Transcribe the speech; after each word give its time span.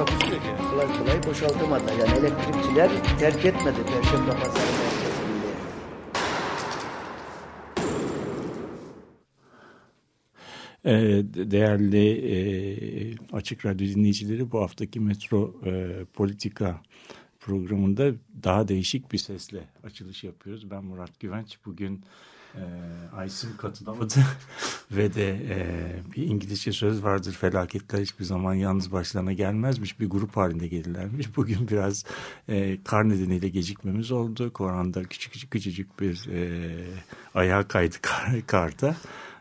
Takusuyor 0.00 0.40
ki. 0.42 0.48
kolay 0.70 0.98
kolay 0.98 1.22
boşaltamadılar. 1.26 1.92
Yani 1.92 2.18
elektrikçiler 2.18 3.18
terk 3.18 3.44
etmedi 3.44 3.76
Perşembe 3.86 4.30
Pazarı 4.30 4.72
merkezini. 4.72 5.40
Ee, 10.84 11.50
Değerli 11.50 12.08
e, 12.32 12.36
Açık 13.32 13.66
Radyo 13.66 13.86
dinleyicileri 13.86 14.52
bu 14.52 14.60
haftaki 14.60 15.00
Metro 15.00 15.54
e, 15.66 16.04
Politika 16.12 16.82
programında 17.40 18.12
daha 18.42 18.68
değişik 18.68 19.12
bir 19.12 19.18
sesle 19.18 19.60
açılış 19.84 20.24
yapıyoruz. 20.24 20.70
Ben 20.70 20.84
Murat 20.84 21.20
Güvenç. 21.20 21.58
Bugün 21.66 22.04
e, 22.54 22.62
Aysim 23.16 23.56
katılamadı 23.56 24.14
ve 24.90 25.14
de 25.14 25.28
e, 25.30 25.66
bir 26.16 26.22
İngilizce 26.22 26.72
söz 26.72 27.02
vardır 27.02 27.32
felaketler 27.32 28.00
hiçbir 28.00 28.24
zaman 28.24 28.54
yalnız 28.54 28.92
başlarına 28.92 29.32
gelmezmiş. 29.32 30.00
Bir 30.00 30.10
grup 30.10 30.36
halinde 30.36 30.68
gelirlermiş. 30.68 31.36
Bugün 31.36 31.68
biraz 31.68 32.04
e, 32.48 32.82
kar 32.84 33.08
nedeniyle 33.08 33.48
gecikmemiz 33.48 34.12
oldu. 34.12 34.52
Koran'da 34.52 35.04
küçük 35.04 35.32
küçük 35.32 35.50
küçücük 35.50 36.00
bir 36.00 36.28
e, 36.28 36.70
ayağa 37.34 37.68
kaydı 37.68 37.96
kar, 38.02 38.46
karda. 38.46 38.96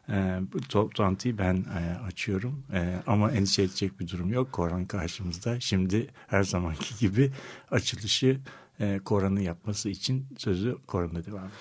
E, 0.09 0.39
bu 0.53 0.61
toplantıyı 0.61 1.37
ben 1.37 1.55
e, 1.55 2.05
açıyorum 2.07 2.63
E, 2.73 3.01
ama 3.07 3.31
endişe 3.31 3.61
edecek 3.61 3.99
bir 3.99 4.07
durum 4.07 4.33
yok. 4.33 4.51
Koran 4.51 4.85
karşımızda. 4.85 5.59
Şimdi 5.59 6.07
her 6.27 6.43
zamanki 6.43 6.97
gibi 6.99 7.31
açılışı 7.71 8.39
e, 8.79 8.99
Koran'ın 9.05 9.39
yapması 9.39 9.89
için 9.89 10.25
sözü 10.37 10.77
Koran'da 10.87 11.25
devam 11.25 11.43
ediyor. 11.45 11.51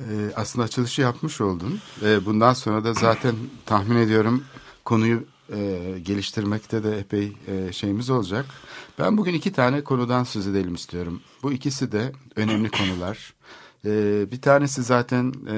Ee, 0.00 0.32
aslında 0.36 0.64
açılışı 0.64 1.02
yapmış 1.02 1.40
oldun. 1.40 1.80
Ee, 2.02 2.24
bundan 2.26 2.52
sonra 2.54 2.84
da 2.84 2.94
zaten 2.94 3.34
tahmin 3.66 3.96
ediyorum 3.96 4.44
konuyu 4.84 5.24
e, 5.52 5.80
geliştirmekte 6.02 6.84
de 6.84 6.98
epey 6.98 7.32
e, 7.46 7.72
şeyimiz 7.72 8.10
olacak. 8.10 8.46
Ben 8.98 9.18
bugün 9.18 9.34
iki 9.34 9.52
tane 9.52 9.84
konudan 9.84 10.24
söz 10.24 10.46
edelim 10.46 10.74
istiyorum. 10.74 11.20
Bu 11.42 11.52
ikisi 11.52 11.92
de 11.92 12.12
önemli 12.36 12.70
konular. 12.70 13.34
Ee, 13.86 14.30
bir 14.32 14.40
tanesi 14.40 14.82
zaten 14.82 15.26
e, 15.46 15.54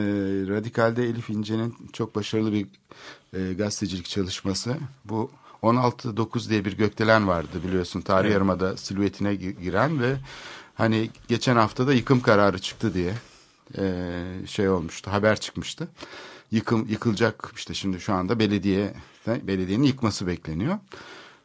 Radikal'de 0.49 1.05
Elif 1.05 1.31
İnce'nin 1.31 1.75
çok 1.93 2.15
başarılı 2.15 2.53
bir 2.53 2.67
e, 3.33 3.53
gazetecilik 3.55 4.07
çalışması. 4.07 4.77
Bu 5.05 5.31
16-9 5.63 6.49
diye 6.51 6.65
bir 6.65 6.77
gökdelen 6.77 7.29
vardı 7.29 7.61
biliyorsun. 7.69 8.01
Tarih 8.01 8.25
Evet. 8.25 8.35
Yarımada 8.35 8.77
silüetine 8.77 9.35
gi- 9.35 9.61
giren 9.63 10.01
ve 10.01 10.17
hani 10.77 11.11
geçen 11.29 11.57
hafta 11.57 11.87
da 11.87 11.95
yıkım 11.95 12.21
kararı 12.21 12.59
çıktı 12.59 12.95
diye 12.95 13.15
e, 13.79 14.23
şey 14.47 14.69
olmuştu. 14.69 15.13
Haber 15.13 15.41
çıkmıştı. 15.41 15.89
Yıkım 16.51 16.87
yıkılacak 16.89 17.53
işte 17.57 17.75
şimdi 17.75 18.01
şu 18.01 18.13
anda 18.13 18.39
belediye 18.39 18.95
belediyenin 19.27 19.85
yıkması 19.85 20.27
bekleniyor. 20.27 20.79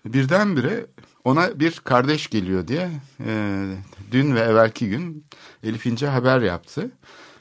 Birdenbire 0.06 0.86
ona 1.24 1.60
bir 1.60 1.80
kardeş 1.84 2.30
geliyor 2.30 2.68
diye 2.68 2.92
e, 3.26 3.66
dün 4.12 4.36
ve 4.36 4.40
evvelki 4.40 4.90
gün 4.90 5.26
Elif 5.64 5.86
İnce 5.86 6.08
haber 6.08 6.42
yaptı. 6.42 6.92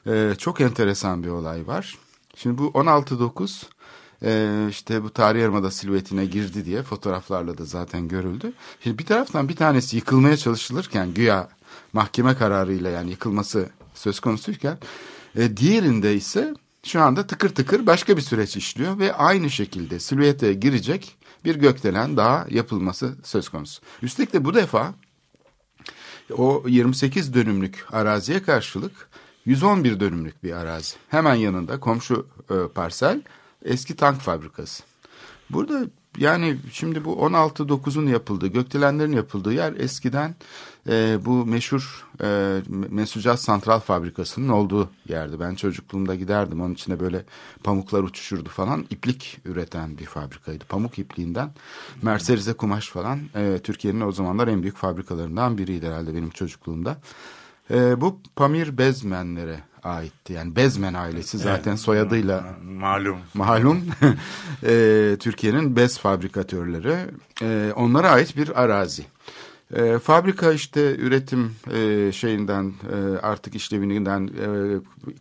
E, 0.07 0.35
çok 0.39 0.61
enteresan 0.61 1.25
bir 1.25 1.29
olay 1.29 1.67
var. 1.67 1.99
Şimdi 2.37 2.59
bu 2.59 2.67
16-9 2.67 3.65
e, 4.23 4.67
işte 4.71 5.03
bu 5.03 5.11
tarih 5.11 5.41
yarımada 5.41 5.71
silüetine 5.71 6.27
girdi 6.27 6.65
diye 6.65 6.83
fotoğraflarla 6.83 7.59
da 7.59 7.65
zaten 7.65 8.09
görüldü. 8.09 8.53
Şimdi 8.83 8.99
bir 8.99 9.07
taraftan 9.07 9.49
bir 9.49 9.57
tanesi 9.57 9.97
yıkılmaya 9.97 10.37
çalışılırken 10.37 11.15
güya 11.15 11.49
mahkeme 11.93 12.35
kararıyla 12.35 12.91
yani 12.91 13.11
yıkılması 13.11 13.69
söz 13.95 14.21
konusuyken 14.21 14.79
e, 15.37 15.57
diğerinde 15.57 16.15
ise 16.15 16.55
şu 16.83 17.01
anda 17.01 17.27
tıkır 17.27 17.49
tıkır 17.49 17.87
başka 17.87 18.17
bir 18.17 18.23
süreç 18.23 18.57
işliyor 18.57 18.99
ve 18.99 19.15
aynı 19.15 19.51
şekilde 19.51 20.01
silüete 20.01 20.53
girecek 20.53 21.17
bir 21.45 21.57
gökdelen 21.57 22.17
daha 22.17 22.47
yapılması 22.51 23.15
söz 23.23 23.49
konusu. 23.49 23.83
Üstelik 24.03 24.33
de 24.33 24.45
bu 24.45 24.55
defa 24.55 24.95
o 26.37 26.65
28 26.67 27.35
dönümlük 27.35 27.87
araziye 27.93 28.43
karşılık 28.43 29.09
111 29.45 30.01
dönümlük 30.01 30.45
bir 30.45 30.53
arazi. 30.53 30.97
Hemen 31.09 31.35
yanında 31.35 31.81
komşu 31.81 32.27
e, 32.51 32.55
parsel 32.75 33.23
eski 33.65 33.97
tank 33.97 34.21
fabrikası. 34.21 34.83
Burada 35.51 35.87
yani 36.19 36.57
şimdi 36.73 37.05
bu 37.05 37.13
16-9'un 37.13 38.07
yapıldığı, 38.07 38.47
gökdelenlerin 38.47 39.13
yapıldığı 39.13 39.53
yer 39.53 39.73
eskiden 39.73 40.35
e, 40.89 41.19
bu 41.25 41.47
meşhur 41.47 42.07
e, 42.23 42.61
Mesucat 42.69 43.41
Santral 43.41 43.81
Fabrikası'nın 43.81 44.49
olduğu 44.49 44.91
yerdi. 45.09 45.41
Ben 45.41 45.55
çocukluğumda 45.55 46.15
giderdim. 46.15 46.61
Onun 46.61 46.75
içine 46.75 47.01
böyle 47.01 47.25
pamuklar 47.65 48.03
uçuşurdu 48.03 48.49
falan. 48.49 48.87
İplik 48.91 49.41
üreten 49.45 49.99
bir 49.99 50.07
fabrikaydı. 50.07 50.65
Pamuk 50.65 50.99
ipliğinden 50.99 51.51
Mercerize 52.03 52.53
kumaş 52.53 52.89
falan 52.89 53.21
e, 53.35 53.59
Türkiye'nin 53.63 54.01
o 54.01 54.13
zamanlar 54.13 54.49
en 54.49 54.63
büyük 54.63 54.77
fabrikalarından 54.77 55.59
biriydi 55.59 55.87
herhalde 55.87 56.15
benim 56.15 56.31
çocukluğumda. 56.31 57.01
E, 57.71 58.01
bu 58.01 58.21
Pamir 58.37 58.79
Bezmenlere 58.79 59.70
aitti. 59.83 60.33
Yani 60.33 60.57
Bezmen 60.57 60.95
ailesi 60.95 61.39
zaten 61.39 61.77
soyadıyla 61.77 62.57
Malum. 62.65 63.19
malum 63.35 63.85
e, 64.63 65.17
Türkiye'nin 65.21 65.77
bez 65.77 65.99
fabrikatörleri 65.99 66.97
e, 67.43 67.73
onlara 67.77 68.11
ait 68.11 68.37
bir 68.37 68.63
arazi. 68.63 69.05
E, 69.75 69.99
fabrika 69.99 70.53
işte 70.53 70.97
üretim 70.97 71.57
e, 71.75 72.13
şeyinden 72.13 72.73
e, 72.93 73.19
artık 73.19 73.55
işlevinden 73.55 74.27
e, 74.27 74.47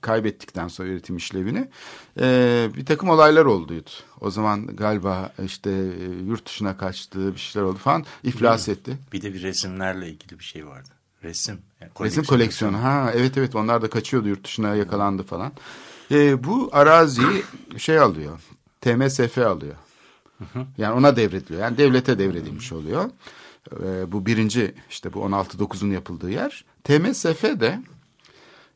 kaybettikten 0.01 0.67
sonra 0.67 0.89
üretim 0.89 1.17
işlevini 1.17 1.67
e, 2.19 2.69
bir 2.75 2.85
takım 2.85 3.09
olaylar 3.09 3.45
olduydu. 3.45 3.89
O 4.21 4.31
zaman 4.31 4.67
galiba 4.67 5.33
işte 5.45 5.71
e, 5.71 6.25
yurt 6.25 6.45
dışına 6.45 6.77
kaçtığı 6.77 7.33
bir 7.33 7.39
şeyler 7.39 7.67
oldu 7.67 7.77
falan 7.77 8.05
iflas 8.23 8.69
etti. 8.69 8.97
Bir 9.13 9.21
de 9.21 9.33
bir 9.33 9.41
resimlerle 9.41 10.09
ilgili 10.09 10.39
bir 10.39 10.43
şey 10.43 10.67
vardı. 10.67 10.89
Resim. 11.23 11.59
Yani 11.81 11.91
Resim 12.01 12.23
koleksiyonu. 12.23 12.83
Ha 12.83 13.11
evet 13.15 13.37
evet 13.37 13.55
onlar 13.55 13.81
da 13.81 13.89
kaçıyordu 13.89 14.27
yurt 14.27 14.43
dışına 14.43 14.75
yakalandı 14.75 15.23
falan. 15.23 15.51
Ee, 16.11 16.43
bu 16.43 16.69
araziyi 16.71 17.43
şey 17.77 17.99
alıyor. 17.99 18.39
TMSF 18.81 19.37
alıyor. 19.37 19.75
Yani 20.77 20.93
ona 20.93 21.15
devrediliyor. 21.15 21.61
Yani 21.61 21.77
devlete 21.77 22.19
devredilmiş 22.19 22.71
oluyor. 22.71 23.09
Ee, 23.83 24.11
bu 24.11 24.25
birinci 24.25 24.75
işte 24.89 25.13
bu 25.13 25.19
16-9'un 25.19 25.91
yapıldığı 25.91 26.31
yer. 26.31 26.65
TMSF 26.83 27.43
de 27.43 27.79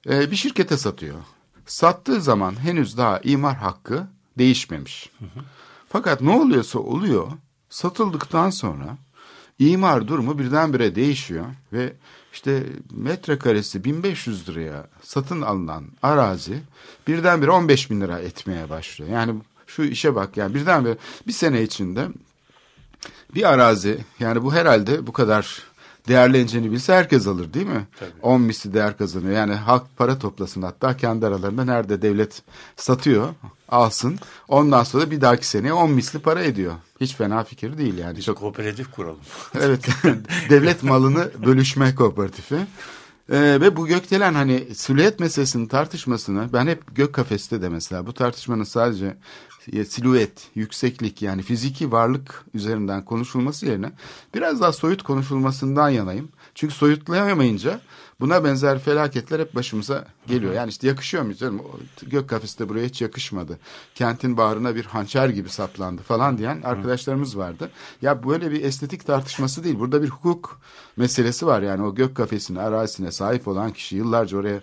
e, 0.09 0.31
bir 0.31 0.35
şirkete 0.35 0.77
satıyor. 0.77 1.15
Sattığı 1.65 2.21
zaman 2.21 2.63
henüz 2.63 2.97
daha 2.97 3.19
imar 3.19 3.55
hakkı 3.55 4.07
değişmemiş. 4.37 5.09
Fakat 5.89 6.21
ne 6.21 6.31
oluyorsa 6.31 6.79
oluyor 6.79 7.27
satıldıktan 7.69 8.49
sonra 8.49 8.97
imar 9.59 10.07
durumu 10.07 10.39
birdenbire 10.39 10.95
değişiyor 10.95 11.45
ve 11.73 11.93
işte 12.33 12.63
metrekaresi 12.91 13.83
1500 13.83 14.49
liraya 14.49 14.87
satın 15.03 15.41
alınan 15.41 15.85
arazi 16.01 16.59
birdenbire 17.07 17.51
15 17.51 17.91
bin 17.91 18.01
lira 18.01 18.19
etmeye 18.19 18.69
başlıyor. 18.69 19.11
Yani 19.11 19.35
şu 19.67 19.83
işe 19.83 20.15
bak 20.15 20.37
yani 20.37 20.55
birdenbire 20.55 20.97
bir 21.27 21.31
sene 21.31 21.63
içinde 21.63 22.07
bir 23.35 23.53
arazi 23.53 23.99
yani 24.19 24.43
bu 24.43 24.53
herhalde 24.53 25.07
bu 25.07 25.13
kadar 25.13 25.63
değerleneceğini 26.07 26.71
bilse 26.71 26.93
herkes 26.93 27.27
alır 27.27 27.53
değil 27.53 27.67
mi? 27.67 27.87
10 28.21 28.41
misli 28.41 28.73
değer 28.73 28.97
kazanıyor. 28.97 29.33
Yani 29.33 29.53
halk 29.53 29.83
para 29.97 30.19
toplasın 30.19 30.61
hatta 30.61 30.97
kendi 30.97 31.25
aralarında 31.27 31.65
nerede 31.65 32.01
devlet 32.01 32.41
satıyor 32.75 33.29
alsın. 33.69 34.19
Ondan 34.47 34.83
sonra 34.83 35.11
bir 35.11 35.21
dahaki 35.21 35.47
seneye 35.47 35.73
10 35.73 35.91
misli 35.91 36.19
para 36.19 36.43
ediyor. 36.43 36.73
Hiç 37.01 37.15
fena 37.15 37.43
fikir 37.43 37.77
değil 37.77 37.97
yani. 37.97 38.17
Biz 38.17 38.25
Çok 38.25 38.37
kooperatif 38.37 38.91
kuralım. 38.91 39.19
Evet. 39.61 39.87
Devlet 40.49 40.83
malını 40.83 41.31
bölüşme 41.45 41.95
kooperatifi. 41.95 42.55
Ee, 43.31 43.39
ve 43.61 43.75
bu 43.75 43.87
gökdelen 43.87 44.33
hani 44.33 44.75
silüet 44.75 45.19
meselesinin 45.19 45.67
tartışmasını 45.67 46.53
ben 46.53 46.67
hep 46.67 46.95
gök 46.95 47.13
kafeste 47.13 47.61
de 47.61 47.69
mesela 47.69 48.07
bu 48.07 48.13
tartışmanın 48.13 48.63
sadece 48.63 49.17
silüet, 49.87 50.49
yükseklik 50.55 51.21
yani 51.21 51.41
fiziki 51.41 51.91
varlık 51.91 52.45
üzerinden 52.53 53.05
konuşulması 53.05 53.65
yerine 53.65 53.91
biraz 54.35 54.61
daha 54.61 54.71
soyut 54.71 55.03
konuşulmasından 55.03 55.89
yanayım. 55.89 56.29
Çünkü 56.55 56.73
soyutlayamayınca 56.73 57.79
Buna 58.23 58.43
benzer 58.43 58.79
felaketler 58.79 59.39
hep 59.39 59.55
başımıza 59.55 60.05
geliyor. 60.27 60.53
Yani 60.53 60.69
işte 60.69 60.87
yakışıyor 60.87 61.23
mu 61.23 61.33
canım? 61.33 61.61
Gök 62.07 62.29
kafesi 62.29 62.59
de 62.59 62.69
buraya 62.69 62.85
hiç 62.85 63.01
yakışmadı. 63.01 63.59
Kentin 63.95 64.37
bağrına 64.37 64.75
bir 64.75 64.85
hançer 64.85 65.29
gibi 65.29 65.49
saplandı 65.49 66.01
falan 66.01 66.37
diyen 66.37 66.61
arkadaşlarımız 66.61 67.37
vardı. 67.37 67.69
Ya 68.01 68.23
böyle 68.23 68.51
bir 68.51 68.63
estetik 68.63 69.05
tartışması 69.05 69.63
değil. 69.63 69.79
Burada 69.79 70.01
bir 70.03 70.09
hukuk 70.09 70.59
meselesi 70.97 71.45
var. 71.45 71.61
Yani 71.61 71.83
o 71.83 71.95
gök 71.95 72.15
kafesine, 72.15 72.61
arazisine 72.61 73.11
sahip 73.11 73.47
olan 73.47 73.71
kişi 73.71 73.95
yıllarca 73.95 74.37
oraya 74.37 74.61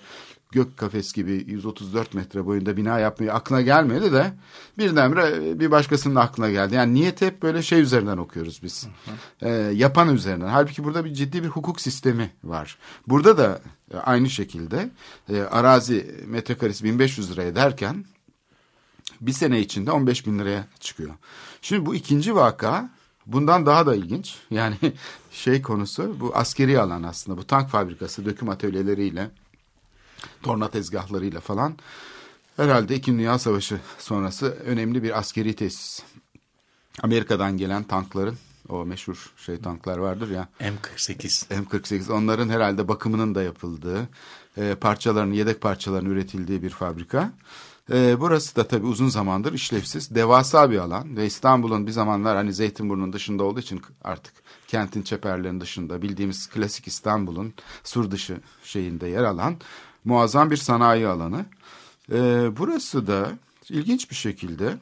gök 0.53 0.77
kafes 0.77 1.13
gibi 1.13 1.45
134 1.47 2.15
metre 2.15 2.47
boyunda 2.47 2.77
bina 2.77 2.99
yapmayı 2.99 3.35
aklına 3.35 3.61
gelmedi 3.61 4.13
de 4.13 4.33
birdenbire 4.79 5.61
bir 5.61 5.71
başkasının 5.71 6.15
aklına 6.15 6.51
geldi. 6.51 6.75
Yani 6.75 6.95
niyet 6.95 7.21
hep 7.21 7.43
böyle 7.43 7.63
şey 7.63 7.81
üzerinden 7.81 8.17
okuyoruz 8.17 8.61
biz. 8.63 8.89
Ee, 9.43 9.49
yapan 9.75 10.15
üzerinden. 10.15 10.49
Halbuki 10.49 10.85
burada 10.85 11.05
bir 11.05 11.15
ciddi 11.15 11.43
bir 11.43 11.49
hukuk 11.49 11.81
sistemi 11.81 12.31
var. 12.45 12.79
Burada 13.07 13.39
da 13.39 13.61
e, 13.95 13.97
aynı 13.97 14.31
şekilde 14.31 14.91
e, 15.29 15.41
arazi 15.41 16.25
metrekaresi 16.27 16.85
1500 16.85 17.33
liraya 17.33 17.57
derken 17.57 18.05
bir 19.21 19.33
sene 19.33 19.61
içinde 19.61 19.91
15 19.91 20.27
bin 20.27 20.39
liraya 20.39 20.67
çıkıyor. 20.81 21.11
Şimdi 21.63 21.87
bu 21.87 21.95
ikinci 21.95 22.35
vaka 22.35 22.91
bundan 23.27 23.67
daha 23.67 23.87
da 23.87 23.95
ilginç. 23.95 24.37
Yani 24.51 24.77
şey 25.33 25.63
konusu 25.63 26.17
bu 26.21 26.37
askeri 26.37 26.81
alan 26.81 27.03
aslında. 27.03 27.39
Bu 27.39 27.47
tank 27.47 27.69
fabrikası 27.69 28.25
döküm 28.25 28.49
atölyeleriyle 28.49 29.31
torna 30.43 30.71
tezgahlarıyla 30.71 31.41
falan 31.41 31.77
herhalde 32.57 32.97
İkinci 32.97 33.19
Dünya 33.19 33.39
Savaşı 33.39 33.81
sonrası 33.99 34.47
önemli 34.47 35.03
bir 35.03 35.19
askeri 35.19 35.57
tesis. 35.57 36.03
Amerika'dan 37.03 37.57
gelen 37.57 37.83
tankların 37.83 38.39
o 38.69 38.85
meşhur 38.85 39.33
şey 39.37 39.61
tanklar 39.61 39.99
vardır 39.99 40.31
ya 40.31 40.49
M48. 40.61 41.65
M48 41.65 42.13
onların 42.13 42.49
herhalde 42.49 42.89
bakımının 42.89 43.35
da 43.35 43.43
yapıldığı 43.43 44.09
e, 44.57 44.75
parçalarının 44.75 45.35
yedek 45.35 45.61
parçalarının 45.61 46.11
üretildiği 46.11 46.63
bir 46.63 46.71
fabrika. 46.71 47.33
E, 47.93 48.21
burası 48.21 48.57
da 48.57 48.69
tabii 48.69 48.87
uzun 48.87 49.09
zamandır 49.09 49.53
işlevsiz 49.53 50.15
devasa 50.15 50.71
bir 50.71 50.79
alan 50.79 51.17
ve 51.17 51.27
İstanbul'un 51.27 51.87
bir 51.87 51.93
zamanlar 51.93 52.37
hani 52.37 52.53
Zeytinburnu'nun 52.53 53.13
dışında 53.13 53.45
olduğu 53.45 53.61
için 53.61 53.83
artık 54.05 54.35
kentin 54.67 55.03
çeperlerinin 55.03 55.61
dışında 55.61 56.03
bildiğimiz 56.03 56.49
klasik 56.49 56.87
İstanbul'un 56.87 57.55
sur 57.85 58.11
dışı 58.11 58.41
şeyinde 58.65 59.09
yer 59.09 59.25
alan 59.25 59.57
muazzam 60.05 60.51
bir 60.51 60.57
sanayi 60.57 61.07
alanı. 61.07 61.45
E, 62.13 62.49
burası 62.59 63.07
da 63.07 63.31
ilginç 63.69 64.11
bir 64.11 64.17
şekilde 64.17 64.77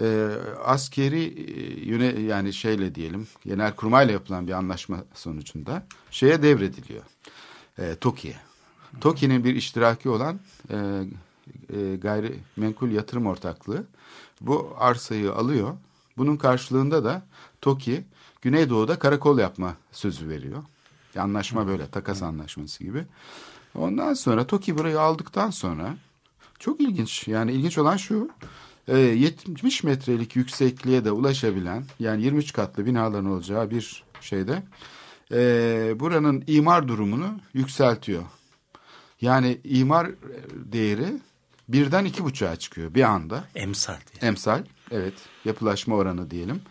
e, 0.00 0.28
askeri 0.64 1.22
e, 1.22 1.84
yöne 1.88 2.20
yani 2.20 2.52
şeyle 2.52 2.94
diyelim 2.94 3.26
genel 3.44 3.74
kurmayla 3.74 4.12
yapılan 4.12 4.46
bir 4.46 4.52
anlaşma 4.52 5.04
sonucunda 5.14 5.86
şeye 6.10 6.42
devrediliyor. 6.42 7.02
E, 7.78 7.94
TOKİ'ye. 7.94 8.36
TOKİ'nin 9.00 9.44
bir 9.44 9.54
iştiraki 9.54 10.08
olan 10.08 10.40
e, 10.70 10.76
e, 11.76 11.96
gayrimenkul 11.96 12.90
yatırım 12.90 13.26
ortaklığı 13.26 13.84
bu 14.40 14.74
arsayı 14.78 15.32
alıyor. 15.32 15.74
Bunun 16.16 16.36
karşılığında 16.36 17.04
da 17.04 17.26
TOKİ 17.60 18.04
Güneydoğu'da 18.42 18.98
karakol 18.98 19.38
yapma 19.38 19.74
sözü 19.92 20.28
veriyor. 20.28 20.62
Anlaşma 21.18 21.66
böyle 21.66 21.86
takas 21.86 22.22
anlaşması 22.22 22.84
gibi. 22.84 23.04
Ondan 23.74 24.14
sonra 24.14 24.46
TOKİ 24.46 24.78
burayı 24.78 25.00
aldıktan 25.00 25.50
sonra 25.50 25.96
çok 26.58 26.80
ilginç 26.80 27.28
yani 27.28 27.52
ilginç 27.52 27.78
olan 27.78 27.96
şu 27.96 28.30
e, 28.88 28.98
70 28.98 29.82
metrelik 29.84 30.36
yüksekliğe 30.36 31.04
de 31.04 31.10
ulaşabilen 31.10 31.84
yani 31.98 32.22
23 32.22 32.52
katlı 32.52 32.86
binaların 32.86 33.26
olacağı 33.26 33.70
bir 33.70 34.04
şeyde 34.20 34.62
e, 35.32 35.36
buranın 36.00 36.44
imar 36.46 36.88
durumunu 36.88 37.40
yükseltiyor. 37.54 38.22
Yani 39.20 39.60
imar 39.64 40.10
değeri 40.52 41.20
birden 41.68 42.04
iki 42.04 42.24
buçuğa 42.24 42.56
çıkıyor 42.56 42.94
bir 42.94 43.02
anda. 43.02 43.44
Emsal 43.54 43.94
diye. 43.94 44.28
Emsal 44.28 44.62
evet 44.90 45.14
yapılaşma 45.44 45.96
oranı 45.96 46.30
diyelim 46.30 46.62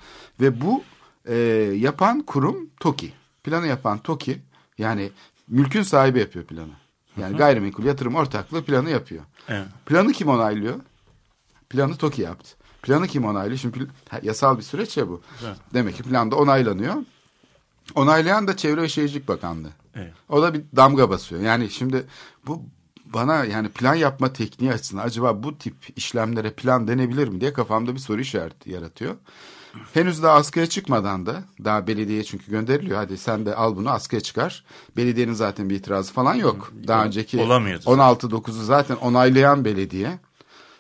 ve 0.42 0.62
bu 0.62 0.84
e, 1.26 1.36
yapan 1.76 2.22
kurum 2.22 2.70
TOKİ. 2.80 3.14
Planı 3.44 3.68
yapan 3.68 4.00
TOKİ 4.00 4.42
yani 4.78 5.12
mülkün 5.48 5.82
sahibi 5.82 6.20
yapıyor 6.20 6.46
planı. 6.46 6.83
Yani 7.18 7.38
gayrimenkul 7.38 7.84
yatırım 7.84 8.16
ortaklığı 8.16 8.64
planı 8.64 8.90
yapıyor. 8.90 9.24
Evet. 9.50 9.68
Planı 9.86 10.12
kim 10.12 10.28
onaylıyor? 10.28 10.80
Planı 11.70 11.96
TOKİ 11.96 12.22
yaptı. 12.22 12.50
Planı 12.82 13.08
kim 13.08 13.26
onaylıyor? 13.26 13.58
Şimdi 13.58 13.88
yasal 14.22 14.58
bir 14.58 14.64
süreç 14.64 14.98
ya 14.98 15.10
bu. 15.10 15.22
Evet. 15.46 15.58
Demek 15.74 15.96
ki 15.96 16.04
planda 16.04 16.36
onaylanıyor. 16.36 16.96
Onaylayan 17.96 18.48
da 18.48 18.58
Çevre 18.58 18.82
ve 18.82 18.90
Şehircilik 18.90 19.28
Bakanlığı. 19.28 19.72
Evet. 19.96 20.14
O 20.30 20.42
da 20.42 20.54
bir 20.54 20.64
damga 20.76 21.10
basıyor. 21.10 21.42
Yani 21.42 21.70
şimdi 21.70 22.06
bu 22.48 22.64
bana 23.06 23.46
yani 23.46 23.70
plan 23.70 23.96
yapma 23.96 24.34
tekniği 24.34 24.74
açısından 24.74 25.04
acaba 25.04 25.44
bu 25.44 25.58
tip 25.58 25.76
işlemlere 25.96 26.52
plan 26.52 26.88
denebilir 26.88 27.28
mi 27.28 27.42
diye 27.42 27.54
kafamda 27.54 27.94
bir 27.94 28.00
soru 28.00 28.22
işareti 28.22 28.72
yaratıyor. 28.72 29.16
Henüz 29.94 30.24
daha 30.24 30.34
askıya 30.34 30.66
çıkmadan 30.66 31.26
da 31.26 31.44
daha 31.64 31.88
belediyeye 31.88 32.24
çünkü 32.24 32.52
gönderiliyor. 32.52 32.98
Hadi 32.98 33.18
sen 33.18 33.46
de 33.46 33.56
al 33.56 33.76
bunu 33.76 33.90
askıya 33.90 34.22
çıkar. 34.22 34.64
Belediyenin 34.98 35.34
zaten 35.34 35.70
bir 35.70 35.76
itirazı 35.76 36.14
falan 36.14 36.36
yok. 36.36 36.72
Daha 36.88 37.06
önceki 37.06 37.42
Olamıyordu. 37.42 37.84
16-9'u 37.84 38.64
zaten 38.64 38.96
onaylayan 38.96 39.66
belediye. 39.66 40.20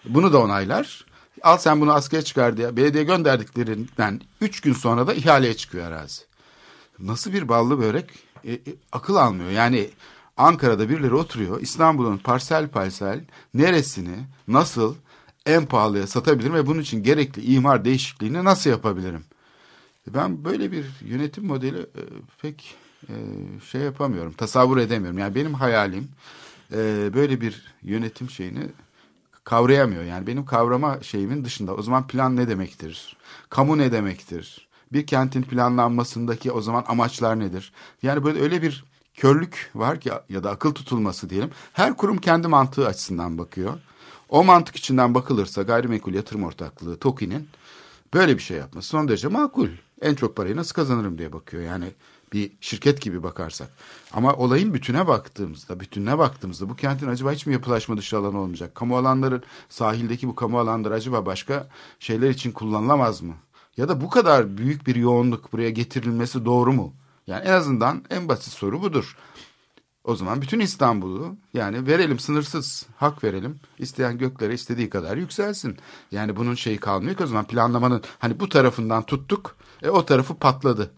Bunu 0.06 0.34
da 0.34 0.42
onaylar. 0.42 1.06
Al 1.42 1.57
sen 1.57 1.81
bunu 1.81 1.94
askıya 1.94 2.22
çıkar 2.22 2.57
diye 2.57 2.75
belediye 2.78 3.04
gönderdiklerinden 3.04 4.22
3 4.42 4.62
gün 4.62 4.74
sonra 4.74 5.07
da 5.07 5.13
ihaleye 5.13 5.54
çıkıyor 5.54 5.86
arazi. 5.86 6.22
Nasıl 7.00 7.34
bir 7.34 7.48
ballı 7.48 7.80
börek 7.80 8.06
E, 8.45 8.54
e, 8.54 8.60
akıl 8.92 9.16
almıyor. 9.16 9.50
Yani 9.50 9.90
Ankara'da 10.38 10.90
birileri 10.90 11.16
oturuyor. 11.16 11.62
İstanbul'un 11.62 12.18
parsel 12.18 12.68
parsel 12.68 13.24
neresini 13.54 14.16
nasıl 14.48 14.95
en 15.45 15.66
pahalıya 15.66 16.07
satabilirim 16.07 16.54
ve 16.54 16.66
bunun 16.66 16.81
için 16.81 17.04
gerekli 17.04 17.42
imar 17.42 17.86
değişikliğini 17.86 18.44
nasıl 18.44 18.69
yapabilirim? 18.69 19.24
Ben 20.07 20.45
böyle 20.45 20.72
bir 20.72 20.86
yönetim 21.01 21.45
modeli 21.45 21.80
e, 21.80 22.04
pek 22.42 22.75
e, 23.10 23.16
şey 23.72 23.81
yapamıyorum, 23.81 24.34
tasavvur 24.34 24.78
edemiyorum. 24.78 25.18
Yani 25.18 25.36
benim 25.36 25.54
hayalim 25.54 26.10
e, 26.72 27.10
böyle 27.13 27.42
bir 27.42 27.74
yönetim 27.84 28.30
şeyini 28.30 28.68
kavrayamıyor. 29.44 30.04
Yani 30.04 30.28
benim 30.28 30.45
kavrama 30.45 31.01
şeyimin 31.01 31.45
dışında. 31.45 31.75
O 31.75 31.81
zaman 31.81 32.07
plan 32.07 32.36
ne 32.36 32.48
demektir? 32.48 33.18
Kamu 33.50 33.78
ne 33.78 33.92
demektir? 33.92 34.68
Bir 34.94 35.07
kentin 35.07 35.42
planlanmasındaki 35.42 36.51
o 36.51 36.62
zaman 36.62 36.84
amaçlar 36.88 37.40
nedir? 37.40 37.74
Yani 38.04 38.24
böyle 38.24 38.42
öyle 38.42 38.62
bir 38.62 38.84
körlük 39.13 39.72
var 39.75 40.00
ki 40.00 40.12
ya 40.30 40.44
da 40.44 40.51
akıl 40.51 40.74
tutulması 40.74 41.30
diyelim. 41.30 41.51
Her 41.74 41.98
kurum 41.98 42.18
kendi 42.18 42.48
mantığı 42.48 42.88
açısından 42.88 43.38
bakıyor. 43.38 43.80
O 44.33 44.44
mantık 44.44 44.75
içinden 44.75 45.15
bakılırsa 45.15 45.62
gayrimenkul 45.62 46.13
yatırım 46.13 46.44
ortaklığı 46.44 46.97
TOKİ'nin 46.97 47.47
böyle 48.13 48.37
bir 48.37 48.42
şey 48.42 48.57
yapması 48.57 48.87
son 48.87 49.07
derece 49.07 49.28
makul. 49.28 49.68
En 50.02 50.16
çok 50.16 50.35
parayı 50.35 50.56
nasıl 50.56 50.73
kazanırım 50.73 51.18
diye 51.18 51.33
bakıyor. 51.33 51.63
Yani 51.63 51.85
bir 52.33 52.52
şirket 52.61 53.02
gibi 53.02 53.23
bakarsak. 53.23 53.69
Ama 54.13 54.33
olayın 54.33 54.73
bütüne 54.73 55.07
baktığımızda, 55.07 55.80
bütününe 55.80 56.18
baktığımızda 56.18 56.69
bu 56.69 56.75
kentin 56.75 57.07
acaba 57.07 57.31
hiç 57.31 57.45
mi 57.45 57.54
yapılaşma 57.54 57.97
dışı 57.97 58.18
alanı 58.18 58.40
olmayacak? 58.40 58.75
Kamu 58.75 58.97
alanların, 58.97 59.44
sahildeki 59.69 60.28
bu 60.28 60.35
kamu 60.35 60.59
alanları 60.59 60.94
acaba 60.94 61.25
başka 61.25 61.68
şeyler 61.99 62.30
için 62.30 62.52
kullanılamaz 62.52 63.21
mı? 63.21 63.33
Ya 63.78 63.90
da 63.90 64.02
bu 64.02 64.09
kadar 64.09 64.57
büyük 64.57 64.87
bir 64.87 64.95
yoğunluk 64.95 65.54
buraya 65.54 65.69
getirilmesi 65.69 66.45
doğru 66.45 66.73
mu? 66.73 66.94
Yani 67.28 67.45
en 67.45 67.54
azından 67.54 68.04
en 68.09 68.30
basit 68.30 68.54
soru 68.54 68.81
budur. 68.81 69.18
O 70.04 70.16
zaman 70.16 70.42
bütün 70.42 70.60
İstanbul'u 70.60 71.36
yani 71.54 71.88
verelim 71.88 72.19
sınırsız 72.19 72.86
hak 72.98 73.24
verelim. 73.24 73.60
İsteyen 73.80 74.18
göklere 74.18 74.54
istediği 74.54 74.90
kadar 74.90 75.18
yükselsin. 75.18 75.78
Yani 76.12 76.36
bunun 76.36 76.56
şeyi 76.56 76.78
kalmıyor 76.78 77.18
ki 77.18 77.24
o 77.24 77.28
zaman 77.28 77.48
planlamanın 77.48 78.02
hani 78.19 78.40
bu 78.40 78.50
tarafından 78.50 79.04
tuttuk 79.04 79.56
e, 79.81 79.90
o 79.90 80.06
tarafı 80.06 80.36
patladı. 80.36 80.92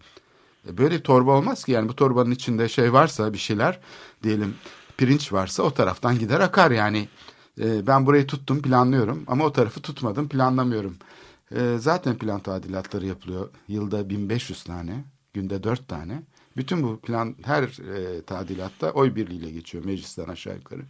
E, 0.68 0.78
böyle 0.78 1.02
torba 1.02 1.30
olmaz 1.38 1.64
ki 1.64 1.72
yani 1.72 1.88
bu 1.88 1.96
torbanın 1.96 2.30
içinde 2.30 2.68
şey 2.68 2.92
varsa 2.92 3.32
bir 3.32 3.38
şeyler 3.38 3.80
diyelim 4.22 4.54
pirinç 4.96 5.32
varsa 5.32 5.62
o 5.62 5.70
taraftan 5.70 6.18
gider 6.18 6.40
akar 6.40 6.70
yani. 6.70 7.08
E, 7.60 7.86
ben 7.86 8.06
burayı 8.06 8.26
tuttum 8.26 8.62
planlıyorum 8.62 9.24
ama 9.26 9.44
o 9.44 9.52
tarafı 9.52 9.80
tutmadım 9.80 10.28
planlamıyorum. 10.28 10.96
E, 11.56 11.76
zaten 11.78 12.18
plan 12.18 12.40
tadilatları 12.40 13.06
yapılıyor 13.06 13.50
yılda 13.68 14.08
1500 14.10 14.64
tane 14.64 15.04
günde 15.34 15.62
4 15.62 15.88
tane. 15.88 16.22
Bütün 16.56 16.82
bu 16.82 17.00
plan 17.00 17.36
her 17.44 17.62
e, 17.62 18.22
tadilatta 18.22 18.90
oy 18.90 19.14
birliğiyle 19.14 19.50
geçiyor 19.50 19.84
meclisten 19.84 20.28
aşağı 20.28 20.54
yukarı. 20.54 20.82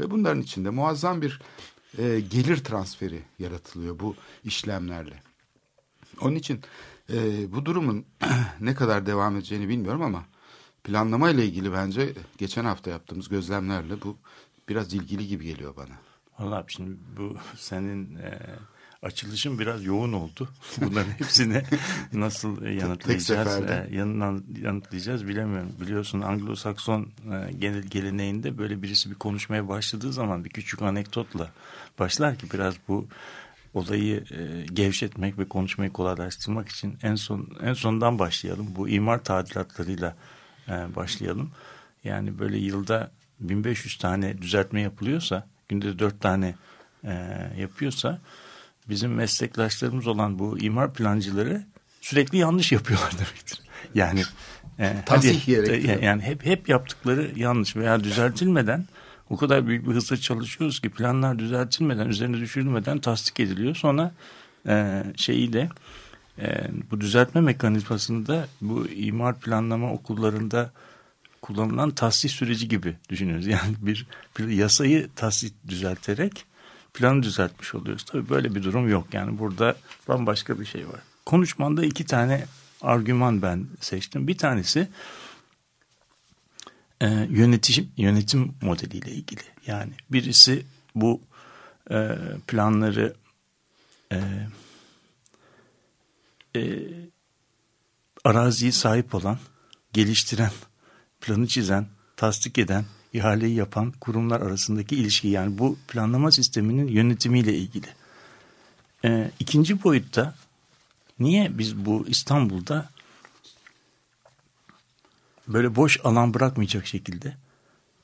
Ve 0.00 0.10
bunların 0.10 0.42
içinde 0.42 0.70
muazzam 0.70 1.22
bir 1.22 1.40
e, 1.98 2.20
gelir 2.20 2.56
transferi 2.64 3.22
yaratılıyor 3.38 3.98
bu 3.98 4.16
işlemlerle. 4.44 5.22
Onun 6.20 6.34
için 6.34 6.60
e, 7.12 7.52
bu 7.52 7.64
durumun 7.64 8.04
ne 8.60 8.74
kadar 8.74 9.06
devam 9.06 9.36
edeceğini 9.36 9.68
bilmiyorum 9.68 10.02
ama 10.02 10.24
planlama 10.84 11.30
ile 11.30 11.44
ilgili 11.44 11.72
bence 11.72 12.12
geçen 12.38 12.64
hafta 12.64 12.90
yaptığımız 12.90 13.28
gözlemlerle 13.28 14.02
bu 14.02 14.16
biraz 14.68 14.94
ilgili 14.94 15.26
gibi 15.26 15.44
geliyor 15.44 15.76
bana. 15.76 15.94
Vallahi 16.38 16.64
şimdi 16.72 16.98
bu 17.16 17.36
senin 17.56 18.16
e, 18.16 18.38
açılışım 19.02 19.58
biraz 19.58 19.84
yoğun 19.84 20.12
oldu. 20.12 20.48
Bunların 20.80 21.10
hepsini 21.10 21.62
nasıl 22.12 22.62
yanıtlayacağız, 22.62 23.48
seferde. 23.48 23.88
e, 23.90 23.96
yanından 23.96 24.44
yanıtlayacağız 24.62 25.28
bilemiyorum. 25.28 25.72
Biliyorsun 25.80 26.20
Anglo-Sakson 26.20 27.06
e, 27.06 27.52
genel 27.52 27.82
geleneğinde 27.82 28.58
böyle 28.58 28.82
birisi 28.82 29.10
bir 29.10 29.14
konuşmaya 29.14 29.68
başladığı 29.68 30.12
zaman 30.12 30.44
bir 30.44 30.50
küçük 30.50 30.82
anekdotla 30.82 31.50
başlar 31.98 32.36
ki 32.36 32.46
biraz 32.52 32.74
bu 32.88 33.06
olayı 33.74 34.24
e, 34.30 34.66
gevşetmek 34.72 35.38
ve 35.38 35.48
konuşmayı 35.48 35.92
kolaylaştırmak 35.92 36.68
için 36.68 36.98
en 37.02 37.14
son 37.14 37.48
en 37.62 37.74
sondan 37.74 38.18
başlayalım. 38.18 38.66
Bu 38.76 38.88
imar 38.88 39.24
tadilatlarıyla 39.24 40.16
e, 40.68 40.72
başlayalım. 40.96 41.50
Yani 42.04 42.38
böyle 42.38 42.58
yılda 42.58 43.10
1500 43.40 43.98
tane 43.98 44.42
düzeltme 44.42 44.80
yapılıyorsa, 44.80 45.46
günde 45.68 45.98
4 45.98 46.20
tane 46.20 46.54
e, 47.04 47.12
yapıyorsa 47.58 48.20
bizim 48.88 49.14
meslektaşlarımız 49.14 50.06
olan 50.06 50.38
bu 50.38 50.58
imar 50.58 50.94
plancıları 50.94 51.66
sürekli 52.00 52.38
yanlış 52.38 52.72
yapıyorlar 52.72 53.12
demektir. 53.18 53.60
Yani 53.94 54.22
e, 54.78 54.96
Tasih 55.06 55.58
hadi, 55.58 55.70
e, 55.70 56.04
yani 56.04 56.22
hep 56.22 56.46
hep 56.46 56.68
yaptıkları 56.68 57.32
yanlış 57.36 57.76
veya 57.76 58.04
düzeltilmeden 58.04 58.86
o 59.30 59.36
kadar 59.36 59.66
büyük 59.66 59.88
bir 59.88 59.94
hızla 59.94 60.16
çalışıyoruz 60.16 60.80
ki 60.80 60.88
planlar 60.88 61.38
düzeltilmeden, 61.38 62.08
üzerine 62.08 62.36
düşürülmeden 62.36 62.98
tasdik 62.98 63.40
ediliyor. 63.40 63.74
Sonra 63.74 64.12
e, 64.68 65.04
şeyiyle 65.16 65.68
e, 66.38 66.70
bu 66.90 67.00
düzeltme 67.00 67.40
mekanizmasını 67.40 68.26
da 68.26 68.48
bu 68.60 68.88
imar 68.88 69.40
planlama 69.40 69.92
okullarında 69.92 70.70
kullanılan 71.42 71.90
tasdik 71.90 72.30
süreci 72.30 72.68
gibi 72.68 72.96
düşünüyoruz. 73.08 73.46
Yani 73.50 73.76
bir, 73.80 74.06
bir 74.38 74.48
yasayı 74.48 75.08
tasdik 75.16 75.54
düzelterek 75.68 76.44
planı 76.94 77.22
düzeltmiş 77.22 77.74
oluyoruz. 77.74 78.04
Tabii 78.04 78.28
böyle 78.28 78.54
bir 78.54 78.62
durum 78.62 78.88
yok. 78.88 79.14
Yani 79.14 79.38
burada 79.38 79.76
bambaşka 80.08 80.60
bir 80.60 80.64
şey 80.64 80.88
var. 80.88 81.00
Konuşmanda 81.26 81.84
iki 81.84 82.06
tane 82.06 82.44
argüman 82.82 83.42
ben 83.42 83.66
seçtim. 83.80 84.28
Bir 84.28 84.38
tanesi 84.38 84.88
e, 87.00 87.06
yönetim 87.30 87.92
yönetim 87.96 88.54
modeliyle 88.62 89.10
ilgili. 89.10 89.42
Yani 89.66 89.92
birisi 90.10 90.66
bu 90.94 91.20
e, 91.90 92.16
planları 92.46 93.14
e, 94.12 94.20
e, 96.56 96.62
araziyi 98.24 98.72
sahip 98.72 99.14
olan, 99.14 99.38
geliştiren, 99.92 100.52
planı 101.20 101.46
çizen, 101.46 101.86
tasdik 102.16 102.58
eden, 102.58 102.84
ihaleyi 103.12 103.54
yapan 103.54 103.92
kurumlar 104.00 104.40
arasındaki 104.40 104.96
ilişki. 104.96 105.28
Yani 105.28 105.58
bu 105.58 105.78
planlama 105.88 106.30
sisteminin 106.30 106.88
yönetimiyle 106.88 107.54
ilgili. 107.54 107.86
E, 109.04 109.30
ikinci 109.40 109.84
boyutta 109.84 110.34
niye 111.18 111.58
biz 111.58 111.76
bu 111.76 112.04
İstanbul'da 112.08 112.88
böyle 115.48 115.76
boş 115.76 116.00
alan 116.04 116.34
bırakmayacak 116.34 116.86
şekilde 116.86 117.36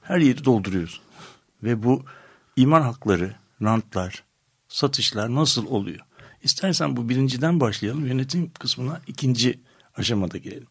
her 0.02 0.18
yeri 0.18 0.44
dolduruyoruz. 0.44 1.00
Ve 1.62 1.82
bu 1.82 2.04
imar 2.56 2.82
hakları, 2.82 3.36
rantlar, 3.62 4.24
satışlar 4.68 5.34
nasıl 5.34 5.66
oluyor? 5.66 6.00
İstersen 6.42 6.96
bu 6.96 7.08
birinciden 7.08 7.60
başlayalım. 7.60 8.06
Yönetim 8.06 8.50
kısmına 8.50 9.00
ikinci 9.06 9.60
aşamada 9.96 10.38
girelim. 10.38 10.66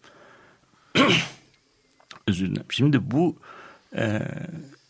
Özür 2.28 2.48
dilerim. 2.48 2.66
Şimdi 2.70 3.12
bu 3.12 3.38
e, 3.96 4.22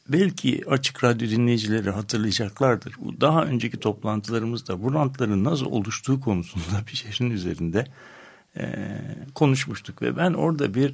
belki 0.10 0.64
açık 0.68 1.04
radyo 1.04 1.30
dinleyicileri 1.30 1.90
hatırlayacaklardır. 1.90 2.96
Bu 3.00 3.22
daha 3.22 3.44
önceki 3.44 3.80
toplantılarımızda 3.80 4.84
bu 4.84 4.94
rantların 4.94 5.44
nasıl 5.44 5.66
oluştuğu 5.66 6.22
konusunda 6.22 6.88
bir 6.88 6.96
şehrin 6.96 7.30
üzerinde 7.30 7.86
e, 8.58 8.88
konuşmuştuk. 9.36 10.02
Ve 10.02 10.18
ben 10.18 10.34
orada 10.34 10.74
bir 10.74 10.94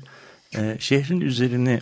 e, 0.55 0.77
şehrin 0.79 1.21
üzerini 1.21 1.81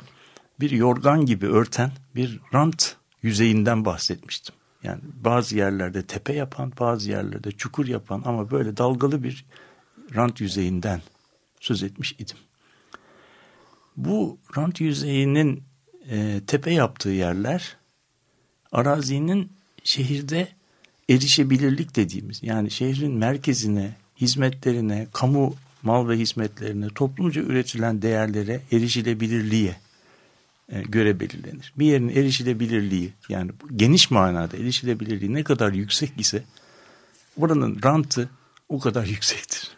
bir 0.60 0.72
yorgan 0.72 1.26
gibi 1.26 1.48
örten 1.48 1.92
bir 2.16 2.40
rant 2.54 2.96
yüzeyinden 3.24 3.86
bahsetmiştim. 3.86 4.56
Yani 4.84 5.02
bazı 5.04 5.58
yerlerde 5.58 6.06
tepe 6.06 6.34
yapan, 6.34 6.74
bazı 6.80 7.10
yerlerde 7.10 7.52
çukur 7.52 7.88
yapan 7.88 8.22
ama 8.26 8.52
böyle 8.52 8.78
dalgalı 8.78 9.24
bir 9.24 9.46
rant 10.16 10.42
yüzeyinden 10.42 11.02
söz 11.60 11.84
etmiş 11.84 12.12
idim. 12.12 12.38
Bu 13.98 14.40
rant 14.58 14.82
yüzeyinin 14.82 15.64
e, 16.12 16.42
tepe 16.48 16.74
yaptığı 16.74 17.10
yerler 17.10 17.78
arazinin 18.72 19.52
şehirde 19.84 20.48
erişebilirlik 21.10 21.96
dediğimiz 21.96 22.44
yani 22.44 22.72
şehrin 22.72 23.14
merkezine, 23.14 23.96
hizmetlerine, 24.22 25.08
kamu 25.14 25.56
mal 25.84 26.08
ve 26.10 26.18
hizmetlerine, 26.18 26.88
toplumca 26.90 27.42
üretilen 27.42 28.02
değerlere 28.02 28.62
erişilebilirliğe 28.72 29.76
e, 30.70 30.82
göre 30.82 31.20
belirlenir. 31.20 31.74
Bir 31.78 31.86
yerin 31.86 32.10
erişilebilirliği 32.10 33.14
yani 33.30 33.52
geniş 33.76 34.12
manada 34.12 34.58
erişilebilirliği 34.58 35.34
ne 35.34 35.44
kadar 35.44 35.74
yüksek 35.74 36.12
ise 36.18 36.44
buranın 37.38 37.80
rantı 37.84 38.30
o 38.70 38.80
kadar 38.80 39.06
yüksektir. 39.16 39.72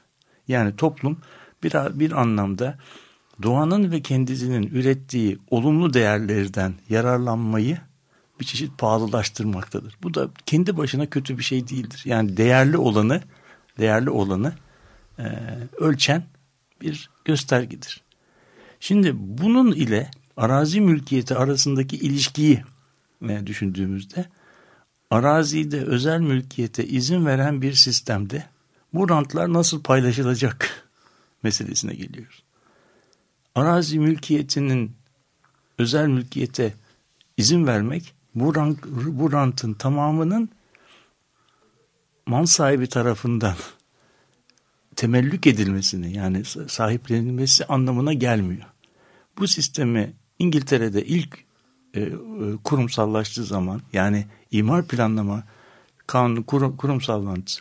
Yani 0.47 0.75
toplum 0.75 1.17
bir, 1.63 1.73
bir 1.99 2.11
anlamda 2.11 2.77
doğanın 3.43 3.91
ve 3.91 4.01
kendisinin 4.01 4.63
ürettiği 4.63 5.37
olumlu 5.49 5.93
değerlerden 5.93 6.73
yararlanmayı 6.89 7.77
bir 8.39 8.45
çeşit 8.45 8.77
pahalılaştırmaktadır. 8.77 9.97
Bu 10.03 10.13
da 10.13 10.29
kendi 10.45 10.77
başına 10.77 11.09
kötü 11.09 11.37
bir 11.37 11.43
şey 11.43 11.67
değildir. 11.67 12.01
Yani 12.05 12.37
değerli 12.37 12.77
olanı, 12.77 13.21
değerli 13.79 14.09
olanı 14.09 14.53
e, 15.19 15.23
ölçen 15.77 16.23
bir 16.81 17.09
göstergedir. 17.25 18.01
Şimdi 18.79 19.13
bunun 19.15 19.71
ile 19.71 20.11
arazi 20.37 20.81
mülkiyeti 20.81 21.35
arasındaki 21.35 21.95
ilişkiyi 21.95 22.63
e, 23.29 23.47
düşündüğümüzde 23.47 24.25
arazide 25.09 25.81
özel 25.81 26.19
mülkiyete 26.19 26.85
izin 26.85 27.25
veren 27.25 27.61
bir 27.61 27.73
sistemde 27.73 28.45
bu 28.93 29.09
rantlar 29.09 29.53
nasıl 29.53 29.83
paylaşılacak 29.83 30.87
meselesine 31.43 31.93
geliyoruz. 31.93 32.43
Arazi 33.55 33.99
mülkiyetinin 33.99 34.91
özel 35.77 36.07
mülkiyete 36.07 36.73
izin 37.37 37.67
vermek 37.67 38.13
bu, 38.35 38.55
rant, 38.55 38.85
bu 38.87 39.31
rantın 39.31 39.73
tamamının 39.73 40.49
mal 42.25 42.45
sahibi 42.45 42.87
tarafından 42.87 43.55
temellük 44.95 45.47
edilmesini 45.47 46.17
yani 46.17 46.45
sahiplenilmesi 46.67 47.65
anlamına 47.65 48.13
gelmiyor. 48.13 48.65
Bu 49.37 49.47
sistemi 49.47 50.13
İngiltere'de 50.39 51.05
ilk 51.05 51.45
e, 51.93 52.01
e, 52.01 52.11
kurumsallaştığı 52.63 53.43
zaman 53.43 53.81
yani 53.93 54.25
imar 54.51 54.87
planlama 54.87 55.43
kanunu 56.07 56.45
kurum, 56.45 56.77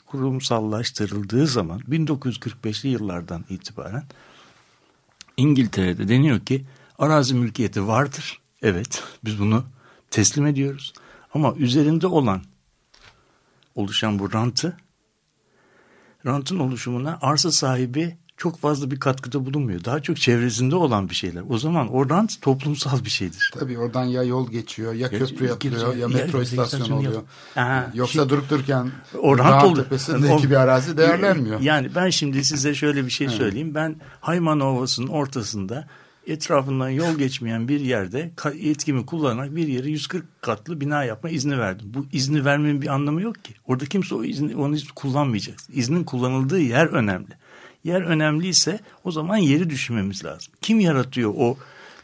kurumsallaştırıldığı 0.06 1.46
zaman 1.46 1.80
1945'li 1.80 2.88
yıllardan 2.88 3.44
itibaren 3.48 4.04
İngiltere'de 5.40 6.08
deniyor 6.08 6.40
ki 6.40 6.64
arazi 6.98 7.34
mülkiyeti 7.34 7.86
vardır. 7.86 8.40
Evet 8.62 9.02
biz 9.24 9.38
bunu 9.40 9.64
teslim 10.10 10.46
ediyoruz. 10.46 10.92
Ama 11.34 11.54
üzerinde 11.54 12.06
olan 12.06 12.42
oluşan 13.74 14.18
bu 14.18 14.32
rantı 14.32 14.76
rantın 16.26 16.58
oluşumuna 16.58 17.18
arsa 17.22 17.52
sahibi 17.52 18.16
çok 18.40 18.58
fazla 18.58 18.90
bir 18.90 19.00
katkıda 19.00 19.46
bulunmuyor. 19.46 19.84
Daha 19.84 20.02
çok 20.02 20.16
çevresinde 20.16 20.76
olan 20.76 21.10
bir 21.10 21.14
şeyler. 21.14 21.42
O 21.48 21.58
zaman 21.58 21.94
o 21.94 22.10
rant 22.10 22.42
toplumsal 22.42 23.04
bir 23.04 23.10
şeydir. 23.10 23.50
Tabii 23.58 23.78
oradan 23.78 24.04
ya 24.04 24.22
yol 24.22 24.50
geçiyor, 24.50 24.92
ya 24.94 25.08
köprü 25.10 25.24
yapılıyor, 25.24 25.60
geçiyor, 25.60 25.96
ya 25.96 26.08
metro 26.08 26.38
ya 26.38 26.44
istasyonu 26.44 26.96
oluyor. 26.96 27.22
Aha, 27.56 27.90
Yoksa 27.94 28.12
şimdi, 28.12 28.28
durup 28.28 28.50
dururken 28.50 28.90
o 29.18 29.38
rant 29.38 29.62
dağ 29.62 29.66
oluyor. 29.66 29.84
tepesindeki 29.84 30.46
O- 30.46 30.50
bir 30.50 30.56
arazi 30.56 30.96
değerlenmiyor. 30.96 31.60
Yani 31.60 31.94
ben 31.94 32.10
şimdi 32.10 32.44
size 32.44 32.74
şöyle 32.74 33.06
bir 33.06 33.10
şey 33.10 33.28
söyleyeyim. 33.28 33.74
Ben 33.74 33.96
Hayman 34.20 34.60
Ovası'nın 34.60 35.08
ortasında 35.08 35.86
etrafından 36.26 36.88
yol 36.88 37.14
geçmeyen 37.18 37.68
bir 37.68 37.80
yerde 37.80 38.30
yetkimi 38.54 39.06
kullanarak 39.06 39.56
bir 39.56 39.68
yere 39.68 39.90
140 39.90 40.42
katlı 40.42 40.80
bina 40.80 41.04
yapma 41.04 41.30
izni 41.30 41.58
verdim. 41.58 41.86
Bu 41.94 42.06
izni 42.12 42.44
vermenin 42.44 42.82
bir 42.82 42.88
anlamı 42.88 43.22
yok 43.22 43.44
ki. 43.44 43.54
Orada 43.66 43.84
kimse 43.86 44.14
o 44.14 44.24
izni, 44.24 44.56
onu 44.56 44.74
izni 44.74 44.90
kullanmayacak. 44.94 45.56
İznin 45.72 46.04
kullanıldığı 46.04 46.60
yer 46.60 46.86
önemli. 46.86 47.40
Yer 47.84 48.02
önemliyse 48.02 48.80
o 49.04 49.10
zaman 49.10 49.36
yeri 49.36 49.70
düşünmemiz 49.70 50.24
lazım. 50.24 50.52
Kim 50.60 50.80
yaratıyor 50.80 51.34
o 51.36 51.56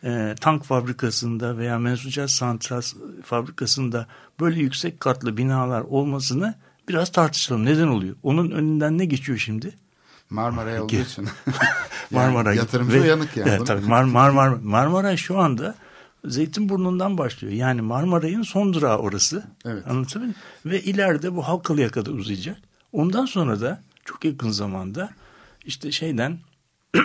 e, 0.04 0.34
tank 0.40 0.64
fabrikasında 0.64 1.58
veya 1.58 1.78
mensucat 1.78 2.30
santral 2.30 2.82
fabrikasında 3.24 4.06
böyle 4.40 4.60
yüksek 4.60 5.00
katlı 5.00 5.36
binalar 5.36 5.80
olmasını 5.80 6.54
biraz 6.88 7.12
tartışalım. 7.12 7.64
Neden 7.64 7.88
oluyor? 7.88 8.16
Onun 8.22 8.50
önünden 8.50 8.98
ne 8.98 9.04
geçiyor 9.04 9.38
şimdi? 9.38 9.74
Marmara'ya 10.30 10.84
olduğu 10.84 10.96
için. 10.96 11.28
Yani 12.10 12.24
Marmara. 12.24 12.54
Yatırımcı 12.54 12.96
Ve- 12.96 13.00
uyanık 13.02 13.36
yani. 13.36 13.50
Evet, 13.50 13.66
tabii 13.66 13.86
Mar 13.86 14.04
Mar 14.04 14.30
Mar 14.30 14.48
Marmara 14.48 15.16
şu 15.16 15.38
anda 15.38 15.74
Zeytinburnu'ndan 16.24 17.18
başlıyor. 17.18 17.52
Yani 17.54 17.80
Marmaray'ın 17.80 18.42
son 18.42 18.74
durağı 18.74 18.98
orası. 18.98 19.44
Evet. 19.64 19.86
Anlatabiliyor 19.86 20.20
muyum? 20.20 20.34
Ve 20.66 20.82
ileride 20.82 21.36
bu 21.36 21.48
Halkalı'ya 21.48 21.88
kadar 21.88 22.10
uzayacak. 22.12 22.56
Ondan 22.92 23.26
sonra 23.26 23.60
da 23.60 23.82
çok 24.04 24.24
yakın 24.24 24.50
zamanda 24.50 25.10
işte 25.66 25.92
şeyden 25.92 26.38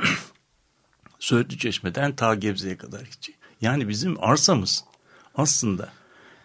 Söğütlü 1.20 1.58
Çeşme'den 1.58 2.16
ta 2.16 2.36
Gebze'ye 2.36 2.78
kadar 2.78 3.02
gidecek. 3.02 3.36
Yani 3.62 3.90
bizim 3.90 4.24
arsamız 4.24 4.84
aslında 5.36 5.90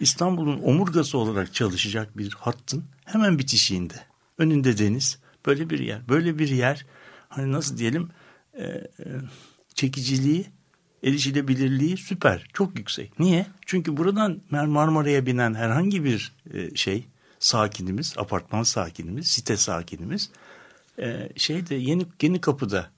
İstanbul'un 0.00 0.62
omurgası 0.62 1.18
olarak 1.18 1.54
çalışacak 1.54 2.18
bir 2.18 2.32
hattın 2.32 2.84
hemen 3.04 3.38
bitişiğinde. 3.38 4.06
Önünde 4.38 4.78
deniz. 4.78 5.18
Böyle 5.46 5.70
bir 5.70 5.78
yer. 5.78 6.08
Böyle 6.08 6.38
bir 6.38 6.48
yer 6.48 6.86
hani 7.28 7.52
nasıl 7.52 7.78
diyelim 7.78 8.10
e, 8.54 8.64
e, 8.64 8.86
çekiciliği, 9.74 10.46
erişilebilirliği 11.04 11.96
süper. 11.96 12.48
Çok 12.52 12.78
yüksek. 12.78 13.20
Niye? 13.20 13.46
Çünkü 13.66 13.96
buradan 13.96 14.40
Marmara'ya 14.50 15.26
binen 15.26 15.54
herhangi 15.54 16.04
bir 16.04 16.32
e, 16.54 16.74
şey 16.74 17.06
sakinimiz, 17.38 18.14
apartman 18.18 18.62
sakinimiz, 18.62 19.28
site 19.28 19.56
sakinimiz 19.56 20.30
e, 20.98 21.28
şeyde 21.36 21.74
yeni 21.74 22.06
yeni 22.22 22.40
kapıda 22.40 22.90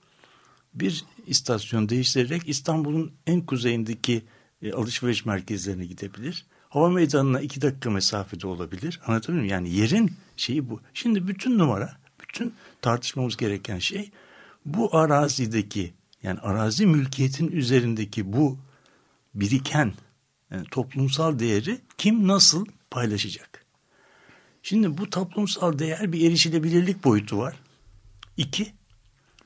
bir 0.73 1.05
istasyon 1.27 1.89
değiştirerek 1.89 2.49
İstanbul'un 2.49 3.11
en 3.27 3.41
kuzeyindeki 3.41 4.23
e, 4.61 4.73
alışveriş 4.73 5.25
merkezlerine 5.25 5.85
gidebilir. 5.85 6.45
Hava 6.69 6.89
meydanına 6.89 7.41
iki 7.41 7.61
dakika 7.61 7.89
mesafede 7.89 8.47
olabilir. 8.47 8.99
Anlatabiliyor 9.05 9.43
muyum? 9.43 9.53
Yani 9.53 9.69
yerin 9.69 10.13
şeyi 10.37 10.69
bu. 10.69 10.81
Şimdi 10.93 11.27
bütün 11.27 11.59
numara, 11.59 11.97
bütün 12.21 12.53
tartışmamız 12.81 13.37
gereken 13.37 13.79
şey 13.79 14.11
bu 14.65 14.95
arazideki 14.97 15.93
yani 16.23 16.39
arazi 16.39 16.85
mülkiyetin 16.85 17.51
üzerindeki 17.51 18.33
bu 18.33 18.57
biriken 19.35 19.93
yani 20.51 20.65
toplumsal 20.71 21.39
değeri 21.39 21.79
kim 21.97 22.27
nasıl 22.27 22.65
paylaşacak? 22.91 23.65
Şimdi 24.63 24.97
bu 24.97 25.09
toplumsal 25.09 25.79
değer 25.79 26.11
bir 26.11 26.29
erişilebilirlik 26.29 27.03
boyutu 27.03 27.37
var. 27.37 27.55
İki, 28.39 28.73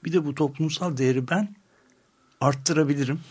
bir 0.04 0.14
de 0.14 0.26
bu 0.26 0.36
toplumsal 0.36 0.98
değeri 0.98 1.28
ben 1.28 1.56
arttırabilirim, 2.42 3.22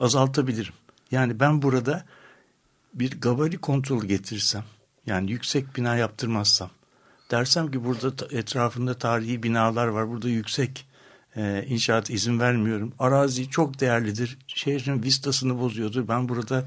azaltabilirim. 0.00 0.72
Yani 1.10 1.40
ben 1.40 1.62
burada 1.62 2.04
bir 2.94 3.20
gabari 3.20 3.58
kontrolü 3.58 4.06
getirirsem, 4.06 4.64
yani 5.06 5.30
yüksek 5.30 5.76
bina 5.76 5.96
yaptırmazsam, 5.96 6.70
dersem 7.30 7.70
ki 7.70 7.84
burada 7.84 8.36
etrafında 8.36 8.94
tarihi 8.94 9.42
binalar 9.42 9.86
var, 9.86 10.08
burada 10.08 10.28
yüksek 10.28 10.86
e, 11.36 11.64
inşaat 11.68 12.10
izin 12.10 12.40
vermiyorum. 12.40 12.94
Arazi 12.98 13.50
çok 13.50 13.80
değerlidir, 13.80 14.38
şehrin 14.46 15.02
vistasını 15.02 15.60
bozuyordur. 15.60 16.08
Ben 16.08 16.28
burada 16.28 16.64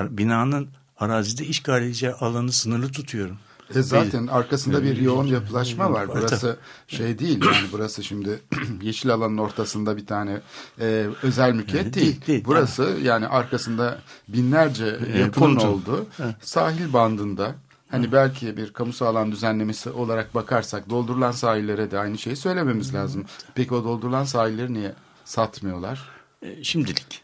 binanın 0.00 0.68
arazide 0.98 1.46
işgal 1.46 1.82
edeceği 1.82 2.12
alanı 2.12 2.52
sınırlı 2.52 2.92
tutuyorum. 2.92 3.38
E 3.74 3.82
zaten 3.82 4.26
arkasında 4.26 4.82
bir 4.82 4.96
yoğun 4.96 5.26
yapılaşma 5.26 5.92
var. 5.92 6.08
Burası 6.08 6.56
şey 6.88 7.18
değil 7.18 7.44
yani 7.44 7.68
burası 7.72 8.04
şimdi 8.04 8.40
yeşil 8.82 9.14
alanın 9.14 9.38
ortasında 9.38 9.96
bir 9.96 10.06
tane 10.06 10.40
e, 10.80 11.06
özel 11.22 11.52
mülkiyet 11.52 11.94
değil. 11.94 12.26
değil. 12.26 12.44
Burası 12.46 12.96
yani 13.02 13.26
arkasında 13.26 13.98
binlerce 14.28 14.98
yapının 15.18 15.56
olduğu 15.56 16.06
sahil 16.40 16.92
bandında 16.92 17.54
Hani 17.90 18.12
belki 18.12 18.56
bir 18.56 18.72
kamusal 18.72 19.06
alan 19.06 19.32
düzenlemesi 19.32 19.90
olarak 19.90 20.34
bakarsak 20.34 20.90
doldurulan 20.90 21.32
sahillere 21.32 21.90
de 21.90 21.98
aynı 21.98 22.18
şeyi 22.18 22.36
söylememiz 22.36 22.94
lazım. 22.94 23.24
Peki 23.54 23.74
o 23.74 23.84
doldurulan 23.84 24.24
sahilleri 24.24 24.74
niye 24.74 24.92
satmıyorlar? 25.24 26.19
E, 26.42 26.64
şimdilik. 26.64 27.22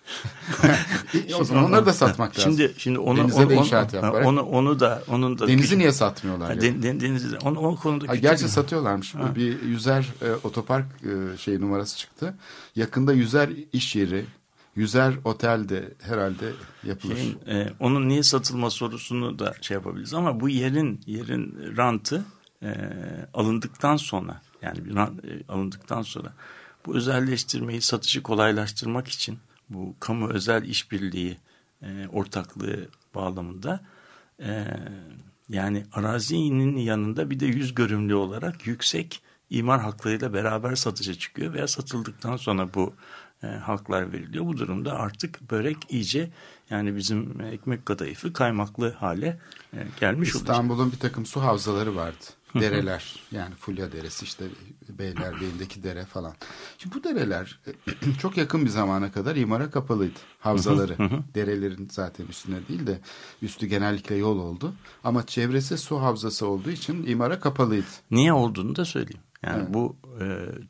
o 1.40 1.44
zaman 1.44 1.64
onları 1.64 1.86
da 1.86 1.92
satmak 1.92 2.38
lazım. 2.38 2.52
Şimdi 2.52 2.74
şimdi 2.78 2.98
onu 2.98 3.18
Denize 3.18 3.40
onu, 3.40 3.50
de 3.50 3.54
inşaat 3.54 3.94
onu, 3.94 4.04
yaparak. 4.04 4.26
Onu 4.26 4.42
onu 4.42 4.80
da 4.80 5.02
onun 5.08 5.38
da 5.38 5.48
Denizi 5.48 5.78
niye 5.78 5.92
satmıyorlar? 5.92 6.50
Yani? 6.50 6.62
Den, 6.62 6.82
den, 6.82 7.00
denizi 7.00 7.38
onu 7.38 7.58
o 7.58 7.76
konuda 7.76 8.08
ha, 8.08 8.14
gerçi 8.14 8.48
satıyorlarmış. 8.48 9.14
Ha. 9.14 9.34
Bir 9.36 9.62
yüzer 9.62 10.12
e, 10.22 10.32
otopark 10.32 10.86
e, 11.02 11.36
şey 11.38 11.60
numarası 11.60 11.98
çıktı. 11.98 12.34
Yakında 12.76 13.12
yüzer 13.12 13.50
iş 13.72 13.96
yeri, 13.96 14.24
yüzer 14.76 15.14
otel 15.24 15.68
de 15.68 15.94
herhalde 16.02 16.52
yapılır. 16.84 17.16
Şeyin, 17.16 17.38
e, 17.48 17.72
onun 17.80 18.08
niye 18.08 18.22
satılma 18.22 18.70
sorusunu 18.70 19.38
da 19.38 19.54
şey 19.60 19.74
yapabiliriz 19.74 20.14
ama 20.14 20.40
bu 20.40 20.48
yerin 20.48 21.00
yerin 21.06 21.76
rantı 21.76 22.24
e, 22.62 22.68
alındıktan 23.34 23.96
sonra 23.96 24.40
yani 24.62 24.84
bir 24.84 24.94
rant, 24.94 25.24
e, 25.24 25.42
alındıktan 25.48 26.02
sonra 26.02 26.32
bu 26.86 26.96
özelleştirmeyi 26.96 27.80
satışı 27.80 28.22
kolaylaştırmak 28.22 29.08
için 29.08 29.38
bu 29.70 29.94
kamu 30.00 30.30
özel 30.30 30.64
işbirliği 30.64 31.36
e, 31.82 32.08
ortaklığı 32.12 32.88
bağlamında 33.14 33.80
e, 34.42 34.64
yani 35.48 35.84
arazinin 35.92 36.76
yanında 36.76 37.30
bir 37.30 37.40
de 37.40 37.46
yüz 37.46 37.74
görümlü 37.74 38.14
olarak 38.14 38.66
yüksek 38.66 39.22
imar 39.50 39.80
haklarıyla 39.80 40.32
beraber 40.32 40.74
satışa 40.74 41.14
çıkıyor 41.14 41.54
veya 41.54 41.68
satıldıktan 41.68 42.36
sonra 42.36 42.74
bu 42.74 42.94
e, 43.42 43.46
haklar 43.46 44.12
veriliyor. 44.12 44.46
Bu 44.46 44.56
durumda 44.56 44.92
artık 44.92 45.50
börek 45.50 45.76
iyice 45.88 46.30
yani 46.70 46.96
bizim 46.96 47.40
ekmek 47.40 47.86
kadayıfı 47.86 48.32
kaymaklı 48.32 48.92
hale 48.92 49.38
e, 49.72 49.86
gelmiş. 50.00 50.34
İstanbul'un 50.34 50.92
bir 50.92 50.98
takım 50.98 51.26
su 51.26 51.42
havzaları 51.42 51.96
vardı. 51.96 52.24
Dereler 52.60 53.20
yani 53.32 53.54
Fulya 53.54 53.92
Deresi 53.92 54.24
işte 54.24 54.44
Beylerbeyi'ndeki 54.88 55.82
dere 55.82 56.04
falan. 56.04 56.34
Şimdi 56.78 56.94
bu 56.94 57.04
dereler 57.04 57.58
çok 58.20 58.36
yakın 58.36 58.64
bir 58.64 58.70
zamana 58.70 59.12
kadar 59.12 59.36
imara 59.36 59.70
kapalıydı. 59.70 60.18
Havzaları 60.40 60.96
derelerin 61.34 61.88
zaten 61.92 62.26
üstüne 62.26 62.68
değil 62.68 62.86
de 62.86 63.00
üstü 63.42 63.66
genellikle 63.66 64.16
yol 64.16 64.38
oldu. 64.38 64.74
Ama 65.04 65.26
çevresi 65.26 65.78
su 65.78 66.00
havzası 66.00 66.46
olduğu 66.46 66.70
için 66.70 67.06
imara 67.06 67.40
kapalıydı. 67.40 67.86
Niye 68.10 68.32
olduğunu 68.32 68.76
da 68.76 68.84
söyleyeyim. 68.84 69.22
Yani 69.42 69.62
evet. 69.62 69.74
bu 69.74 69.96
e, 70.20 70.24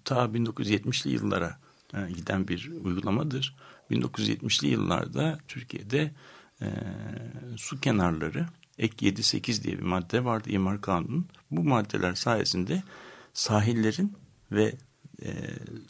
ta 0.04 0.24
1970'li 0.24 1.10
yıllara 1.10 1.58
e, 1.94 2.12
giden 2.12 2.48
bir 2.48 2.72
uygulamadır. 2.84 3.56
1970'li 3.90 4.68
yıllarda 4.68 5.38
Türkiye'de 5.48 6.12
e, 6.62 6.66
su 7.56 7.80
kenarları 7.80 8.46
ek 8.78 9.06
7-8 9.06 9.62
diye 9.62 9.78
bir 9.78 9.82
madde 9.82 10.24
vardı 10.24 10.50
imar 10.50 10.80
kanunun. 10.80 11.26
Bu 11.50 11.64
maddeler 11.64 12.14
sayesinde 12.14 12.82
sahillerin 13.32 14.12
ve 14.52 14.74
e, 15.22 15.30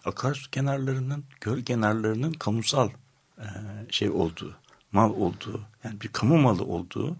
akarsu 0.04 0.50
kenarlarının, 0.50 1.24
göl 1.40 1.62
kenarlarının 1.62 2.32
kamusal 2.32 2.90
e, 3.38 3.46
şey 3.90 4.10
olduğu, 4.10 4.54
mal 4.92 5.10
olduğu, 5.10 5.60
yani 5.84 6.00
bir 6.00 6.08
kamu 6.08 6.38
malı 6.38 6.64
olduğu 6.64 7.16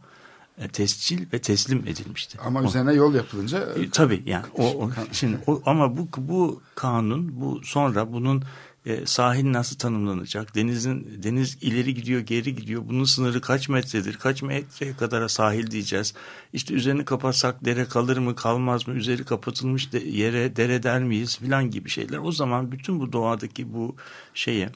e, 0.58 0.68
tescil 0.68 1.32
ve 1.32 1.38
teslim 1.38 1.78
edilmişti. 1.86 2.38
Ama 2.40 2.60
o, 2.60 2.64
üzerine 2.64 2.92
yol 2.92 3.14
yapılınca 3.14 3.58
e, 3.58 3.90
tabii 3.90 4.22
yani 4.26 4.46
o, 4.54 4.64
o 4.64 4.90
şimdi 5.12 5.38
o, 5.46 5.62
ama 5.66 5.96
bu 5.96 6.08
bu 6.16 6.62
kanun 6.74 7.40
bu 7.40 7.60
sonra 7.64 8.12
bunun 8.12 8.42
e, 8.86 9.06
sahil 9.06 9.52
nasıl 9.52 9.76
tanımlanacak? 9.76 10.54
Denizin 10.54 11.22
deniz 11.22 11.58
ileri 11.60 11.94
gidiyor, 11.94 12.20
geri 12.20 12.56
gidiyor. 12.56 12.82
Bunun 12.88 13.04
sınırı 13.04 13.40
kaç 13.40 13.68
metredir? 13.68 14.14
Kaç 14.16 14.42
metreye 14.42 14.96
kadar 14.96 15.28
sahil 15.28 15.70
diyeceğiz? 15.70 16.14
İşte 16.52 16.74
üzerini 16.74 17.04
kapatsak 17.04 17.64
dere 17.64 17.84
kalır 17.84 18.16
mı, 18.18 18.34
kalmaz 18.34 18.88
mı? 18.88 18.94
Üzeri 18.94 19.24
kapatılmış 19.24 19.92
de, 19.92 19.98
yere 19.98 20.56
dere 20.56 20.82
der 20.82 21.02
miyiz 21.02 21.38
filan 21.38 21.70
gibi 21.70 21.88
şeyler. 21.88 22.18
O 22.18 22.32
zaman 22.32 22.72
bütün 22.72 23.00
bu 23.00 23.12
doğadaki 23.12 23.72
bu 23.72 23.96
şeye 24.34 24.70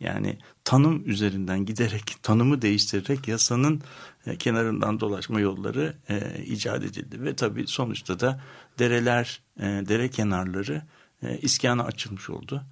yani 0.00 0.38
tanım 0.64 1.08
üzerinden 1.08 1.64
giderek, 1.66 2.16
tanımı 2.22 2.62
değiştirerek 2.62 3.28
yasanın 3.28 3.82
e, 4.26 4.36
kenarından 4.36 5.00
dolaşma 5.00 5.40
yolları 5.40 5.96
e, 6.08 6.44
icat 6.44 6.84
edildi 6.84 7.22
ve 7.22 7.36
tabii 7.36 7.66
sonuçta 7.66 8.20
da 8.20 8.40
dereler, 8.78 9.40
e, 9.58 9.62
dere 9.62 10.08
kenarları 10.08 10.82
e, 11.22 11.38
iskana 11.38 11.84
açılmış 11.84 12.30
oldu 12.30 12.64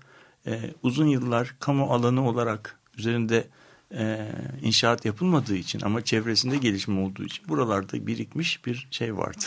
e, 0.47 0.75
uzun 0.83 1.07
yıllar 1.07 1.57
kamu 1.61 1.85
alanı 1.85 2.29
olarak 2.29 2.79
üzerinde 2.99 3.49
e, 3.95 4.33
inşaat 4.63 5.05
yapılmadığı 5.05 5.57
için 5.57 5.81
ama 5.85 6.05
çevresinde 6.05 6.57
gelişme 6.57 7.01
olduğu 7.01 7.25
için 7.25 7.49
buralarda 7.49 8.07
birikmiş 8.07 8.67
bir 8.67 8.89
şey 8.91 9.17
vardı. 9.17 9.45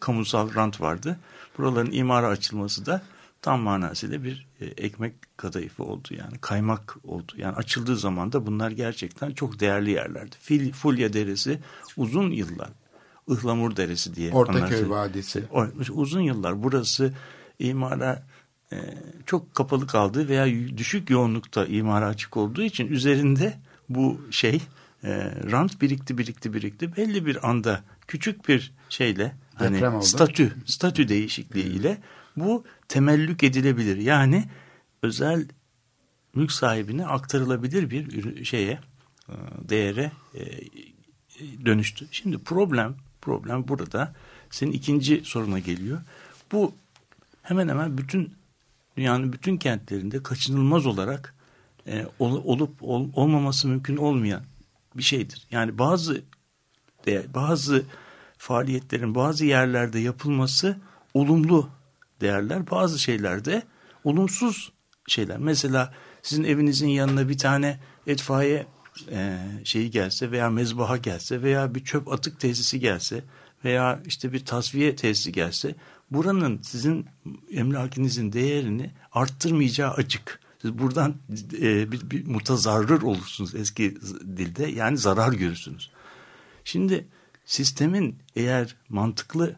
Kamusal 0.00 0.54
rant 0.54 0.80
vardı. 0.80 1.18
Buraların 1.58 1.92
imara 1.92 2.28
açılması 2.28 2.86
da 2.86 3.02
tam 3.42 3.60
manasıyla 3.60 4.24
bir 4.24 4.46
e, 4.60 4.64
ekmek 4.64 5.14
kadayıfı 5.36 5.84
oldu 5.84 6.08
yani 6.10 6.38
kaymak 6.40 6.96
oldu. 7.04 7.32
Yani 7.36 7.56
açıldığı 7.56 7.96
zaman 7.96 8.32
da 8.32 8.46
bunlar 8.46 8.70
gerçekten 8.70 9.30
çok 9.30 9.60
değerli 9.60 9.90
yerlerdi. 9.90 10.36
Fil, 10.40 10.72
Fulya 10.72 11.12
Deresi 11.12 11.58
uzun 11.96 12.30
yıllar 12.30 12.70
Ihlamur 13.28 13.76
Deresi 13.76 14.14
diye. 14.14 14.32
Ortaköy 14.32 14.88
Vadisi. 14.88 15.44
Uzun 15.92 16.20
yıllar 16.20 16.62
burası 16.62 17.12
imara 17.58 18.22
çok 19.26 19.54
kapalı 19.54 19.86
kaldığı 19.86 20.28
veya 20.28 20.46
düşük 20.76 21.10
yoğunlukta 21.10 21.66
imara 21.66 22.06
açık 22.06 22.36
olduğu 22.36 22.62
için 22.62 22.86
üzerinde 22.86 23.58
bu 23.88 24.20
şey 24.30 24.62
e, 25.04 25.10
rant 25.50 25.80
birikti 25.80 26.18
birikti 26.18 26.54
birikti 26.54 26.96
belli 26.96 27.26
bir 27.26 27.48
anda 27.50 27.82
küçük 28.06 28.48
bir 28.48 28.72
şeyle 28.88 29.34
hani 29.54 30.04
statü 30.04 30.56
statü 30.64 31.08
değişikliğiyle 31.08 31.98
bu 32.36 32.64
temellük 32.88 33.42
edilebilir. 33.42 33.96
Yani 33.96 34.44
özel 35.02 35.46
mülk 36.34 36.52
sahibine 36.52 37.06
aktarılabilir 37.06 37.90
bir 37.90 38.44
şeye 38.44 38.80
e, 39.28 39.34
değere 39.68 40.12
dönüştü. 41.64 42.06
Şimdi 42.10 42.38
problem 42.38 42.94
problem 43.20 43.68
burada 43.68 44.14
senin 44.50 44.72
ikinci 44.72 45.22
soruna 45.24 45.58
geliyor. 45.58 46.00
Bu 46.52 46.74
hemen 47.42 47.68
hemen 47.68 47.98
bütün 47.98 48.34
dünyanın 48.96 49.32
bütün 49.32 49.56
kentlerinde 49.56 50.22
kaçınılmaz 50.22 50.86
olarak 50.86 51.34
e, 51.86 52.06
ol, 52.18 52.42
olup 52.44 52.82
ol, 52.82 53.08
olmaması 53.14 53.68
mümkün 53.68 53.96
olmayan 53.96 54.42
bir 54.96 55.02
şeydir. 55.02 55.46
Yani 55.50 55.78
bazı 55.78 56.22
de, 57.06 57.26
bazı 57.34 57.84
faaliyetlerin 58.38 59.14
bazı 59.14 59.44
yerlerde 59.44 59.98
yapılması 59.98 60.76
olumlu 61.14 61.68
değerler, 62.20 62.70
bazı 62.70 62.98
şeylerde 62.98 63.62
olumsuz 64.04 64.72
şeyler. 65.08 65.38
Mesela 65.38 65.94
sizin 66.22 66.44
evinizin 66.44 66.88
yanına 66.88 67.28
bir 67.28 67.38
tane 67.38 67.80
etfaiye 68.06 68.66
e, 69.10 69.38
şeyi 69.64 69.90
gelse 69.90 70.30
veya 70.30 70.50
mezbaha 70.50 70.96
gelse 70.96 71.42
veya 71.42 71.74
bir 71.74 71.84
çöp 71.84 72.12
atık 72.12 72.40
tesisi 72.40 72.80
gelse 72.80 73.24
veya 73.64 74.00
işte 74.06 74.32
bir 74.32 74.44
tasfiye 74.44 74.96
tesisi 74.96 75.32
gelse 75.32 75.74
buranın 76.14 76.62
sizin 76.62 77.06
emlakinizin 77.50 78.32
değerini 78.32 78.90
arttırmayacağı 79.12 79.90
açık. 79.90 80.40
Siz 80.62 80.78
buradan 80.78 81.14
e, 81.52 81.92
bir, 81.92 82.10
bir 82.10 82.26
mutazarrır 82.26 83.02
olursunuz 83.02 83.54
eski 83.54 83.96
dilde 84.36 84.66
yani 84.66 84.98
zarar 84.98 85.32
görürsünüz. 85.32 85.90
Şimdi 86.64 87.08
sistemin 87.44 88.18
eğer 88.36 88.76
mantıklı 88.88 89.56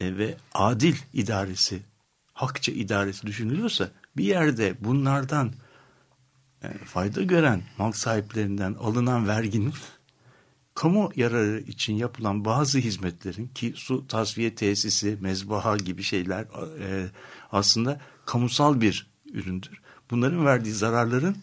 e, 0.00 0.18
ve 0.18 0.36
adil 0.54 0.96
idaresi, 1.12 1.82
hakça 2.32 2.72
idaresi 2.72 3.26
düşünülüyorsa 3.26 3.90
bir 4.16 4.24
yerde 4.24 4.76
bunlardan 4.80 5.52
e, 6.62 6.68
fayda 6.84 7.22
gören 7.22 7.62
mal 7.78 7.92
sahiplerinden 7.92 8.74
alınan 8.74 9.28
verginin 9.28 9.72
kamu 10.78 11.10
yararı 11.16 11.60
için 11.60 11.94
yapılan 11.94 12.44
bazı 12.44 12.78
hizmetlerin 12.78 13.48
ki 13.48 13.72
su 13.76 14.06
tasfiye 14.06 14.54
tesisi, 14.54 15.18
mezbaha 15.20 15.76
gibi 15.76 16.02
şeyler 16.02 16.42
e, 16.80 17.06
aslında 17.52 18.00
kamusal 18.26 18.80
bir 18.80 19.10
üründür. 19.32 19.80
Bunların 20.10 20.46
verdiği 20.46 20.72
zararların 20.72 21.36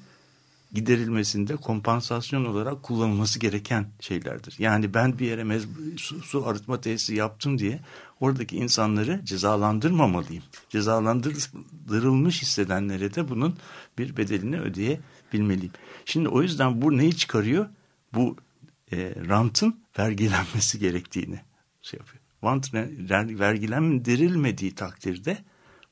giderilmesinde 0.74 1.56
kompansasyon 1.56 2.46
olarak 2.46 2.84
kullanılması 2.84 3.40
gereken 3.40 3.88
şeylerdir. 4.00 4.56
Yani 4.60 4.94
ben 4.94 5.20
bir 5.20 5.28
yere 5.28 5.60
su, 5.98 6.22
su 6.22 6.48
arıtma 6.48 6.82
tesisi 6.82 7.16
yaptım 7.16 7.60
diye 7.60 7.80
oradaki 8.20 8.58
insanları 8.58 9.22
cezalandırmamalıyım. 9.26 10.44
Cezalandırılmış 10.70 12.42
hissedenlere 12.42 13.16
de 13.16 13.30
bunun 13.30 13.58
bir 13.98 14.18
bedelini 14.18 14.60
ödeyebilmeliyim. 14.60 15.74
Şimdi 16.06 16.30
o 16.30 16.42
yüzden 16.42 16.82
bu 16.82 16.98
neyi 16.98 17.16
çıkarıyor? 17.16 17.66
Bu 18.14 18.36
e, 18.92 19.16
rantın 19.30 19.80
vergilenmesi 20.00 20.80
gerektiğini 20.80 21.40
şey 21.82 22.00
yapıyor. 22.00 22.22
Rant 22.44 22.74
vergilendirilmediği 23.40 24.76
takdirde 24.76 25.38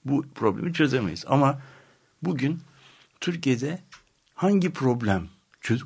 bu 0.05 0.25
problemi 0.35 0.73
çözemeyiz. 0.73 1.25
Ama 1.27 1.61
bugün 2.23 2.59
Türkiye'de 3.19 3.79
hangi 4.33 4.69
problem 4.69 5.27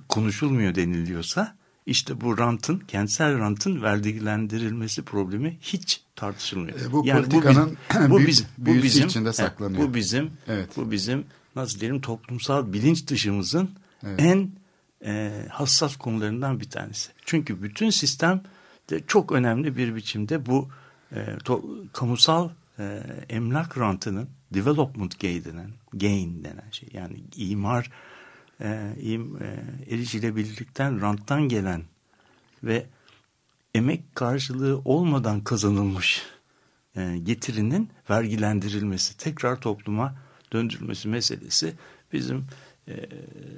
konuşulmuyor 0.09 0.75
deniliyorsa 0.75 1.57
işte 1.85 2.21
bu 2.21 2.37
rantın, 2.37 2.79
kentsel 2.79 3.39
rantın 3.39 3.81
vergilendirilmesi 3.81 5.03
problemi 5.03 5.57
hiç 5.61 6.01
tartışılmıyor. 6.15 6.81
E, 6.81 6.91
bu 6.91 7.03
yani 7.05 7.29
politikanın 7.29 7.77
bu, 7.93 8.09
bu, 8.09 8.19
bizim, 8.19 8.45
bu 8.57 8.73
bizim 8.73 9.07
içinde 9.07 9.33
saklanıyor. 9.33 9.83
Bu 9.83 9.93
bizim, 9.93 10.31
evet. 10.47 10.69
bu 10.77 10.91
bizim 10.91 11.25
nasıl 11.55 11.79
diyelim 11.79 12.01
toplumsal 12.01 12.73
bilinç 12.73 13.07
dışımızın 13.07 13.69
evet. 14.03 14.19
en 14.19 14.51
e, 15.05 15.31
hassas 15.49 15.95
konularından 15.95 16.59
bir 16.59 16.69
tanesi. 16.69 17.11
Çünkü 17.25 17.63
bütün 17.63 17.89
sistem 17.89 18.43
de 18.89 19.01
çok 19.07 19.31
önemli 19.31 19.77
bir 19.77 19.95
biçimde 19.95 20.45
bu 20.45 20.69
e, 21.11 21.37
to, 21.43 21.65
kamusal 21.93 22.49
e, 22.79 23.03
emlak 23.29 23.77
rantının 23.77 24.29
development 24.53 25.19
gain 25.19 25.43
denen, 25.43 25.71
gain 25.93 26.43
denen 26.43 26.71
şey 26.71 26.89
yani 26.93 27.23
imar 27.35 27.91
e, 28.61 28.93
im, 29.01 29.37
e, 29.43 29.63
erişilebilirlikten 29.93 31.01
ranttan 31.01 31.41
gelen 31.41 31.83
ve 32.63 32.85
emek 33.73 34.15
karşılığı 34.15 34.81
olmadan 34.85 35.43
kazanılmış 35.43 36.23
e, 36.95 37.17
getirinin 37.17 37.89
vergilendirilmesi, 38.09 39.17
tekrar 39.17 39.61
topluma 39.61 40.15
döndürülmesi 40.53 41.07
meselesi 41.07 41.73
bizim 42.13 42.47
e, 42.87 43.09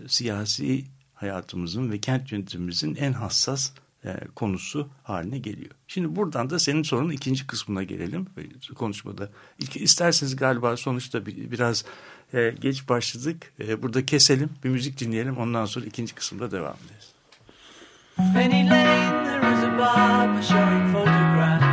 siyasi 0.07 0.85
hayatımızın 1.19 1.91
ve 1.91 1.99
kent 1.99 2.31
yönetimimizin 2.31 2.95
en 2.95 3.13
hassas 3.13 3.71
e, 4.05 4.15
konusu 4.35 4.89
haline 5.03 5.37
geliyor. 5.37 5.71
Şimdi 5.87 6.15
buradan 6.15 6.49
da 6.49 6.59
senin 6.59 6.83
sorunun 6.83 7.09
ikinci 7.09 7.47
kısmına 7.47 7.83
gelelim 7.83 8.27
konuşmada. 8.75 9.29
İlk, 9.59 9.75
isterseniz 9.75 10.35
galiba 10.35 10.77
sonuçta 10.77 11.25
bir, 11.25 11.51
biraz 11.51 11.85
e, 12.33 12.55
geç 12.59 12.89
başladık. 12.89 13.53
E, 13.59 13.81
burada 13.81 14.05
keselim, 14.05 14.49
bir 14.63 14.69
müzik 14.69 14.99
dinleyelim. 14.99 15.37
Ondan 15.37 15.65
sonra 15.65 15.85
ikinci 15.85 16.15
kısımda 16.15 16.51
devam 16.51 16.75
ederiz. 16.85 17.11
Penny 18.33 18.69
Lane, 18.69 19.25
there 19.25 19.53
is 19.53 19.63
a 19.63 19.77
barber 19.77 20.41
showing 20.41 20.91
photographs. 20.93 21.68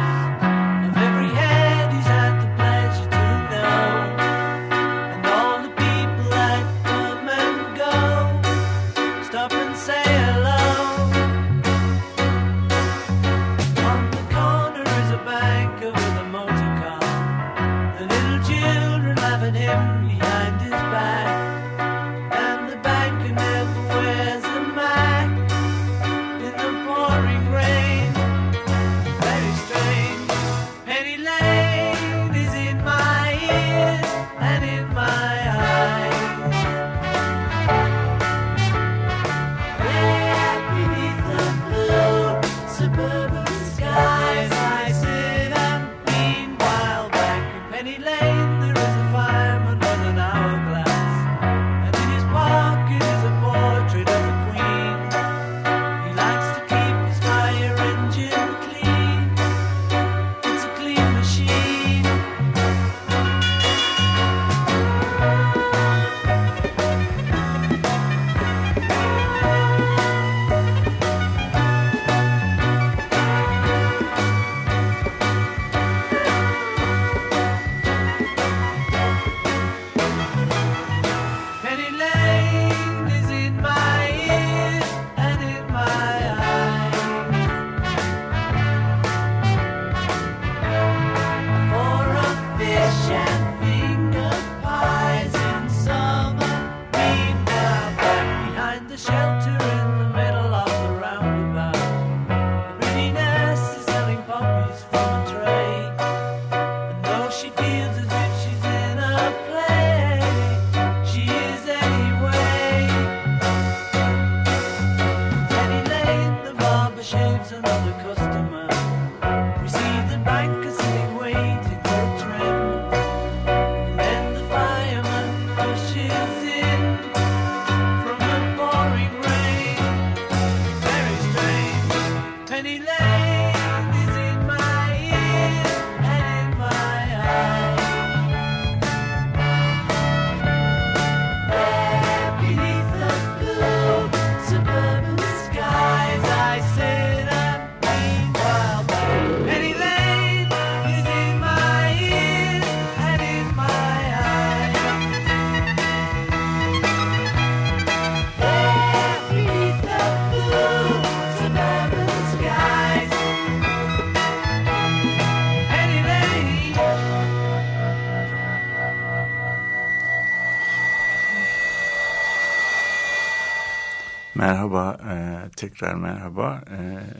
Merhaba, 174.56 174.98
e, 175.10 175.50
tekrar 175.56 175.94
merhaba. 175.94 176.64
E, 176.70 176.76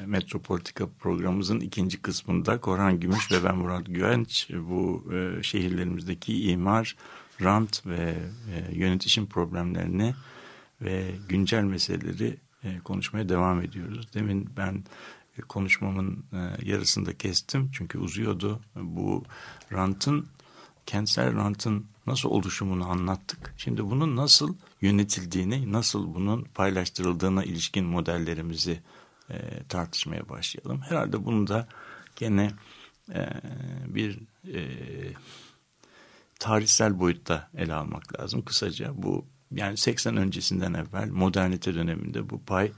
Metropolitika 0.07 0.89
programımızın 0.99 1.61
ikinci 1.61 2.03
kısmında 2.03 2.61
Korhan 2.61 3.01
Gümüş 3.01 3.33
ve 3.33 3.45
ben 3.45 3.57
Murat 3.57 3.87
Güvenç 3.87 4.51
bu 4.51 5.05
e, 5.15 5.43
şehirlerimizdeki 5.43 6.51
imar, 6.51 6.97
rant 7.43 7.87
ve 7.87 8.17
e, 8.55 8.77
yönetişim 8.77 9.27
problemlerini 9.27 10.15
ve 10.83 11.15
güncel 11.29 11.63
meseleleri 11.63 12.37
e, 12.65 12.79
konuşmaya 12.79 13.29
devam 13.29 13.61
ediyoruz. 13.61 14.09
Demin 14.15 14.51
ben 14.57 14.85
e, 15.39 15.43
konuşmamın 15.43 16.25
e, 16.33 16.71
yarısında 16.71 17.19
kestim 17.19 17.71
çünkü 17.73 17.99
uzuyordu. 17.99 18.61
Bu 18.75 19.25
rantın, 19.73 20.27
kentsel 20.87 21.35
rantın 21.35 21.87
nasıl 22.07 22.31
oluşumunu 22.31 22.89
anlattık. 22.89 23.55
Şimdi 23.57 23.85
bunun 23.85 24.17
nasıl 24.17 24.55
yönetildiğini, 24.81 25.73
nasıl 25.73 26.15
bunun 26.15 26.45
paylaştırıldığına 26.45 27.45
ilişkin 27.45 27.85
modellerimizi 27.85 28.81
e, 29.31 29.63
tartışmaya 29.69 30.29
başlayalım. 30.29 30.81
Herhalde 30.81 31.25
bunu 31.25 31.47
da 31.47 31.69
gene 32.17 32.53
e, 33.15 33.29
bir 33.87 34.19
e, 34.55 34.63
tarihsel 36.39 37.01
boyutta 37.01 37.51
ele 37.57 37.75
almak 37.75 38.21
lazım. 38.21 38.45
Kısaca 38.45 39.03
bu 39.03 39.27
yani 39.51 39.77
80 39.77 40.17
öncesinden 40.17 40.75
evvel 40.75 41.11
modernite 41.11 41.75
döneminde 41.75 42.31
bu 42.31 42.45
pay 42.45 42.73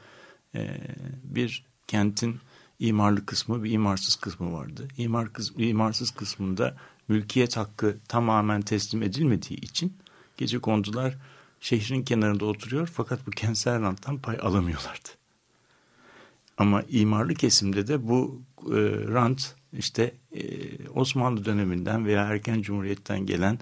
e, 0.54 0.80
bir 1.22 1.64
kentin 1.86 2.40
imarlı 2.78 3.26
kısmı 3.26 3.64
bir 3.64 3.70
imarsız 3.70 4.16
kısmı 4.16 4.52
vardı. 4.52 4.88
İmar 4.96 5.32
kısmı, 5.32 5.62
imarsız 5.62 6.10
kısmında 6.10 6.76
mülkiyet 7.08 7.56
hakkı 7.56 7.96
tamamen 8.08 8.62
teslim 8.62 9.02
edilmediği 9.02 9.60
için 9.60 9.96
gece 10.36 10.58
kondular 10.58 11.18
şehrin 11.60 12.02
kenarında 12.02 12.44
oturuyor 12.44 12.90
fakat 12.94 13.26
bu 13.26 13.30
kentsel 13.30 13.82
ranttan 13.82 14.18
pay 14.18 14.38
alamıyorlardı. 14.42 15.08
Ama 16.58 16.82
imarlı 16.88 17.34
kesimde 17.34 17.86
de 17.86 18.08
bu 18.08 18.42
e, 18.66 18.76
rant 19.12 19.54
işte 19.72 20.14
e, 20.32 20.42
Osmanlı 20.88 21.44
döneminden 21.44 22.06
veya 22.06 22.24
erken 22.24 22.62
cumhuriyetten 22.62 23.26
gelen 23.26 23.58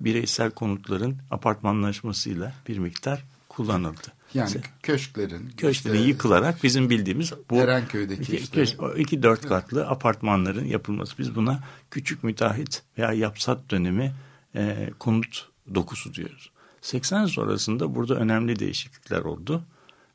bireysel 0.00 0.50
konutların 0.50 1.16
apartmanlaşmasıyla 1.30 2.54
bir 2.68 2.78
miktar 2.78 3.24
kullanıldı. 3.48 4.12
Yani 4.34 4.46
işte, 4.46 4.60
köşklerin. 4.82 5.50
Köşklerin 5.56 5.94
işte, 5.96 6.08
yıkılarak 6.08 6.62
bizim 6.62 6.90
bildiğimiz 6.90 7.32
bu 7.50 7.56
Erenköy'deki 7.56 8.36
iki. 8.36 8.50
Köşk, 8.50 8.80
iki 8.96 9.22
dört 9.22 9.48
katlı 9.48 9.86
apartmanların 9.86 10.64
yapılması. 10.64 11.18
Biz 11.18 11.34
buna 11.34 11.60
küçük 11.90 12.24
müteahhit 12.24 12.82
veya 12.98 13.12
yapsat 13.12 13.70
dönemi 13.70 14.14
e, 14.54 14.90
konut 14.98 15.48
dokusu 15.74 16.14
diyoruz. 16.14 16.50
80 16.80 17.26
sonrasında 17.26 17.94
burada 17.94 18.14
önemli 18.14 18.58
değişiklikler 18.58 19.20
oldu 19.20 19.64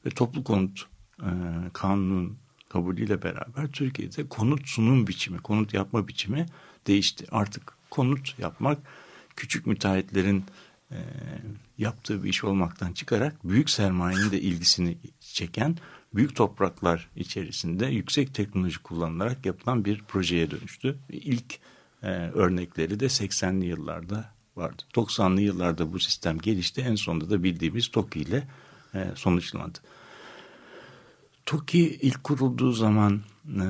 ve 0.06 0.10
toplu 0.10 0.44
konut 0.44 0.88
e, 1.20 1.30
kanunun 1.74 2.38
kabulüyle 2.70 3.24
beraber 3.24 3.68
Türkiye'de 3.72 4.28
konut 4.28 4.68
sunum 4.68 5.08
biçimi, 5.08 5.38
konut 5.38 5.74
yapma 5.74 6.08
biçimi 6.08 6.46
değişti. 6.88 7.26
Artık 7.32 7.74
konut 7.90 8.40
yapmak 8.40 8.78
küçük 9.36 9.68
müteahhitlerin 9.68 10.44
e, 10.92 10.98
yaptığı 11.78 12.24
bir 12.24 12.30
iş 12.30 12.44
olmaktan 12.44 12.94
çıkarak 12.94 13.44
büyük 13.44 13.70
sermayenin 13.70 14.32
de 14.32 14.42
ilgisini 14.42 14.98
çeken 15.20 15.78
büyük 16.16 16.36
topraklar 16.36 17.10
içerisinde 17.16 17.86
yüksek 17.86 18.34
teknoloji 18.34 18.84
kullanılarak 18.84 19.46
yapılan 19.46 19.86
bir 19.86 20.02
projeye 20.02 20.52
dönüştü. 20.52 21.00
İlk 21.10 21.60
e, 22.04 22.08
örnekleri 22.12 23.00
de 23.00 23.06
80'li 23.06 23.66
yıllarda 23.66 24.34
vardı. 24.56 24.84
90'lı 24.96 25.42
yıllarda 25.42 25.94
bu 25.94 26.00
sistem 26.00 26.40
gelişti. 26.40 26.82
En 26.82 26.96
sonunda 26.96 27.30
da 27.30 27.44
bildiğimiz 27.44 27.88
TOKİ 27.88 28.20
ile 28.20 28.48
e, 28.96 29.08
sonuçlandı. 29.16 29.80
TOKİ 31.46 32.00
ilk 32.02 32.24
kurulduğu 32.24 32.72
zaman 32.72 33.22
e, 33.48 33.66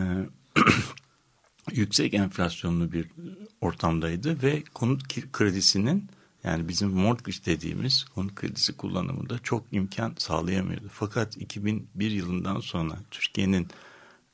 yüksek 1.71 2.13
enflasyonlu 2.13 2.91
bir 2.91 3.07
ortamdaydı 3.61 4.43
ve 4.43 4.63
konut 4.73 5.31
kredisinin 5.31 6.09
yani 6.43 6.67
bizim 6.67 6.89
mortgage 6.89 7.37
dediğimiz 7.45 8.03
konut 8.03 8.35
kredisi 8.35 8.77
kullanımında 8.77 9.39
çok 9.39 9.63
imkan 9.71 10.13
sağlayamıyordu. 10.17 10.87
Fakat 10.91 11.37
2001 11.37 12.11
yılından 12.11 12.59
sonra 12.59 12.95
Türkiye'nin 13.11 13.67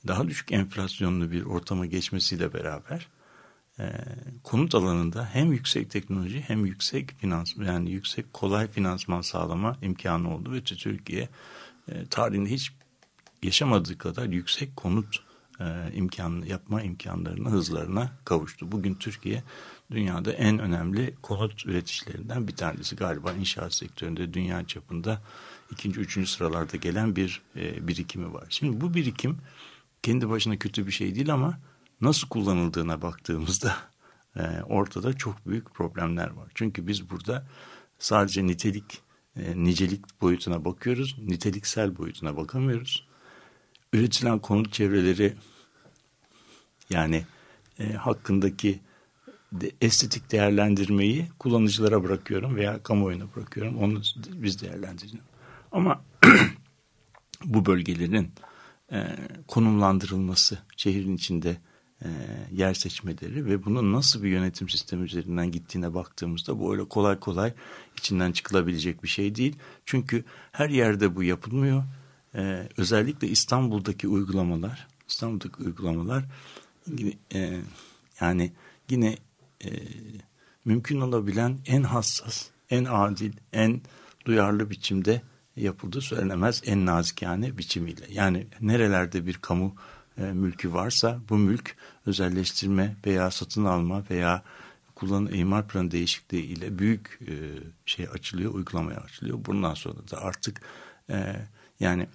daha 0.08 0.28
düşük 0.28 0.52
enflasyonlu 0.52 1.32
bir 1.32 1.44
ortama 1.44 1.86
geçmesiyle 1.86 2.54
beraber 2.54 3.08
konut 4.44 4.76
alanında 4.76 5.30
hem 5.34 5.52
yüksek 5.52 5.92
teknoloji 5.92 6.42
hem 6.42 6.66
yüksek 6.66 7.12
finans 7.20 7.54
yani 7.58 7.92
yüksek 7.92 8.34
kolay 8.34 8.68
finansman 8.68 9.22
sağlama 9.22 9.78
imkanı 9.82 10.36
oldu 10.36 10.52
ve 10.52 10.64
Türkiye 10.64 11.30
e, 11.88 12.06
tarihinde 12.06 12.50
hiç 12.50 12.72
yaşamadığı 13.44 13.98
kadar 13.98 14.26
yüksek 14.26 14.76
konut 14.76 15.24
e, 15.60 15.94
imkan 15.94 16.44
yapma 16.48 16.82
imkanlarına 16.82 17.50
hızlarına 17.50 18.12
kavuştu. 18.26 18.72
Bugün 18.72 18.96
Türkiye 18.96 19.44
dünyada 19.92 20.32
en 20.32 20.60
önemli 20.60 21.16
konut 21.22 21.66
üreticilerinden 21.66 22.48
bir 22.48 22.56
tanesi 22.56 22.96
galiba 22.96 23.34
inşaat 23.34 23.74
sektöründe 23.74 24.34
dünya 24.34 24.68
çapında 24.68 25.22
ikinci, 25.72 26.00
üçüncü 26.00 26.30
sıralarda 26.30 26.78
gelen 26.78 27.16
bir 27.16 27.42
e, 27.56 27.88
birikimi 27.88 28.34
var. 28.34 28.46
Şimdi 28.50 28.82
bu 28.82 28.94
birikim 28.94 29.38
kendi 30.04 30.30
başına 30.30 30.58
kötü 30.58 30.88
bir 30.88 30.92
şey 30.92 31.16
değil 31.16 31.34
ama 31.34 31.60
nasıl 32.02 32.28
kullanıldığına 32.28 33.02
baktığımızda 33.02 33.76
e, 34.36 34.42
ortada 34.62 35.14
çok 35.14 35.48
büyük 35.48 35.74
problemler 35.74 36.30
var. 36.30 36.52
Çünkü 36.56 36.88
biz 36.88 37.10
burada 37.10 37.48
sadece 38.00 38.48
nitelik, 38.48 39.02
e, 39.36 39.64
nicelik 39.64 40.22
boyutuna 40.22 40.66
bakıyoruz, 40.66 41.18
niteliksel 41.22 41.98
boyutuna 41.98 42.38
bakamıyoruz. 42.38 43.08
Üretilen 43.94 44.40
konut 44.40 44.74
çevreleri 44.74 45.34
yani 46.90 47.26
e, 47.80 47.94
hakkındaki 47.94 48.80
de, 49.52 49.72
estetik 49.82 50.32
değerlendirmeyi 50.32 51.30
kullanıcılara 51.40 52.04
bırakıyorum 52.04 52.56
veya 52.56 52.84
kamuoyuna 52.84 53.26
bırakıyorum. 53.36 53.78
Onu 53.78 54.02
biz 54.34 54.62
değerlendirelim. 54.62 55.22
Ama 55.72 56.02
bu 57.46 57.66
bölgelerin 57.66 58.32
e, 58.92 59.18
konumlandırılması 59.48 60.58
şehrin 60.78 61.16
içinde 61.16 61.58
e, 62.06 62.10
yer 62.52 62.74
seçmeleri 62.74 63.46
ve 63.46 63.66
bunun 63.66 63.94
nasıl 63.94 64.24
bir 64.24 64.30
yönetim 64.30 64.70
sistemi 64.70 65.04
üzerinden 65.04 65.52
gittiğine 65.52 65.94
baktığımızda 65.94 66.60
bu 66.60 66.74
öyle 66.74 66.86
kolay 66.88 67.20
kolay 67.20 67.54
içinden 67.98 68.32
çıkılabilecek 68.32 69.04
bir 69.04 69.08
şey 69.08 69.36
değil. 69.36 69.56
Çünkü 69.86 70.24
her 70.52 70.70
yerde 70.70 71.16
bu 71.16 71.24
yapılmıyor. 71.24 71.84
E, 72.36 72.70
özellikle 72.78 73.28
İstanbul'daki 73.28 74.08
uygulamalar, 74.08 74.88
İstanbul'daki 75.08 75.64
uygulamalar 75.64 76.26
e, 77.34 77.62
yani 78.22 78.52
yine 78.90 79.18
e, 79.66 79.70
mümkün 80.66 81.02
olabilen 81.02 81.58
en 81.66 81.84
hassas, 81.84 82.48
en 82.70 82.86
adil, 82.86 83.34
en 83.54 83.82
duyarlı 84.26 84.70
biçimde 84.70 85.22
yapıldığı 85.56 86.02
söylenemez 86.02 86.62
en 86.66 86.86
nazikane 86.86 87.58
biçimiyle. 87.58 88.06
Yani 88.10 88.48
nerelerde 88.62 89.26
bir 89.26 89.34
kamu 89.34 89.76
e, 90.20 90.24
mülkü 90.24 90.74
varsa 90.74 91.20
bu 91.30 91.38
mülk 91.38 91.76
özelleştirme 92.06 92.96
veya 93.06 93.32
satın 93.32 93.66
alma 93.66 94.04
veya 94.10 94.44
kullanım 94.96 95.34
imar 95.34 95.68
planı 95.68 95.92
değişikliği 95.92 96.44
ile 96.44 96.80
büyük 96.80 97.20
e, 97.28 97.34
şey 97.86 98.08
açılıyor, 98.14 98.54
uygulamaya 98.54 99.00
açılıyor. 99.00 99.40
Bundan 99.46 99.74
sonra 99.74 100.10
da 100.12 100.22
artık 100.22 100.62
e, 101.10 101.36
yani 101.80 102.08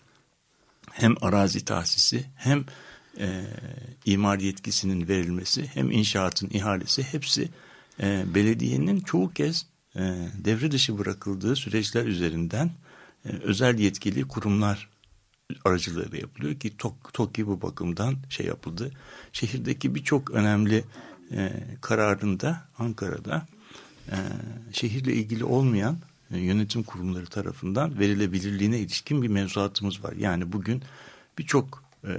hem 0.92 1.14
arazi 1.20 1.64
tahsisi 1.64 2.24
hem 2.36 2.64
e, 3.18 3.44
imar 4.04 4.38
yetkisinin 4.38 5.08
verilmesi 5.08 5.66
hem 5.66 5.90
inşaatın 5.90 6.50
ihalesi 6.52 7.02
hepsi 7.02 7.48
e, 8.02 8.24
belediyenin 8.34 9.00
çoğu 9.00 9.32
kez 9.32 9.66
e, 9.96 10.00
devre 10.44 10.70
dışı 10.70 10.98
bırakıldığı 10.98 11.56
süreçler 11.56 12.04
üzerinden 12.04 12.70
e, 13.24 13.28
özel 13.28 13.78
yetkili 13.78 14.28
kurumlar 14.28 14.88
aracılığıyla 15.64 16.18
yapılıyor 16.18 16.54
ki 16.54 16.76
TOK, 17.12 17.38
bu 17.38 17.62
bakımdan 17.62 18.16
şey 18.28 18.46
yapıldı. 18.46 18.90
Şehirdeki 19.33 19.94
birçok 19.94 20.30
önemli 20.30 20.85
e, 21.33 21.52
kararında 21.80 22.68
Ankara'da 22.78 23.46
e, 24.09 24.16
şehirle 24.72 25.12
ilgili 25.12 25.44
olmayan 25.44 25.98
e, 26.30 26.38
yönetim 26.38 26.83
kurumları 26.83 27.26
tarafından 27.26 27.98
verilebilirliğine 27.98 28.78
ilişkin 28.78 29.22
bir 29.22 29.28
mevzuatımız 29.28 30.04
var. 30.04 30.12
Yani 30.12 30.52
bugün 30.52 30.83
birçok 31.38 31.85
e, 32.04 32.12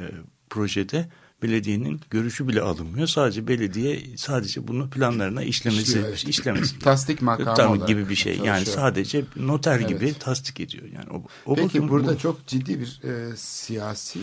projede 0.50 1.10
belediyenin 1.44 2.02
görüşü 2.10 2.48
bile 2.48 2.62
alınmıyor. 2.62 3.08
Sadece 3.08 3.48
belediye 3.48 4.18
sadece 4.18 4.68
bunu 4.68 4.90
planlarına 4.90 5.44
işlemesi, 5.44 6.00
evet. 6.00 6.28
işlemesi. 6.28 6.80
tasdik 6.84 7.22
makamı 7.22 7.88
gibi 7.88 8.10
bir 8.10 8.16
şey. 8.16 8.38
Yani 8.38 8.66
sadece 8.66 9.26
noter 9.36 9.80
evet. 9.80 9.90
gibi 9.90 10.14
tasdik 10.20 10.60
ediyor. 10.60 10.84
Yani 10.94 11.10
o, 11.12 11.24
o 11.46 11.56
Peki 11.56 11.68
bakım, 11.68 11.90
burada 11.90 12.14
bu... 12.14 12.20
çok 12.20 12.48
ciddi 12.48 12.80
bir 12.80 13.02
e, 13.04 13.36
siyasi 13.36 14.20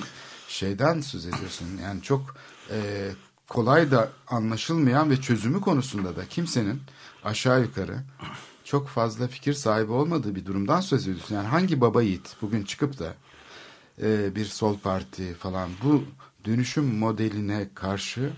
şeyden 0.49 1.01
söz 1.01 1.27
ediyorsun. 1.27 1.67
Yani 1.83 2.03
çok 2.03 2.37
e, 2.71 3.09
kolay 3.49 3.91
da 3.91 4.09
anlaşılmayan 4.29 5.11
ve 5.11 5.21
çözümü 5.21 5.61
konusunda 5.61 6.17
da 6.17 6.27
kimsenin 6.27 6.83
aşağı 7.25 7.61
yukarı 7.61 7.99
çok 8.65 8.89
fazla 8.89 9.29
fikir 9.29 9.53
sahibi 9.53 9.93
olmadığı 9.93 10.35
bir 10.35 10.47
durumdan 10.47 10.81
söz 10.81 11.09
ediyorsun. 11.09 11.35
Yani 11.35 11.47
hangi 11.47 11.81
baba 11.81 12.03
yiğit 12.03 12.37
bugün 12.43 12.63
çıkıp 12.63 12.99
da 12.99 13.15
e, 14.03 14.35
bir 14.35 14.45
sol 14.45 14.79
parti 14.79 15.35
falan 15.35 15.71
bu 15.85 16.05
dönüşüm 16.45 16.85
modeline 16.85 17.69
karşı 17.75 18.31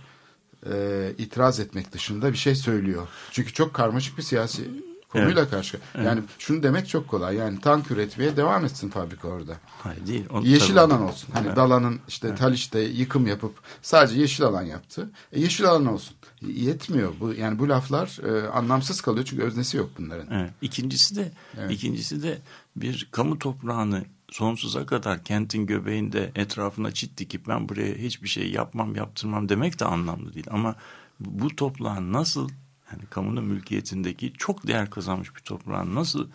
e, 0.73 1.13
itiraz 1.19 1.61
etmek 1.61 1.93
dışında 1.93 2.33
bir 2.33 2.39
şey 2.39 2.55
söylüyor. 2.55 3.09
Çünkü 3.31 3.53
çok 3.53 3.75
karmaşık 3.75 4.19
bir 4.19 4.23
siyasi 4.23 4.71
konuyla 5.09 5.49
karşı. 5.51 5.79
Yani 6.05 6.21
şunu 6.39 6.63
demek 6.63 6.89
çok 6.89 7.09
kolay. 7.09 7.37
Yani 7.37 7.61
tank 7.61 7.91
üretmeye 7.91 8.37
devam 8.37 8.65
etsin 8.65 8.91
fabrika 8.91 9.29
orada. 9.29 9.57
Hayır 9.83 10.07
değil. 10.07 10.25
Onu 10.31 10.47
Yeşil 10.47 10.79
alan 10.83 11.03
olsun. 11.03 11.29
Hani 11.33 11.47
Evet. 11.47 11.57
Dalan'ın 11.57 12.01
işte 12.09 12.29
Haliç'te 12.39 12.81
yıkım 12.81 13.27
yapıp 13.27 13.55
sadece 13.83 14.21
yeşil 14.21 14.45
alan 14.45 14.63
yaptı. 14.63 15.11
E, 15.33 15.41
yeşil 15.41 15.67
alan 15.67 15.87
olsun. 15.87 16.17
Yetmiyor. 16.43 17.13
Bu 17.21 17.33
yani 17.35 17.59
bu 17.59 17.69
laflar 17.69 18.19
e, 18.25 18.49
anlamsız 18.49 19.01
kalıyor 19.01 19.25
çünkü 19.25 19.43
öznesi 19.43 19.77
yok 19.77 19.91
bunların. 19.99 20.41
Evet. 20.41 20.51
İkincisi 20.63 21.17
de 21.17 21.33
Evet. 21.59 21.71
ikincisi 21.71 22.23
de 22.23 22.39
bir 22.77 23.09
kamu 23.13 23.39
toprağını 23.39 24.05
sonsuza 24.35 24.87
kadar 24.87 25.25
kentin 25.25 25.67
göbeğinde 25.67 26.33
etrafına 26.35 26.93
çit 26.93 27.19
dikip 27.19 27.49
ben 27.49 27.69
buraya 27.69 27.95
hiçbir 27.95 28.29
şey 28.29 28.51
yapmam 28.51 28.97
yaptırmam 28.97 29.49
demek 29.49 29.81
de 29.81 29.85
anlamlı 29.85 30.35
değil. 30.35 30.47
Ama 30.51 30.75
bu 31.21 31.57
toprağın 31.57 32.13
nasıl 32.13 32.49
yani 32.93 33.03
kamunun 33.11 33.45
mülkiyetindeki 33.45 34.33
çok 34.39 34.67
değer 34.67 34.91
kazanmış 34.91 35.37
bir 35.37 35.41
toprağın 35.41 35.95
nasıl 35.95 36.29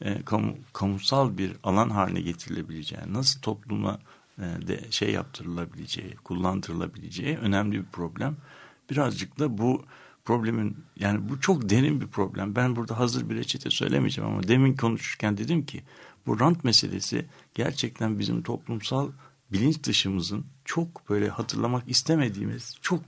e, 0.00 0.22
kamu, 0.22 0.56
kamusal 0.72 1.38
bir 1.38 1.52
alan 1.62 1.90
haline 1.90 2.20
getirilebileceği, 2.20 3.02
nasıl 3.12 3.40
topluma 3.40 3.98
e, 4.38 4.42
de 4.42 4.80
şey 4.90 5.10
yaptırılabileceği, 5.10 6.14
kullandırılabileceği 6.24 7.36
önemli 7.36 7.78
bir 7.78 7.86
problem. 7.92 8.36
Birazcık 8.90 9.38
da 9.38 9.58
bu 9.58 9.84
problemin 10.24 10.76
yani 10.96 11.28
bu 11.28 11.40
çok 11.40 11.68
derin 11.68 12.00
bir 12.00 12.06
problem. 12.06 12.56
Ben 12.56 12.76
burada 12.76 12.98
hazır 12.98 13.30
bir 13.30 13.36
reçete 13.36 13.70
söylemeyeceğim 13.70 14.30
ama 14.30 14.48
demin 14.48 14.76
konuşurken 14.76 15.36
dedim 15.36 15.66
ki 15.66 15.82
bu 16.26 16.40
rant 16.40 16.64
meselesi 16.64 17.26
gerçekten 17.54 18.18
bizim 18.18 18.42
toplumsal 18.42 19.08
bilinç 19.52 19.82
dışımızın 19.82 20.44
çok 20.64 21.10
böyle 21.10 21.28
hatırlamak 21.28 21.82
istemediğimiz 21.88 22.74
çok 22.82 23.00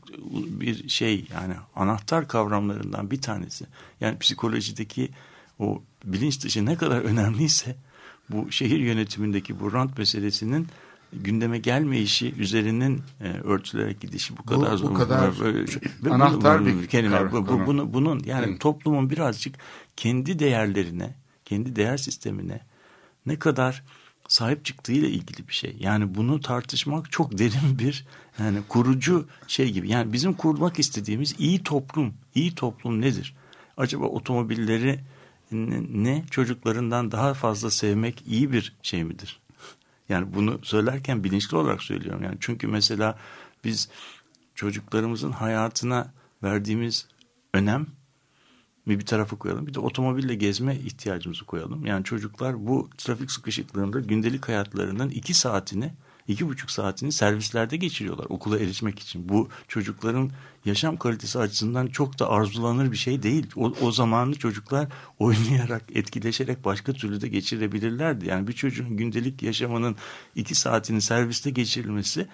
bir 0.61 0.89
şey 0.89 1.29
yani 1.35 1.55
anahtar 1.77 2.29
kavramlarından 2.29 3.11
bir 3.11 3.21
tanesi. 3.21 3.67
Yani 4.01 4.19
psikolojideki 4.19 5.09
o 5.59 5.83
bilinç 6.05 6.45
dışı 6.45 6.67
ne 6.67 6.77
kadar 6.77 7.01
önemliyse 7.01 7.77
bu 8.31 8.53
şehir 8.53 8.79
yönetimindeki 8.81 9.61
bu 9.61 9.73
rant 9.73 9.99
meselesinin 9.99 10.67
gündeme 11.13 11.59
gelmeyişi 11.59 12.35
üzerinin 12.39 13.03
e, 13.21 13.25
örtülerek 13.29 14.01
gidişi 14.01 14.35
bu 14.37 14.39
Bu- 14.39 14.47
kadar 14.47 14.73
bu 14.73 14.77
zor. 14.77 14.95
kadar 14.95 15.41
Böyle 15.41 15.67
anahtar 16.15 16.61
bunu- 16.61 16.83
bir 16.83 16.87
kelime. 16.87 17.17
kavram, 17.17 17.33
Bu, 17.47 17.49
bu- 17.49 17.67
bunu, 17.67 17.93
bunun 17.95 18.21
yani 18.25 18.55
Hı. 18.55 18.59
toplumun 18.59 19.11
birazcık 19.11 19.55
kendi 19.97 20.39
değerlerine, 20.39 21.15
kendi 21.45 21.77
değer 21.77 21.97
sistemine 21.97 22.61
ne 23.27 23.39
kadar 23.39 23.83
sahip 24.29 24.65
çıktığıyla 24.65 25.09
ilgili 25.09 25.49
bir 25.49 25.53
şey. 25.53 25.77
Yani 25.81 26.15
bunu 26.15 26.41
tartışmak 26.41 27.13
çok 27.13 27.39
derin 27.39 27.79
bir 27.79 28.07
yani 28.39 28.59
kurucu 28.69 29.29
şey 29.47 29.73
gibi. 29.73 29.91
Yani 29.91 30.13
bizim 30.13 30.35
kurmak 30.35 30.79
istediğimiz 30.79 31.35
iyi 31.39 31.63
toplum, 31.63 32.15
iyi 32.35 32.55
toplum 32.55 33.01
nedir? 33.01 33.37
Acaba 33.77 34.05
otomobilleri 34.05 35.01
ne, 35.51 36.25
çocuklarından 36.31 37.13
daha 37.13 37.35
fazla 37.35 37.71
sevmek 37.71 38.23
iyi 38.27 38.53
bir 38.53 38.77
şey 38.83 39.05
midir? 39.05 39.41
Yani 40.09 40.35
bunu 40.35 40.59
söylerken 40.63 41.25
bilinçli 41.25 41.57
olarak 41.57 41.83
söylüyorum. 41.83 42.23
Yani 42.23 42.37
çünkü 42.41 42.67
mesela 42.67 43.19
biz 43.65 43.89
çocuklarımızın 44.55 45.33
hayatına 45.33 46.13
verdiğimiz 46.43 47.07
önem 47.55 47.87
bir 48.89 48.99
bir 48.99 49.07
tarafa 49.07 49.37
koyalım. 49.37 49.67
Bir 49.67 49.75
de 49.75 49.81
otomobille 49.81 50.35
gezme 50.35 50.77
ihtiyacımızı 50.77 51.45
koyalım. 51.45 51.87
Yani 51.87 52.05
çocuklar 52.05 52.67
bu 52.67 52.89
trafik 52.99 53.31
sıkışıklığında 53.31 54.01
gündelik 54.01 54.49
hayatlarından 54.49 55.11
iki 55.11 55.35
saatini, 55.35 55.93
iki 56.29 56.49
buçuk 56.49 56.71
saatini 56.71 57.13
servislerde 57.13 57.77
geçiriyorlar 57.77 58.27
okula 58.29 58.59
erişmek 58.59 58.99
için. 58.99 59.29
Bu 59.29 59.49
çocukların 59.69 60.31
yaşam 60.65 60.97
kalitesi 60.97 61.39
açısından 61.39 61.87
çok 61.87 62.19
da 62.19 62.31
arzulanır 62.31 62.93
bir 62.93 62.97
şey 62.97 63.23
değil. 63.23 63.47
O, 63.57 63.73
o 63.81 63.93
zamanı 63.93 64.35
çocuklar 64.35 64.89
oynayarak, 65.19 65.83
etkileşerek 65.95 66.65
başka 66.65 66.93
türlü 66.93 67.21
de 67.21 67.29
geçirebilirlerdi. 67.29 68.29
Yani 68.29 68.49
bir 68.49 68.53
çocuğun 68.53 68.97
gündelik 68.97 69.43
yaşamının 69.43 69.97
iki 70.35 70.55
saatini 70.55 71.01
serviste 71.01 71.51
geçirilmesi 71.51 72.29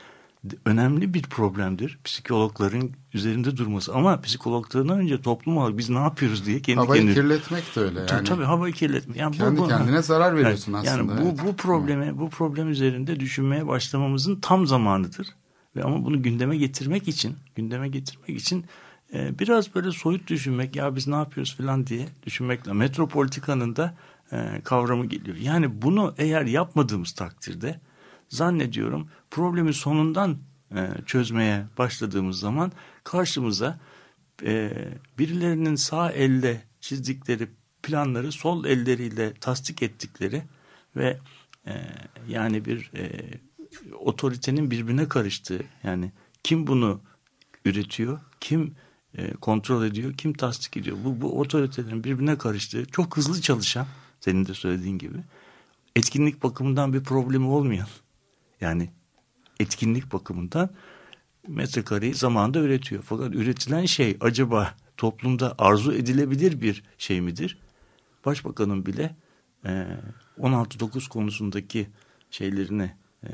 önemli 0.65 1.15
bir 1.15 1.23
problemdir. 1.23 1.99
Psikologların 2.05 2.91
üzerinde 3.15 3.57
durması 3.57 3.95
ama 3.95 4.21
psikologlardan 4.21 4.99
önce 4.99 5.23
toplum 5.23 5.57
olarak 5.57 5.79
biz 5.79 5.91
ne 5.91 5.99
yapıyoruz 5.99 6.47
diye 6.47 6.63
kendi 6.63 6.81
Havayı 6.81 7.01
kendine 7.01 7.15
kirletmek 7.15 7.77
de 7.77 7.81
öyle. 7.81 8.01
Yani. 8.11 8.25
Tabii 8.25 8.45
havayı 8.45 8.75
kirletme. 8.75 9.15
Yani 9.19 9.37
Kendi 9.37 9.69
kendine 9.69 10.03
zarar 10.03 10.37
veriyorsun 10.37 10.75
Evet, 10.75 10.89
aslında, 10.89 11.03
Yani 11.03 11.23
bu 11.23 11.29
evet. 11.29 11.41
bu 11.47 11.57
probleme 11.57 12.19
bu 12.19 12.31
problem 12.31 12.71
üzerinde 12.71 13.21
düşünmeye 13.21 13.67
başlamamızın 13.67 14.41
tam 14.41 14.67
zamanıdır. 14.67 15.27
Ve 15.77 15.85
ama 15.85 16.05
bunu 16.05 16.23
gündeme 16.23 16.57
getirmek 16.57 17.09
için 17.09 17.37
gündeme 17.55 17.89
getirmek 17.89 18.41
için 18.41 18.65
e, 19.15 19.39
biraz 19.39 19.75
böyle 19.75 19.91
soyut 19.91 20.29
düşünmek 20.29 20.77
ya 20.77 20.97
biz 20.97 21.07
ne 21.07 21.15
yapıyoruz 21.15 21.57
falan 21.57 21.87
diye 21.87 22.09
düşünmekle 22.23 22.73
metropolitikanın 22.73 23.77
da 23.77 23.95
e, 24.33 24.61
kavramı 24.65 25.07
geliyor. 25.07 25.37
Yani 25.37 25.83
bunu 25.83 26.15
eğer 26.19 26.43
yapmadığımız 26.43 27.13
takdirde 27.13 27.81
zannediyorum 28.33 29.09
problemi 29.31 29.75
sonundan 29.75 30.39
e, 30.75 30.89
çözmeye 31.07 31.67
başladığımız 31.79 32.39
zaman 32.39 32.73
karşımıza 33.05 33.79
e, 34.43 34.73
birilerinin 35.19 35.75
sağ 35.75 36.11
elle 36.11 36.63
çizdikleri 36.81 37.49
planları 37.83 38.33
sol 38.33 38.65
elleriyle 38.65 39.35
tasdik 39.35 39.83
ettikleri 39.83 40.43
ve 40.97 41.19
e, 41.67 41.73
yani 42.29 42.65
bir 42.65 42.91
e, 42.97 43.11
otoritenin 43.95 44.71
birbirine 44.71 45.09
karıştığı 45.09 45.63
yani 45.83 46.13
kim 46.43 46.67
bunu 46.67 47.01
üretiyor, 47.65 48.21
kim 48.41 48.75
e, 49.19 49.33
kontrol 49.33 49.85
ediyor, 49.85 50.13
kim 50.13 50.33
tasdik 50.33 50.77
ediyor. 50.77 50.97
Bu, 51.05 51.21
bu 51.21 51.41
otoritelerin 51.41 52.05
birbirine 52.05 52.39
karıştığı 52.39 52.87
çok 52.87 53.17
hızlı 53.17 53.41
çalışan 53.41 53.87
senin 54.21 54.47
de 54.47 54.55
söylediğin 54.55 54.99
gibi 54.99 55.19
etkinlik 55.97 56.43
bakımından 56.43 56.93
bir 56.93 57.05
problemi 57.05 57.47
olmayan 57.47 57.89
yani 58.63 58.91
etkinlik 59.61 60.13
bakımından 60.13 60.71
metrekareyi 61.49 62.15
zamanında 62.15 62.59
üretiyor. 62.59 63.03
Fakat 63.03 63.35
üretilen 63.35 63.87
şey 63.87 64.17
acaba 64.21 64.75
toplumda 64.97 65.55
arzu 65.59 65.93
edilebilir 65.93 66.61
bir 66.61 66.85
şey 66.99 67.21
midir? 67.21 67.59
Başbakanın 68.25 68.87
bile 68.87 69.17
e, 69.67 69.87
16-9 70.39 71.09
konusundaki 71.09 71.89
şeylerini 72.31 72.93
e, 73.25 73.29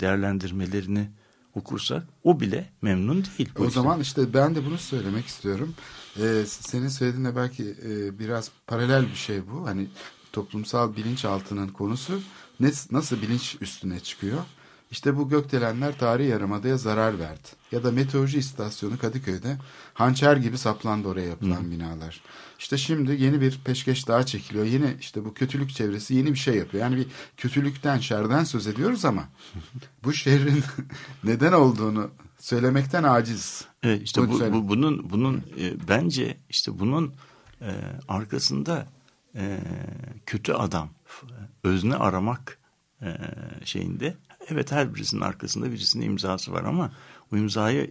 değerlendirmelerini 0.00 1.08
okursak 1.54 2.06
o 2.24 2.40
bile 2.40 2.70
memnun 2.82 3.24
değil. 3.38 3.50
O 3.58 3.70
zaman 3.70 4.00
işte 4.00 4.34
ben 4.34 4.54
de 4.54 4.66
bunu 4.66 4.78
söylemek 4.78 5.26
istiyorum. 5.26 5.74
Ee, 6.20 6.44
senin 6.46 6.88
söylediğinle 6.88 7.36
belki 7.36 7.76
e, 7.84 8.18
biraz 8.18 8.50
paralel 8.66 9.02
bir 9.02 9.16
şey 9.16 9.40
bu. 9.48 9.66
Hani 9.66 9.88
toplumsal 10.32 10.96
bilinçaltının 10.96 11.68
konusu 11.68 12.20
ne, 12.60 12.72
nasıl 12.90 13.22
bilinç 13.22 13.56
üstüne 13.60 14.00
çıkıyor? 14.00 14.38
İşte 14.94 15.16
bu 15.16 15.28
gökdelenler 15.28 15.98
tarihi 15.98 16.28
yarımadaya 16.28 16.76
zarar 16.76 17.18
verdi. 17.18 17.48
Ya 17.72 17.84
da 17.84 17.92
meteoroloji 17.92 18.38
istasyonu 18.38 18.98
Kadıköy'de 18.98 19.56
hançer 19.94 20.36
gibi 20.36 20.58
saplandı 20.58 21.08
oraya 21.08 21.28
yapılan 21.28 21.70
binalar. 21.70 22.20
İşte 22.58 22.78
şimdi 22.78 23.12
yeni 23.22 23.40
bir 23.40 23.60
peşkeş 23.64 24.08
daha 24.08 24.26
çekiliyor. 24.26 24.64
Yeni 24.64 24.96
işte 25.00 25.24
bu 25.24 25.34
kötülük 25.34 25.70
çevresi 25.74 26.14
yeni 26.14 26.32
bir 26.32 26.38
şey 26.38 26.54
yapıyor. 26.56 26.82
Yani 26.82 26.96
bir 26.96 27.06
kötülükten, 27.36 27.98
şerden 27.98 28.44
söz 28.44 28.66
ediyoruz 28.66 29.04
ama 29.04 29.24
bu 30.04 30.12
şerrin 30.12 30.62
neden 31.24 31.52
olduğunu 31.52 32.10
söylemekten 32.38 33.02
aciz. 33.02 33.64
Evet 33.82 34.02
işte 34.02 34.20
Bunu 34.20 34.30
bu, 34.30 34.38
söyle. 34.38 34.52
bu 34.52 34.68
bunun 34.68 35.10
bunun 35.10 35.36
e, 35.60 35.88
bence 35.88 36.36
işte 36.50 36.78
bunun 36.78 37.14
e, 37.60 37.70
arkasında 38.08 38.86
e, 39.34 39.60
kötü 40.26 40.52
adam 40.52 40.88
f- 41.04 41.26
özne 41.64 41.94
aramak 41.96 42.58
e, 43.02 43.16
şeyinde 43.64 44.16
evet 44.48 44.72
her 44.72 44.94
birisinin 44.94 45.20
arkasında 45.20 45.72
birisinin 45.72 46.06
imzası 46.06 46.52
var 46.52 46.64
ama 46.64 46.92
o 47.32 47.36
imzayı 47.36 47.90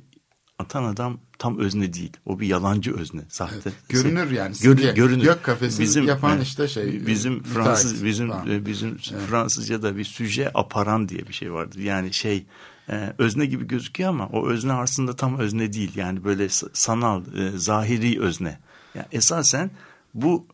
atan 0.59 0.83
adam 0.83 1.19
tam 1.39 1.59
özne 1.59 1.93
değil. 1.93 2.17
O 2.25 2.39
bir 2.39 2.47
yalancı 2.47 2.95
özne, 2.95 3.21
sahte. 3.29 3.71
Görünür 3.89 4.31
yani, 4.31 4.55
Gör- 4.61 4.95
görünür. 4.95 5.23
Gök 5.23 5.43
kafesi 5.43 5.99
yapan 5.99 6.41
işte 6.41 6.67
şey, 6.67 7.07
Bizim 7.07 7.33
müteahhit 7.33 7.53
Fransız 7.53 8.05
bizim 8.05 8.29
falan. 8.29 8.49
e, 8.49 8.65
bizim 8.65 8.97
Fransızca'da 8.97 9.97
bir 9.97 10.03
süje 10.03 10.51
aparan 10.53 11.09
diye 11.09 11.27
bir 11.27 11.33
şey 11.33 11.53
vardır. 11.53 11.79
Yani 11.79 12.13
şey 12.13 12.45
e, 12.89 13.13
özne 13.17 13.45
gibi 13.45 13.67
gözüküyor 13.67 14.09
ama 14.09 14.27
o 14.27 14.47
özne 14.47 14.73
aslında 14.73 15.15
tam 15.15 15.39
özne 15.39 15.73
değil. 15.73 15.91
Yani 15.95 16.23
böyle 16.23 16.49
sanal, 16.73 17.35
e, 17.35 17.57
zahiri 17.57 18.21
özne. 18.21 18.59
Yani 18.95 19.07
esasen 19.11 19.71
bu 20.13 20.47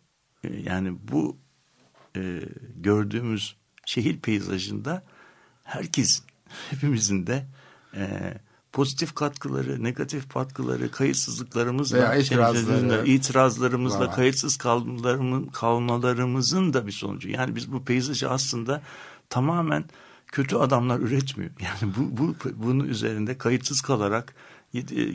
e, 0.44 0.56
yani 0.56 0.94
bu 1.12 1.38
e, 2.16 2.42
gördüğümüz 2.76 3.56
şehir 3.86 4.20
peyzajında 4.20 5.04
herkes 5.70 6.22
hepimizin 6.70 7.28
de 7.28 7.46
e, 7.96 8.34
pozitif 8.74 9.16
katkıları, 9.16 9.84
negatif 9.84 10.30
katkıları, 10.30 10.92
kayıtsızlıklarımızla, 10.92 11.98
Veya 11.98 12.16
itirazları 12.16 13.08
itirazlarımızla, 13.08 14.00
var. 14.00 14.16
kayıtsız 14.16 14.58
kalmalarımızın 15.54 16.74
da 16.74 16.88
bir 16.88 16.92
sonucu. 16.92 17.30
Yani 17.30 17.56
biz 17.56 17.72
bu 17.72 17.86
peyzajı 17.86 18.30
aslında 18.30 18.82
tamamen 19.30 19.86
kötü 20.28 20.56
adamlar 20.56 21.00
üretmiyor. 21.00 21.52
Yani 21.62 21.94
bu, 21.98 22.18
bu 22.18 22.36
bunun 22.56 22.86
üzerinde 22.88 23.38
kayıtsız 23.38 23.82
kalarak 23.82 24.36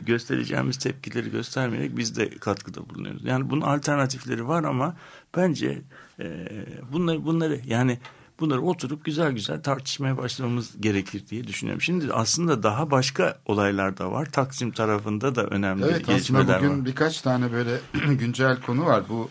göstereceğimiz 0.05 0.77
tepkileri 0.77 1.31
göstermeyerek 1.31 1.97
biz 1.97 2.17
de 2.17 2.29
katkıda 2.29 2.89
bulunuyoruz. 2.89 3.25
Yani 3.25 3.49
bunun 3.49 3.61
alternatifleri 3.61 4.47
var 4.47 4.63
ama 4.63 4.95
bence 5.37 5.81
e, 6.19 6.47
bunları 6.91 7.25
bunları 7.25 7.61
yani 7.65 7.99
bunları 8.39 8.61
oturup 8.61 9.05
güzel 9.05 9.31
güzel 9.31 9.63
tartışmaya 9.63 10.17
başlamamız 10.17 10.81
gerekir 10.81 11.23
diye 11.29 11.47
düşünüyorum. 11.47 11.81
Şimdi 11.81 12.13
aslında 12.13 12.63
daha 12.63 12.91
başka 12.91 13.39
olaylar 13.45 13.97
da 13.97 14.11
var. 14.11 14.31
Taksim 14.31 14.71
tarafında 14.71 15.35
da 15.35 15.43
önemli 15.43 15.85
evet, 15.85 16.07
gelişmeler 16.07 16.43
aslında 16.43 16.59
bugün 16.59 16.79
var. 16.79 16.85
birkaç 16.85 17.21
tane 17.21 17.51
böyle 17.51 17.79
güncel 18.19 18.61
konu 18.61 18.85
var. 18.85 19.03
Bu 19.09 19.29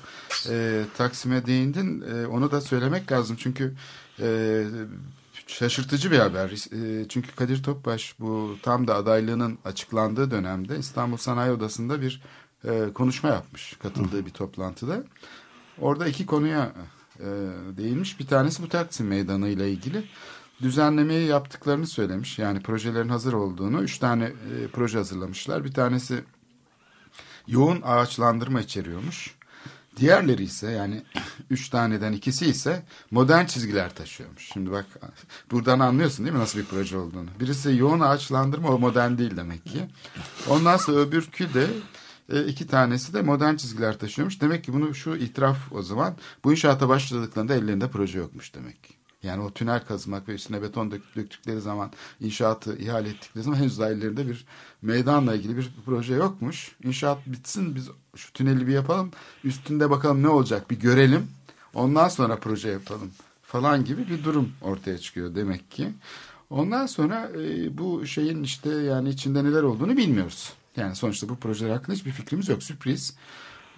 e, 0.50 0.82
Taksim'e 0.96 1.46
değindin. 1.46 2.00
E, 2.00 2.26
onu 2.26 2.50
da 2.50 2.60
söylemek 2.60 3.12
lazım. 3.12 3.36
Çünkü 3.40 3.74
e, 4.20 4.64
şaşırtıcı 5.46 6.10
bir 6.10 6.18
haber. 6.18 6.50
E, 6.50 7.08
çünkü 7.08 7.34
Kadir 7.34 7.62
Topbaş 7.62 8.14
bu 8.20 8.56
tam 8.62 8.88
da 8.88 8.94
adaylığının 8.94 9.58
açıklandığı 9.64 10.30
dönemde 10.30 10.78
İstanbul 10.78 11.16
Sanayi 11.16 11.52
Odası'nda 11.52 12.00
bir 12.00 12.22
e, 12.64 12.92
konuşma 12.94 13.28
yapmış. 13.28 13.76
Katıldığı 13.82 14.26
bir 14.26 14.30
toplantıda. 14.30 15.02
Orada 15.80 16.06
iki 16.06 16.26
konuya 16.26 16.72
e, 17.20 17.26
değinmiş. 17.76 18.20
Bir 18.20 18.26
tanesi 18.26 18.62
bu 18.62 18.68
Taksim 18.68 19.06
Meydanı 19.06 19.48
ile 19.48 19.70
ilgili 19.70 20.04
düzenlemeyi 20.62 21.26
yaptıklarını 21.26 21.86
söylemiş. 21.86 22.38
Yani 22.38 22.60
projelerin 22.60 23.08
hazır 23.08 23.32
olduğunu. 23.32 23.82
Üç 23.82 23.98
tane 23.98 24.24
e, 24.24 24.68
proje 24.72 24.98
hazırlamışlar. 24.98 25.64
Bir 25.64 25.72
tanesi 25.72 26.24
yoğun 27.46 27.82
ağaçlandırma 27.84 28.60
içeriyormuş. 28.60 29.34
Diğerleri 29.96 30.42
ise 30.42 30.70
yani 30.70 31.02
üç 31.50 31.68
taneden 31.68 32.12
ikisi 32.12 32.46
ise 32.46 32.82
modern 33.10 33.46
çizgiler 33.46 33.94
taşıyormuş. 33.94 34.50
Şimdi 34.52 34.70
bak 34.70 34.86
buradan 35.50 35.78
anlıyorsun 35.78 36.24
değil 36.24 36.36
mi 36.36 36.42
nasıl 36.42 36.58
bir 36.58 36.64
proje 36.64 36.96
olduğunu. 36.96 37.28
Birisi 37.40 37.76
yoğun 37.76 38.00
ağaçlandırma 38.00 38.68
o 38.68 38.78
modern 38.78 39.18
değil 39.18 39.36
demek 39.36 39.64
ki. 39.66 39.86
Ondan 40.48 40.76
sonra 40.76 40.98
öbürkü 41.00 41.54
de 41.54 41.66
e, 42.32 42.46
iki 42.46 42.66
tanesi 42.66 43.14
de 43.14 43.22
modern 43.22 43.56
çizgiler 43.56 43.98
taşıyormuş. 43.98 44.40
Demek 44.40 44.64
ki 44.64 44.72
bunu 44.72 44.94
şu 44.94 45.16
itiraf 45.16 45.72
o 45.72 45.82
zaman 45.82 46.16
bu 46.44 46.52
inşaata 46.52 46.88
başladıklarında 46.88 47.54
ellerinde 47.54 47.88
proje 47.88 48.18
yokmuş 48.18 48.54
demek. 48.54 49.04
Yani 49.22 49.42
o 49.42 49.50
tünel 49.50 49.84
kazmak 49.84 50.28
ve 50.28 50.34
üstüne 50.34 50.62
beton 50.62 50.90
döktükleri 50.90 51.60
zaman 51.60 51.90
inşaatı 52.20 52.76
ihale 52.78 53.08
ettikleri 53.08 53.44
zaman 53.44 53.56
henüz 53.60 53.78
daha 53.78 53.90
ellerinde 53.90 54.28
bir 54.28 54.44
meydanla 54.82 55.34
ilgili 55.34 55.56
bir 55.56 55.70
proje 55.84 56.14
yokmuş. 56.14 56.76
İnşaat 56.84 57.26
bitsin 57.26 57.74
biz 57.74 57.90
şu 58.16 58.32
tüneli 58.32 58.66
bir 58.66 58.72
yapalım 58.72 59.10
üstünde 59.44 59.90
bakalım 59.90 60.22
ne 60.22 60.28
olacak 60.28 60.70
bir 60.70 60.80
görelim 60.80 61.28
ondan 61.74 62.08
sonra 62.08 62.36
proje 62.36 62.68
yapalım 62.68 63.10
falan 63.42 63.84
gibi 63.84 64.08
bir 64.08 64.24
durum 64.24 64.52
ortaya 64.62 64.98
çıkıyor 64.98 65.34
demek 65.34 65.70
ki. 65.70 65.88
Ondan 66.50 66.86
sonra 66.86 67.30
e, 67.38 67.78
bu 67.78 68.06
şeyin 68.06 68.42
işte 68.42 68.70
yani 68.70 69.08
içinde 69.08 69.44
neler 69.44 69.62
olduğunu 69.62 69.96
bilmiyoruz. 69.96 70.52
Yani 70.76 70.96
sonuçta 70.96 71.28
bu 71.28 71.36
projeler 71.36 71.70
hakkında 71.70 71.96
hiçbir 71.96 72.10
fikrimiz 72.10 72.48
yok. 72.48 72.62
Sürpriz. 72.62 73.16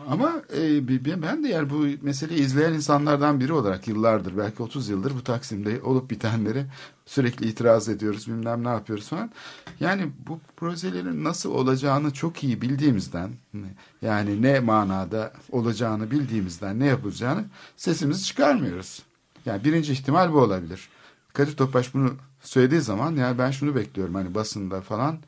Ama 0.09 0.42
e, 0.57 0.88
ben 1.22 1.44
de 1.44 1.49
yani 1.49 1.70
bu 1.70 1.86
meseleyi 2.03 2.40
izleyen 2.40 2.72
insanlardan 2.72 3.40
biri 3.40 3.53
olarak 3.53 3.88
yıllardır 3.88 4.36
belki 4.36 4.62
30 4.62 4.88
yıldır 4.88 5.14
bu 5.14 5.24
Taksim'de 5.24 5.82
olup 5.82 6.11
bitenleri 6.11 6.66
sürekli 7.07 7.47
itiraz 7.47 7.88
ediyoruz 7.88 8.28
bilmem 8.28 8.64
ne 8.64 8.68
yapıyoruz 8.68 9.09
falan. 9.09 9.30
Yani 9.80 10.11
bu 10.26 10.40
projelerin 10.57 11.24
nasıl 11.24 11.51
olacağını 11.51 12.12
çok 12.12 12.44
iyi 12.44 12.61
bildiğimizden 12.61 13.30
yani 14.03 14.42
ne 14.42 14.61
manada 14.61 15.32
olacağını 15.53 16.11
bildiğimizden 16.11 16.80
ne 16.80 16.86
yapılacağını 16.86 17.44
sesimizi 17.76 18.24
çıkarmıyoruz. 18.24 19.03
Yani 19.47 19.64
birinci 19.64 19.92
ihtimal 19.92 20.32
bu 20.32 20.38
olabilir. 20.38 20.88
Kadir 21.32 21.57
Topbaş 21.57 21.94
bunu 21.94 22.14
söylediği 22.40 22.80
zaman 22.80 23.16
yani 23.16 23.38
ben 23.38 23.51
şunu 23.51 23.74
bekliyorum 23.74 24.14
hani 24.14 24.34
basında 24.34 24.80
falan 24.80 25.18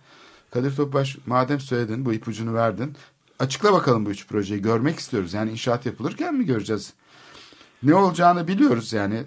Kadir 0.50 0.76
Topbaş 0.76 1.18
madem 1.26 1.60
söyledin 1.60 2.04
bu 2.04 2.12
ipucunu 2.12 2.54
verdin 2.54 2.96
açıkla 3.38 3.72
bakalım 3.72 4.06
bu 4.06 4.10
üç 4.10 4.26
projeyi 4.26 4.62
görmek 4.62 4.98
istiyoruz. 4.98 5.34
Yani 5.34 5.50
inşaat 5.50 5.86
yapılırken 5.86 6.34
mi 6.34 6.46
göreceğiz? 6.46 6.92
Ne 7.82 7.94
olacağını 7.94 8.48
biliyoruz 8.48 8.92
yani 8.92 9.24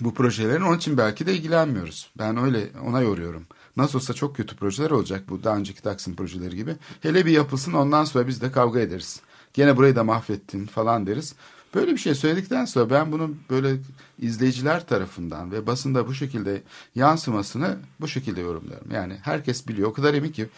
bu 0.00 0.14
projelerin 0.14 0.62
onun 0.62 0.76
için 0.76 0.98
belki 0.98 1.26
de 1.26 1.34
ilgilenmiyoruz. 1.34 2.10
Ben 2.18 2.36
öyle 2.36 2.70
ona 2.84 3.00
yoruyorum. 3.00 3.46
Nasıl 3.76 3.98
olsa 3.98 4.14
çok 4.14 4.36
kötü 4.36 4.56
projeler 4.56 4.90
olacak 4.90 5.24
bu 5.28 5.44
daha 5.44 5.56
önceki 5.56 5.82
Taksim 5.82 6.16
projeleri 6.16 6.56
gibi. 6.56 6.76
Hele 7.00 7.26
bir 7.26 7.30
yapılsın 7.30 7.72
ondan 7.72 8.04
sonra 8.04 8.26
biz 8.26 8.40
de 8.40 8.52
kavga 8.52 8.80
ederiz. 8.80 9.20
Gene 9.54 9.76
burayı 9.76 9.96
da 9.96 10.04
mahvettin 10.04 10.66
falan 10.66 11.06
deriz. 11.06 11.34
Böyle 11.74 11.92
bir 11.92 11.98
şey 11.98 12.14
söyledikten 12.14 12.64
sonra 12.64 12.90
ben 12.90 13.12
bunun 13.12 13.40
böyle 13.50 13.76
izleyiciler 14.18 14.86
tarafından 14.86 15.52
ve 15.52 15.66
basında 15.66 16.06
bu 16.06 16.14
şekilde 16.14 16.62
yansımasını 16.94 17.78
bu 18.00 18.08
şekilde 18.08 18.40
yorumluyorum. 18.40 18.90
Yani 18.90 19.18
herkes 19.22 19.68
biliyor 19.68 19.88
o 19.88 19.92
kadar 19.92 20.14
emin 20.14 20.32
ki 20.32 20.48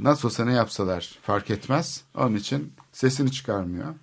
nasıl 0.00 0.28
olsa 0.28 0.44
ne 0.44 0.52
yapsalar 0.52 1.18
fark 1.22 1.50
etmez. 1.50 2.04
Onun 2.14 2.36
için 2.36 2.72
sesini 2.92 3.32
çıkarmıyor. 3.32 3.94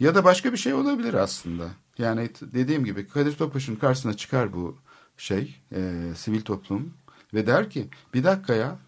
Ya 0.00 0.14
da 0.14 0.24
başka 0.24 0.52
bir 0.52 0.56
şey 0.56 0.74
olabilir 0.74 1.14
aslında. 1.14 1.68
Yani 1.98 2.30
dediğim 2.42 2.84
gibi 2.84 3.08
Kadir 3.08 3.32
Topbaş'ın 3.32 3.76
karşısına 3.76 4.16
çıkar 4.16 4.52
bu 4.52 4.76
şey 5.16 5.60
e, 5.72 5.92
sivil 6.16 6.40
toplum 6.40 6.94
ve 7.34 7.46
der 7.46 7.70
ki 7.70 7.88
bir 8.14 8.24
dakika 8.24 8.54
ya 8.54 8.78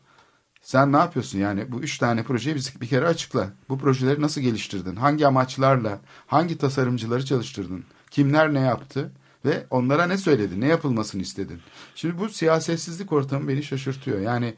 sen 0.64 0.92
ne 0.92 0.96
yapıyorsun 0.96 1.38
yani 1.38 1.72
bu 1.72 1.80
üç 1.80 1.98
tane 1.98 2.22
projeyi 2.22 2.56
bir, 2.56 2.74
bir 2.80 2.86
kere 2.86 3.06
açıkla. 3.06 3.48
Bu 3.68 3.78
projeleri 3.78 4.22
nasıl 4.22 4.40
geliştirdin? 4.40 4.96
Hangi 4.96 5.26
amaçlarla? 5.26 5.98
Hangi 6.26 6.58
tasarımcıları 6.58 7.24
çalıştırdın? 7.24 7.84
Kimler 8.10 8.54
ne 8.54 8.60
yaptı? 8.60 9.12
Ve 9.44 9.66
onlara 9.70 10.06
ne 10.06 10.18
söyledi? 10.18 10.60
Ne 10.60 10.66
yapılmasını 10.66 11.22
istedin? 11.22 11.60
Şimdi 11.94 12.18
bu 12.18 12.28
siyasetsizlik 12.28 13.12
ortamı 13.12 13.48
beni 13.48 13.62
şaşırtıyor. 13.62 14.20
Yani 14.20 14.54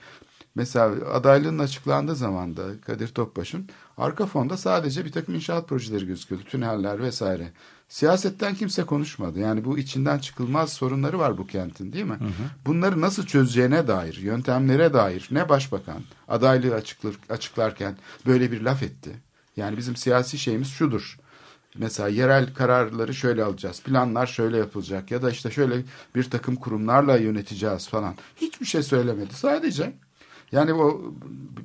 mesela 0.55 1.13
adaylığının 1.13 1.59
açıklandığı 1.59 2.17
zaman 2.17 2.57
da 2.57 2.81
Kadir 2.87 3.09
Topbaş'ın 3.09 3.69
arka 3.97 4.27
fonda 4.27 4.57
sadece 4.57 5.05
bir 5.05 5.13
takım 5.13 5.35
inşaat 5.35 5.69
projeleri 5.69 6.07
gözüküyordu. 6.07 6.45
Tüneller 6.45 7.03
vesaire. 7.03 7.53
Siyasetten 7.89 8.55
kimse 8.55 8.85
konuşmadı. 8.85 9.39
Yani 9.41 9.65
bu 9.65 9.79
içinden 9.79 10.19
çıkılmaz 10.19 10.73
sorunları 10.73 11.19
var 11.19 11.39
bu 11.39 11.47
kentin 11.47 11.93
değil 11.93 12.05
mi? 12.05 12.15
Hı 12.19 12.25
hı. 12.25 12.31
Bunları 12.67 13.01
nasıl 13.01 13.27
çözeceğine 13.27 13.87
dair, 13.87 14.17
yöntemlere 14.17 14.93
dair 14.93 15.29
ne 15.31 15.49
başbakan 15.49 16.03
adaylığı 16.29 16.75
açıklar, 16.75 17.15
açıklarken 17.29 17.97
böyle 18.27 18.53
bir 18.53 18.61
laf 18.61 18.83
etti. 18.83 19.11
Yani 19.57 19.77
bizim 19.77 19.97
siyasi 19.97 20.39
şeyimiz 20.39 20.69
şudur. 20.69 21.19
Mesela 21.79 22.09
yerel 22.09 22.55
kararları 22.55 23.15
şöyle 23.15 23.45
alacağız, 23.45 23.83
planlar 23.83 24.27
şöyle 24.27 24.57
yapılacak 24.57 25.11
ya 25.11 25.23
da 25.23 25.31
işte 25.31 25.51
şöyle 25.51 25.83
bir 26.15 26.31
takım 26.31 26.57
kurumlarla 26.57 27.17
yöneteceğiz 27.17 27.89
falan. 27.89 28.15
Hiçbir 28.37 28.67
şey 28.67 28.83
söylemedi. 28.83 29.35
Sadece 29.35 29.93
yani 30.53 30.75
o 30.75 31.15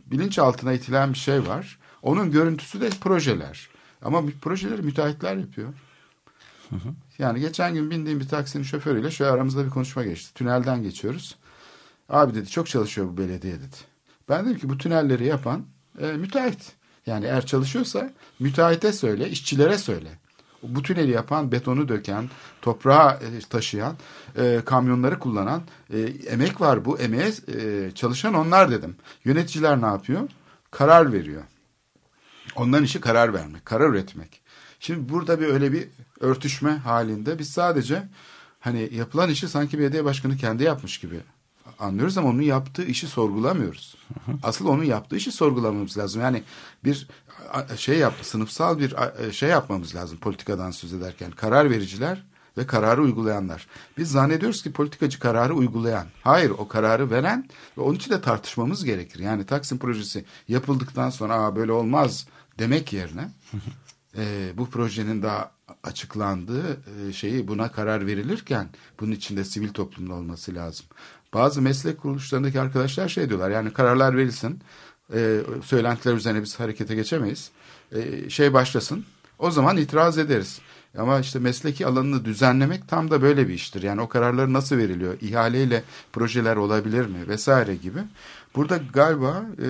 bilinçaltına 0.06 0.74
itilen 0.74 1.14
bir 1.14 1.18
şey 1.18 1.48
var. 1.48 1.80
Onun 2.02 2.32
görüntüsü 2.32 2.82
de 2.82 2.90
projeler. 2.90 3.70
Ama 4.02 4.24
projeleri 4.42 4.82
müteahhitler 4.82 5.36
yapıyor. 5.36 5.74
Hı 6.72 6.76
hı. 6.76 6.94
Yani 7.18 7.40
geçen 7.40 7.74
gün 7.74 7.92
bindiğim 7.92 8.20
bir 8.20 8.28
taksinin 8.28 8.64
şoförüyle 8.64 9.12
şöyle 9.12 9.32
aramızda 9.32 9.66
bir 9.66 9.70
konuşma 9.70 10.04
geçti. 10.04 10.34
Tünelden 10.34 10.84
geçiyoruz. 10.84 11.36
Abi 12.10 12.36
dedi 12.36 12.50
çok 12.50 12.68
çalışıyor 12.68 13.08
bu 13.08 13.18
belediye 13.18 13.54
dedi. 13.54 13.76
Ben 14.30 14.46
dedim 14.46 14.58
ki 14.58 14.70
bu 14.70 14.78
tünelleri 14.78 15.26
yapan 15.26 15.66
e, 16.00 16.08
müteahhit. 16.08 16.72
Yani 17.06 17.26
eğer 17.26 17.46
çalışıyorsa 17.46 18.14
müteahhite 18.40 18.94
söyle, 18.94 19.30
işçilere 19.30 19.78
söyle. 19.78 20.10
Bu 20.64 20.82
tüneli 20.82 21.12
yapan, 21.12 21.52
betonu 21.52 21.88
döken, 21.88 22.30
toprağı 22.62 23.12
e, 23.12 23.40
taşıyan, 23.50 23.96
e, 24.38 24.62
kamyonları 24.66 25.20
kullanan 25.20 25.62
e, 25.94 26.00
emek 26.28 26.62
var. 26.62 26.86
Bu 26.86 27.00
emeğe 27.00 27.32
e, 27.48 27.92
çalışan 27.96 28.34
onlar 28.34 28.72
dedim. 28.72 28.96
Yöneticiler 29.26 29.82
ne 29.82 29.86
yapıyor? 29.86 30.30
Karar 30.72 31.14
veriyor. 31.14 31.44
Onların 32.56 32.84
işi 32.84 33.02
karar 33.02 33.34
vermek, 33.34 33.66
karar 33.66 33.90
üretmek. 33.90 34.41
Şimdi 34.84 35.10
burada 35.10 35.40
bir 35.40 35.48
öyle 35.48 35.72
bir 35.72 35.88
örtüşme 36.20 36.72
halinde 36.72 37.40
biz 37.40 37.50
sadece 37.50 38.04
hani 38.60 38.90
yapılan 38.94 39.30
işi 39.30 39.50
sanki 39.50 39.80
belediye 39.80 40.06
başkanı 40.06 40.38
kendi 40.38 40.64
yapmış 40.64 40.98
gibi 40.98 41.20
anlıyoruz 41.80 42.18
ama 42.18 42.30
onun 42.30 42.42
yaptığı 42.42 42.86
işi 42.86 43.08
sorgulamıyoruz. 43.08 43.96
Asıl 44.44 44.68
onun 44.68 44.84
yaptığı 44.84 45.16
işi 45.16 45.32
sorgulamamız 45.32 45.98
lazım. 45.98 46.22
Yani 46.22 46.44
bir 46.84 47.08
şey 47.78 47.98
yap, 47.98 48.14
sınıfsal 48.22 48.80
bir 48.80 48.96
şey 49.32 49.50
yapmamız 49.50 49.96
lazım 49.96 50.18
politikadan 50.18 50.72
söz 50.72 50.94
ederken. 50.94 51.32
Karar 51.32 51.70
vericiler 51.70 52.24
ve 52.58 52.68
kararı 52.68 53.02
uygulayanlar. 53.02 53.68
Biz 53.98 54.12
zannediyoruz 54.12 54.64
ki 54.64 54.72
politikacı 54.72 55.20
kararı 55.20 55.54
uygulayan. 55.54 56.08
Hayır 56.22 56.50
o 56.50 56.68
kararı 56.68 57.12
veren 57.12 57.50
ve 57.78 57.82
onun 57.82 57.96
için 57.96 58.12
de 58.12 58.22
tartışmamız 58.22 58.86
gerekir. 58.86 59.20
Yani 59.20 59.46
Taksim 59.46 59.78
projesi 59.78 60.26
yapıldıktan 60.48 61.10
sonra 61.10 61.34
Aa, 61.36 61.56
böyle 61.56 61.72
olmaz 61.72 62.28
demek 62.60 62.94
yerine 62.94 63.30
e, 64.18 64.52
bu 64.58 64.70
projenin 64.70 65.24
daha 65.24 65.52
açıklandığı 65.84 66.80
e, 67.10 67.14
şeyi 67.14 67.48
buna 67.48 67.72
karar 67.72 68.08
verilirken 68.08 68.70
bunun 69.00 69.12
içinde 69.12 69.44
sivil 69.44 69.70
toplumda 69.70 70.14
olması 70.14 70.56
lazım. 70.56 70.86
Bazı 71.34 71.62
meslek 71.62 72.02
kuruluşlarındaki 72.02 72.60
arkadaşlar 72.62 73.10
şey 73.10 73.30
diyorlar 73.30 73.50
yani 73.50 73.74
kararlar 73.74 74.18
verilsin 74.18 74.60
e, 75.14 75.40
söylentiler 75.64 76.14
üzerine 76.16 76.44
biz 76.44 76.60
harekete 76.60 76.96
geçemeyiz. 76.96 77.52
E, 77.92 78.30
şey 78.30 78.54
başlasın 78.54 79.06
o 79.40 79.52
zaman 79.52 79.78
itiraz 79.78 80.18
ederiz. 80.18 80.62
Ama 80.98 81.20
işte 81.20 81.40
mesleki 81.40 81.88
alanını 81.88 82.26
düzenlemek 82.26 82.88
tam 82.88 83.12
da 83.12 83.22
böyle 83.22 83.48
bir 83.48 83.54
iştir. 83.54 83.84
Yani 83.84 84.02
o 84.02 84.10
kararlar 84.10 84.54
nasıl 84.54 84.78
veriliyor? 84.78 85.18
İhaleyle 85.22 85.84
projeler 86.14 86.56
olabilir 86.56 87.06
mi? 87.06 87.28
Vesaire 87.28 87.76
gibi. 87.76 88.00
Burada 88.56 88.78
galiba 88.78 89.46
e, 89.58 89.68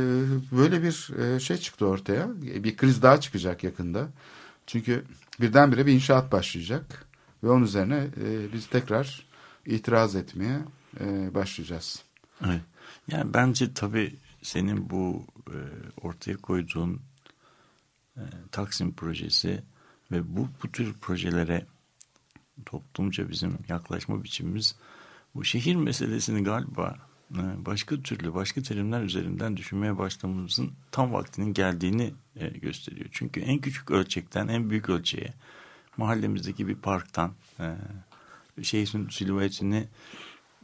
böyle 0.52 0.84
bir 0.84 1.10
e, 1.20 1.40
şey 1.40 1.58
çıktı 1.58 1.86
ortaya. 1.86 2.42
Bir 2.42 2.78
kriz 2.78 3.02
daha 3.02 3.22
çıkacak 3.22 3.64
yakında. 3.64 4.08
Çünkü 4.68 5.06
birdenbire 5.42 5.86
bir 5.86 5.94
inşaat 5.94 6.32
başlayacak. 6.32 7.06
Ve 7.44 7.50
onun 7.50 7.64
üzerine 7.64 8.08
e, 8.24 8.54
biz 8.54 8.68
tekrar 8.68 9.26
itiraz 9.66 10.16
etmeye 10.16 10.60
e, 11.00 11.34
başlayacağız. 11.34 12.04
Evet. 12.46 12.62
Yani 13.08 13.34
bence 13.34 13.74
tabii 13.74 14.16
senin 14.42 14.90
bu 14.90 15.26
e, 15.48 15.58
ortaya 16.02 16.38
koyduğun 16.38 17.02
e, 18.18 18.24
Taksim 18.52 18.94
projesi 18.94 19.64
ve 20.12 20.36
bu, 20.36 20.48
bu 20.64 20.72
tür 20.72 20.94
projelere 20.94 21.66
toplumca 22.66 23.30
bizim 23.30 23.58
yaklaşma 23.70 24.24
biçimimiz 24.24 24.76
bu 25.36 25.44
şehir 25.44 25.76
meselesini 25.76 26.44
galiba 26.44 27.11
başka 27.66 28.02
türlü 28.02 28.34
başka 28.34 28.62
terimler 28.62 29.04
üzerinden 29.04 29.58
düşünmeye 29.58 29.98
başlamamızın 29.98 30.72
tam 30.92 31.14
vaktinin 31.14 31.54
geldiğini 31.54 32.14
e, 32.36 32.48
gösteriyor. 32.48 33.10
Çünkü 33.12 33.40
en 33.40 33.60
küçük 33.60 33.92
ölçekten 33.92 34.48
en 34.48 34.70
büyük 34.70 34.90
ölçeğe 34.90 35.34
mahallemizdeki 35.98 36.68
bir 36.68 36.76
parktan 36.76 37.32
e, 37.60 37.76
şehrin 38.64 39.10
silüetini 39.10 39.88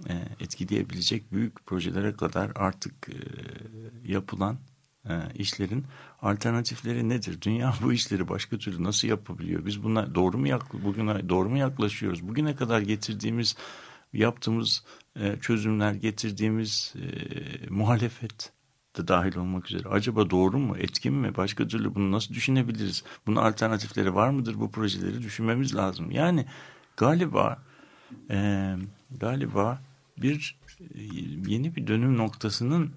e, 0.09 0.13
etkileyebilecek 0.39 1.31
büyük 1.31 1.65
projelere 1.65 2.13
kadar 2.15 2.51
artık 2.55 3.09
e, 3.09 3.17
yapılan 4.11 4.57
e, 5.09 5.13
işlerin 5.35 5.85
alternatifleri 6.21 7.09
nedir? 7.09 7.41
Dünya 7.41 7.73
bu 7.81 7.93
işleri 7.93 8.29
başka 8.29 8.57
türlü 8.57 8.83
nasıl 8.83 9.07
yapabiliyor? 9.07 9.65
Biz 9.65 9.83
buna 9.83 10.15
doğru 10.15 10.37
mu 10.37 10.47
bugüne 10.73 11.29
doğru 11.29 11.49
mu 11.49 11.57
yaklaşıyoruz? 11.57 12.27
Bugüne 12.27 12.55
kadar 12.55 12.81
getirdiğimiz 12.81 13.55
yaptığımız 14.13 14.83
e, 15.19 15.39
çözümler, 15.41 15.93
getirdiğimiz 15.93 16.93
e, 16.95 17.05
muhalefet 17.69 18.51
de 18.97 19.07
dahil 19.07 19.35
olmak 19.35 19.71
üzere. 19.71 19.89
Acaba 19.89 20.29
doğru 20.29 20.59
mu, 20.59 20.77
etkin 20.77 21.13
mi? 21.13 21.37
Başka 21.37 21.67
türlü 21.67 21.95
bunu 21.95 22.11
nasıl 22.11 22.33
düşünebiliriz? 22.33 23.03
Bunun 23.27 23.35
alternatifleri 23.35 24.15
var 24.15 24.29
mıdır? 24.29 24.59
Bu 24.59 24.71
projeleri 24.71 25.21
düşünmemiz 25.21 25.75
lazım. 25.75 26.11
Yani 26.11 26.45
galiba 26.97 27.63
e, 28.29 28.75
galiba 29.19 29.81
bir 30.17 30.57
e, 30.79 31.01
yeni 31.47 31.75
bir 31.75 31.87
dönüm 31.87 32.17
noktasının 32.17 32.91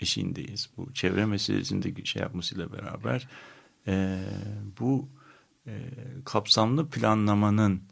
eşiğindeyiz. 0.00 0.70
Bu 0.76 0.94
çevre 0.94 1.26
meselesinde 1.26 2.04
şey 2.04 2.22
yapmasıyla 2.22 2.72
beraber 2.72 3.28
bu 4.80 5.08
kapsamlı 6.24 6.88
planlamanın 6.88 7.82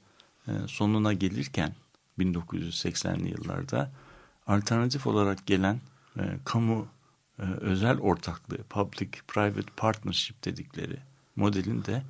sonuna 0.67 1.13
gelirken 1.13 1.75
1980'li 2.19 3.31
yıllarda 3.31 3.91
alternatif 4.47 5.07
olarak 5.07 5.47
gelen 5.47 5.81
e, 6.19 6.23
kamu 6.45 6.87
e, 7.39 7.43
özel 7.43 7.99
ortaklığı 7.99 8.63
public 8.71 9.09
private 9.29 9.73
partnership 9.77 10.45
dedikleri 10.45 10.97
modelin 11.37 11.85
de 11.85 12.03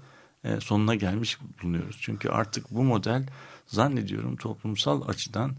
e, 0.44 0.60
sonuna 0.60 0.94
gelmiş 0.94 1.38
bulunuyoruz. 1.62 1.98
Çünkü 2.00 2.28
artık 2.28 2.70
bu 2.70 2.84
model 2.84 3.26
zannediyorum 3.66 4.36
toplumsal 4.36 5.08
açıdan 5.08 5.52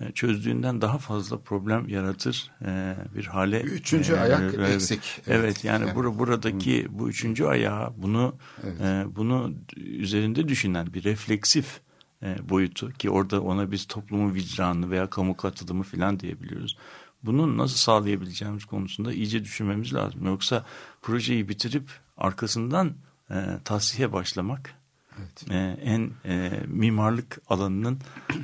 e, 0.00 0.12
çözdüğünden 0.12 0.80
daha 0.80 0.98
fazla 0.98 1.38
problem 1.38 1.88
yaratır 1.88 2.50
e, 2.64 2.96
bir 3.14 3.26
hale. 3.26 3.60
Üçüncü 3.60 4.12
e, 4.12 4.18
ayak 4.18 4.54
evet, 4.54 4.74
eksik. 4.74 5.22
Evet, 5.26 5.40
evet 5.40 5.64
yani, 5.64 5.86
yani 5.86 5.94
bur 5.94 6.18
buradaki 6.18 6.86
bu 6.90 7.08
üçüncü 7.08 7.44
ayağı 7.44 7.92
bunu 7.96 8.34
evet. 8.64 8.80
e, 8.80 9.16
bunu 9.16 9.54
üzerinde 9.76 10.48
düşünen 10.48 10.94
bir 10.94 11.04
refleksif 11.04 11.66
e, 11.76 11.80
boyutu 12.22 12.92
ki 12.92 13.10
orada 13.10 13.40
ona 13.40 13.72
biz 13.72 13.86
toplumun 13.86 14.34
vicdanı 14.34 14.90
veya 14.90 15.10
kamu 15.10 15.36
katılımı 15.36 15.82
falan 15.82 16.20
diyebiliyoruz. 16.20 16.76
Bunu 17.22 17.58
nasıl 17.58 17.76
sağlayabileceğimiz 17.76 18.64
konusunda 18.64 19.12
iyice 19.12 19.44
düşünmemiz 19.44 19.94
lazım. 19.94 20.26
Yoksa 20.26 20.64
projeyi 21.02 21.48
bitirip 21.48 21.90
arkasından 22.16 22.94
e, 23.30 23.34
tahsihe 23.64 24.12
başlamak 24.12 24.74
evet. 25.18 25.50
e, 25.50 25.56
en 25.82 26.10
e, 26.24 26.62
mimarlık 26.66 27.38
alanının 27.48 27.98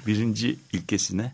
birinci 0.07 0.59
ilkesine 0.73 1.33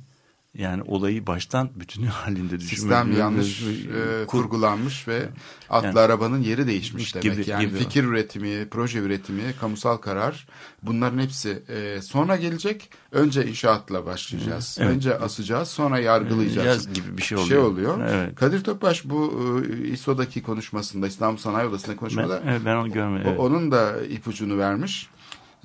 yani 0.58 0.82
olayı 0.86 1.26
baştan 1.26 1.70
bütünü 1.76 2.06
halinde 2.08 2.60
düşünmek. 2.60 2.78
Sistem 2.78 3.18
yanlış 3.18 3.62
e, 3.62 4.26
kurgulanmış 4.26 5.08
ve 5.08 5.28
atlı 5.70 5.86
yani, 5.86 5.98
arabanın 5.98 6.42
yeri 6.42 6.66
değişmiş 6.66 7.14
demek. 7.14 7.22
Gibi, 7.22 7.50
yani 7.50 7.66
gibi. 7.66 7.78
fikir 7.78 8.04
üretimi, 8.04 8.68
proje 8.70 8.98
üretimi, 8.98 9.42
kamusal 9.60 9.96
karar 9.96 10.46
bunların 10.82 11.18
hepsi 11.18 11.62
e, 11.68 12.02
sonra 12.02 12.36
gelecek. 12.36 12.90
Önce 13.12 13.46
inşaatla 13.46 14.06
başlayacağız. 14.06 14.76
Evet. 14.80 14.90
Önce 14.90 15.18
asacağız, 15.18 15.68
sonra 15.68 15.98
yargılayacağız. 15.98 16.66
Yaz 16.66 16.92
gibi 16.94 17.16
bir 17.16 17.22
şey 17.22 17.38
oluyor. 17.38 17.48
Şey 17.48 17.58
oluyor. 17.58 18.00
Evet. 18.08 18.34
Kadir 18.34 18.64
Topbaş 18.64 19.04
bu 19.04 19.32
e, 19.68 19.88
İSO'daki 19.88 20.42
konuşmasında, 20.42 21.06
İstanbul 21.06 21.38
Sanayi 21.38 21.68
Odası'nda 21.68 21.96
konuşmada 21.96 22.42
ben, 22.44 22.50
evet, 22.50 22.62
ben 22.64 22.76
onu 22.76 22.92
görmedim. 22.92 23.26
Evet. 23.28 23.40
Onun 23.40 23.70
da 23.70 24.04
ipucunu 24.04 24.58
vermiş 24.58 25.08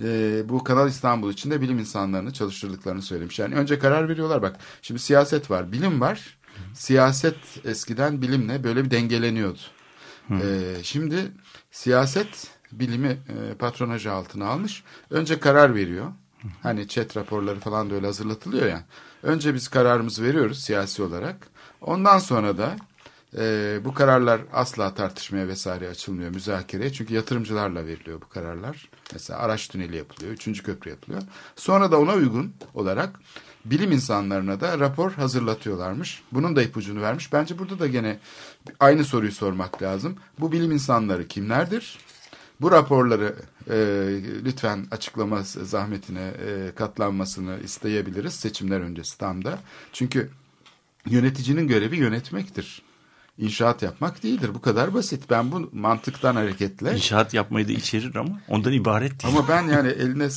e, 0.04 0.42
bu 0.50 0.64
Kanal 0.64 0.90
İstanbul 0.90 1.32
içinde 1.32 1.62
bilim 1.62 1.80
insanlarını 1.80 2.34
çalıştırdıklarını 2.34 3.02
söylemiş. 3.02 3.40
Yani 3.40 3.56
önce 3.56 3.80
karar 3.80 4.10
veriyorlar 4.10 4.42
bak. 4.42 4.56
Şimdi 4.82 5.00
siyaset 5.00 5.52
var, 5.52 5.72
bilim 5.72 6.02
var. 6.02 6.38
Siyaset 6.74 7.36
eskiden 7.66 8.22
bilimle 8.22 8.64
böyle 8.64 8.86
bir 8.86 8.92
dengeleniyordu. 8.92 9.60
E, 10.32 10.76
şimdi 10.84 11.32
siyaset 11.72 12.52
bilimi 12.72 13.08
e, 13.08 13.54
patronajı 13.54 14.12
altına 14.12 14.48
almış. 14.48 14.84
Önce 15.10 15.40
karar 15.40 15.76
veriyor. 15.76 16.12
Hani 16.64 16.88
chat 16.88 17.18
raporları 17.18 17.60
falan 17.60 17.90
da 17.90 17.96
öyle 17.96 18.06
hazırlatılıyor 18.06 18.68
ya. 18.68 18.84
Önce 19.24 19.54
biz 19.54 19.68
kararımızı 19.68 20.24
veriyoruz 20.24 20.60
siyasi 20.60 21.04
olarak. 21.04 21.48
Ondan 21.82 22.18
sonra 22.18 22.58
da 22.58 22.76
e, 23.38 23.78
bu 23.86 23.94
kararlar 23.94 24.42
asla 24.54 24.94
tartışmaya 24.94 25.48
vesaire 25.48 25.90
açılmıyor 25.90 26.30
müzakereye. 26.30 26.94
Çünkü 26.94 27.14
yatırımcılarla 27.14 27.86
veriliyor 27.86 28.22
bu 28.22 28.30
kararlar. 28.30 28.90
Mesela 29.14 29.40
araç 29.40 29.68
tüneli 29.68 29.96
yapılıyor, 29.96 30.32
üçüncü 30.32 30.64
köprü 30.64 30.90
yapılıyor. 30.90 31.22
Sonra 31.56 31.92
da 31.92 32.00
ona 32.00 32.14
uygun 32.14 32.54
olarak 32.74 33.20
bilim 33.66 33.92
insanlarına 33.92 34.62
da 34.62 34.80
rapor 34.80 35.12
hazırlatıyorlarmış. 35.12 36.24
Bunun 36.32 36.56
da 36.56 36.64
ipucunu 36.64 37.02
vermiş. 37.02 37.34
Bence 37.34 37.60
burada 37.60 37.80
da 37.80 37.88
gene 37.88 38.20
aynı 38.80 39.06
soruyu 39.06 39.32
sormak 39.32 39.82
lazım. 39.82 40.16
Bu 40.40 40.52
bilim 40.52 40.72
insanları 40.72 41.28
kimlerdir? 41.28 41.98
Bu 42.62 42.72
raporları 42.72 43.36
e, 43.70 43.76
lütfen 44.46 44.88
açıklama 44.92 45.42
zahmetine 45.44 46.34
e, 46.48 46.72
katlanmasını 46.76 47.60
isteyebiliriz 47.64 48.34
seçimler 48.34 48.80
öncesi 48.82 49.18
tam 49.18 49.46
da. 49.46 49.60
Çünkü 49.94 50.30
yöneticinin 51.06 51.68
görevi 51.68 51.98
yönetmektir 51.98 52.82
inşaat 53.38 53.82
yapmak 53.82 54.24
değildir. 54.24 54.52
Bu 54.54 54.62
kadar 54.62 54.94
basit. 54.94 55.30
Ben 55.30 55.52
bu 55.52 55.70
mantıktan 55.74 56.36
hareketle... 56.36 56.94
İnşaat 56.94 57.34
yapmayı 57.34 57.68
da 57.68 57.72
içerir 57.72 58.16
ama 58.16 58.40
ondan 58.48 58.74
ibaret 58.74 59.24
değil. 59.24 59.38
Ama 59.38 59.48
ben 59.48 59.68
yani 59.68 59.88
eline 59.88 60.30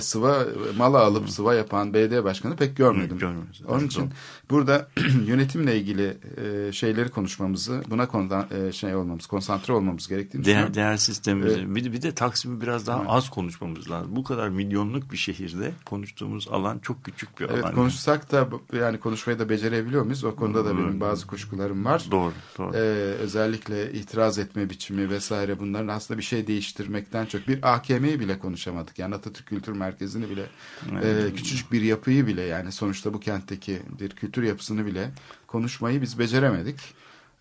sıva 0.00 0.46
mala 0.76 0.98
alıp 0.98 1.30
sıva 1.30 1.54
yapan 1.54 1.94
BD 1.94 2.24
başkanı 2.24 2.56
pek 2.56 2.76
görmedim. 2.76 3.18
Görmedim. 3.18 3.48
Onun 3.68 3.86
için 3.86 4.10
burada 4.50 4.88
yönetimle 5.26 5.80
ilgili 5.80 6.16
e, 6.36 6.72
şeyleri 6.72 7.08
konuşmamızı, 7.08 7.82
buna 7.90 8.08
konuda 8.08 8.48
e, 8.50 8.72
şey 8.72 8.94
olmamız, 8.94 9.26
konsantre 9.26 9.72
olmamız 9.72 10.08
gerektiğini 10.08 10.44
değer, 10.44 10.54
düşünüyorum. 10.54 10.74
Değer 10.74 10.96
sistemimizi. 10.96 11.60
Ee, 11.60 11.74
bir, 11.74 11.92
bir 11.92 12.02
de 12.02 12.14
Taksim'i 12.14 12.60
biraz 12.60 12.86
daha 12.86 12.98
evet. 12.98 13.10
az 13.10 13.30
konuşmamız 13.30 13.90
lazım. 13.90 14.16
Bu 14.16 14.24
kadar 14.24 14.48
milyonluk 14.48 15.12
bir 15.12 15.16
şehirde 15.16 15.72
konuştuğumuz 15.84 16.48
alan 16.50 16.78
çok 16.78 17.04
küçük 17.04 17.40
bir 17.40 17.44
alan. 17.44 17.54
Evet 17.54 17.74
konuşsak 17.74 18.32
da 18.32 18.48
yani 18.72 19.00
konuşmayı 19.00 19.38
da 19.38 19.48
becerebiliyor 19.48 20.02
muyuz? 20.02 20.24
O 20.24 20.36
konuda 20.36 20.64
da 20.64 20.78
benim 20.78 21.00
bazı 21.00 21.26
kuşkularım 21.26 21.84
var. 21.84 22.06
Doğru. 22.10 22.25
Doğru, 22.26 22.34
doğru. 22.58 22.76
Ee, 22.76 22.80
özellikle 23.20 23.92
itiraz 23.92 24.38
etme 24.38 24.70
biçimi 24.70 25.10
vesaire 25.10 25.58
bunların 25.58 25.88
aslında 25.88 26.18
bir 26.18 26.24
şey 26.24 26.46
değiştirmekten 26.46 27.26
çok 27.26 27.48
bir 27.48 27.74
AKM'yi 27.74 28.20
bile 28.20 28.38
konuşamadık. 28.38 28.98
Yani 28.98 29.14
Atatürk 29.14 29.46
Kültür 29.46 29.72
Merkezi'ni 29.72 30.30
bile 30.30 30.46
evet. 30.92 31.32
e, 31.32 31.34
küçücük 31.34 31.72
bir 31.72 31.82
yapıyı 31.82 32.26
bile 32.26 32.42
yani 32.42 32.72
sonuçta 32.72 33.14
bu 33.14 33.20
kentteki 33.20 33.82
bir 34.00 34.10
kültür 34.10 34.42
yapısını 34.42 34.86
bile 34.86 35.10
konuşmayı 35.46 36.02
biz 36.02 36.18
beceremedik. 36.18 36.76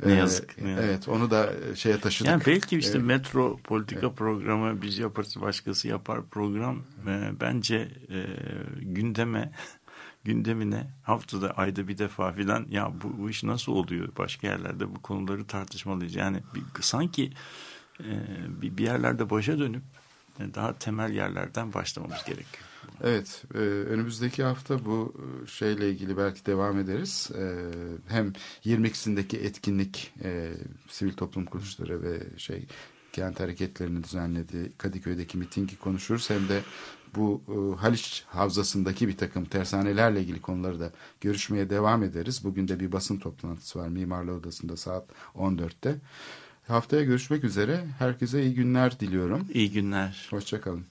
Ne 0.05 0.11
ee, 0.11 0.15
yazık. 0.15 0.61
Ne 0.61 0.69
yazık. 0.69 0.85
Evet 0.85 1.07
onu 1.07 1.31
da 1.31 1.53
şeye 1.75 1.99
taşıdık. 1.99 2.31
Yani 2.31 2.43
belki 2.45 2.77
işte 2.77 2.97
evet. 2.97 3.07
metro 3.07 3.57
politika 3.57 4.07
evet. 4.07 4.17
programı 4.17 4.81
biz 4.81 4.97
yaparız 4.97 5.41
başkası 5.41 5.87
yapar 5.87 6.25
program 6.31 6.83
e, 7.07 7.31
bence 7.41 7.75
e, 8.09 8.25
gündeme 8.81 9.51
gündemine 10.25 10.87
haftada 11.03 11.51
ayda 11.51 11.87
bir 11.87 11.97
defa 11.97 12.31
filan 12.31 12.65
ya 12.69 12.93
bu, 13.03 13.17
bu 13.17 13.29
iş 13.29 13.43
nasıl 13.43 13.71
oluyor 13.71 14.09
başka 14.17 14.47
yerlerde 14.47 14.95
bu 14.95 15.01
konuları 15.01 15.47
tartışmalıyız. 15.47 16.15
Yani 16.15 16.39
bir, 16.55 16.81
sanki 16.81 17.33
e, 17.99 18.11
bir, 18.61 18.77
bir 18.77 18.83
yerlerde 18.83 19.29
başa 19.29 19.59
dönüp 19.59 19.83
e, 20.39 20.53
daha 20.53 20.73
temel 20.73 21.13
yerlerden 21.13 21.73
başlamamız 21.73 22.23
gerekiyor. 22.25 22.63
Evet, 23.03 23.43
e, 23.53 23.57
önümüzdeki 23.57 24.43
hafta 24.43 24.85
bu 24.85 25.13
e, 25.17 25.47
şeyle 25.47 25.89
ilgili 25.89 26.17
belki 26.17 26.45
devam 26.45 26.79
ederiz. 26.79 27.31
E, 27.37 27.71
hem 28.07 28.33
22'sindeki 28.65 29.37
etkinlik, 29.37 30.13
e, 30.23 30.51
sivil 30.87 31.13
toplum 31.13 31.45
kuruluşları 31.45 32.03
ve 32.03 32.37
şey 32.37 32.65
kent 33.13 33.39
hareketlerini 33.39 34.03
düzenledi, 34.03 34.71
Kadıköy'deki 34.77 35.37
mitingi 35.37 35.79
konuşuruz. 35.79 36.29
Hem 36.29 36.49
de 36.49 36.61
bu 37.15 37.41
e, 37.47 37.81
Haliç 37.81 38.23
Havzası'ndaki 38.27 39.07
bir 39.07 39.17
takım 39.17 39.45
tersanelerle 39.45 40.21
ilgili 40.21 40.41
konuları 40.41 40.79
da 40.79 40.91
görüşmeye 41.21 41.69
devam 41.69 42.03
ederiz. 42.03 42.43
Bugün 42.43 42.67
de 42.67 42.79
bir 42.79 42.91
basın 42.91 43.17
toplantısı 43.17 43.79
var 43.79 43.87
Mimarlı 43.87 44.33
Odası'nda 44.33 44.77
saat 44.77 45.05
14'te. 45.35 45.95
Haftaya 46.67 47.03
görüşmek 47.03 47.43
üzere. 47.43 47.85
Herkese 47.99 48.43
iyi 48.43 48.53
günler 48.53 48.99
diliyorum. 48.99 49.47
İyi 49.53 49.71
günler. 49.71 50.27
Hoşçakalın. 50.31 50.85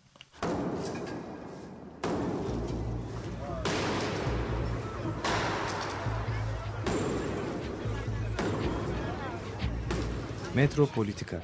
Metropolitika 10.54 11.42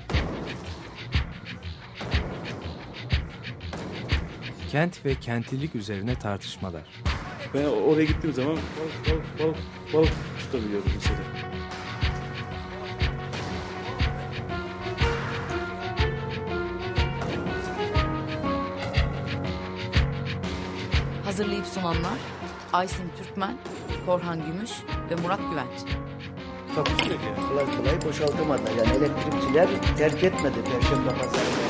Kent 4.71 5.05
ve 5.05 5.14
kentlilik 5.14 5.75
üzerine 5.75 6.14
tartışmalar. 6.14 6.83
Ben 7.55 7.64
oraya 7.64 8.05
gittiğim 8.05 8.35
zaman 8.35 8.57
balık 8.57 9.09
balık 9.09 9.39
balık 9.39 9.57
balık 9.95 10.12
tutabiliyordum 10.39 10.93
mesela. 10.95 11.18
Hazırlayıp 21.25 21.66
sunanlar 21.66 22.18
Aysin 22.73 23.11
Türkmen, 23.18 23.57
Korhan 24.07 24.47
Gümüş 24.47 24.71
ve 25.11 25.23
Murat 25.23 25.41
Güvenç. 25.51 25.81
Ki. 26.99 27.18
Kolay 27.49 27.64
kolay 27.77 28.03
boşaltamadı. 28.05 28.62
Yani 28.79 28.97
elektrikçiler 28.97 29.68
terk 29.99 30.25
etmedi 30.25 30.57
Perşembe 30.64 31.09
Pazarı 31.09 31.70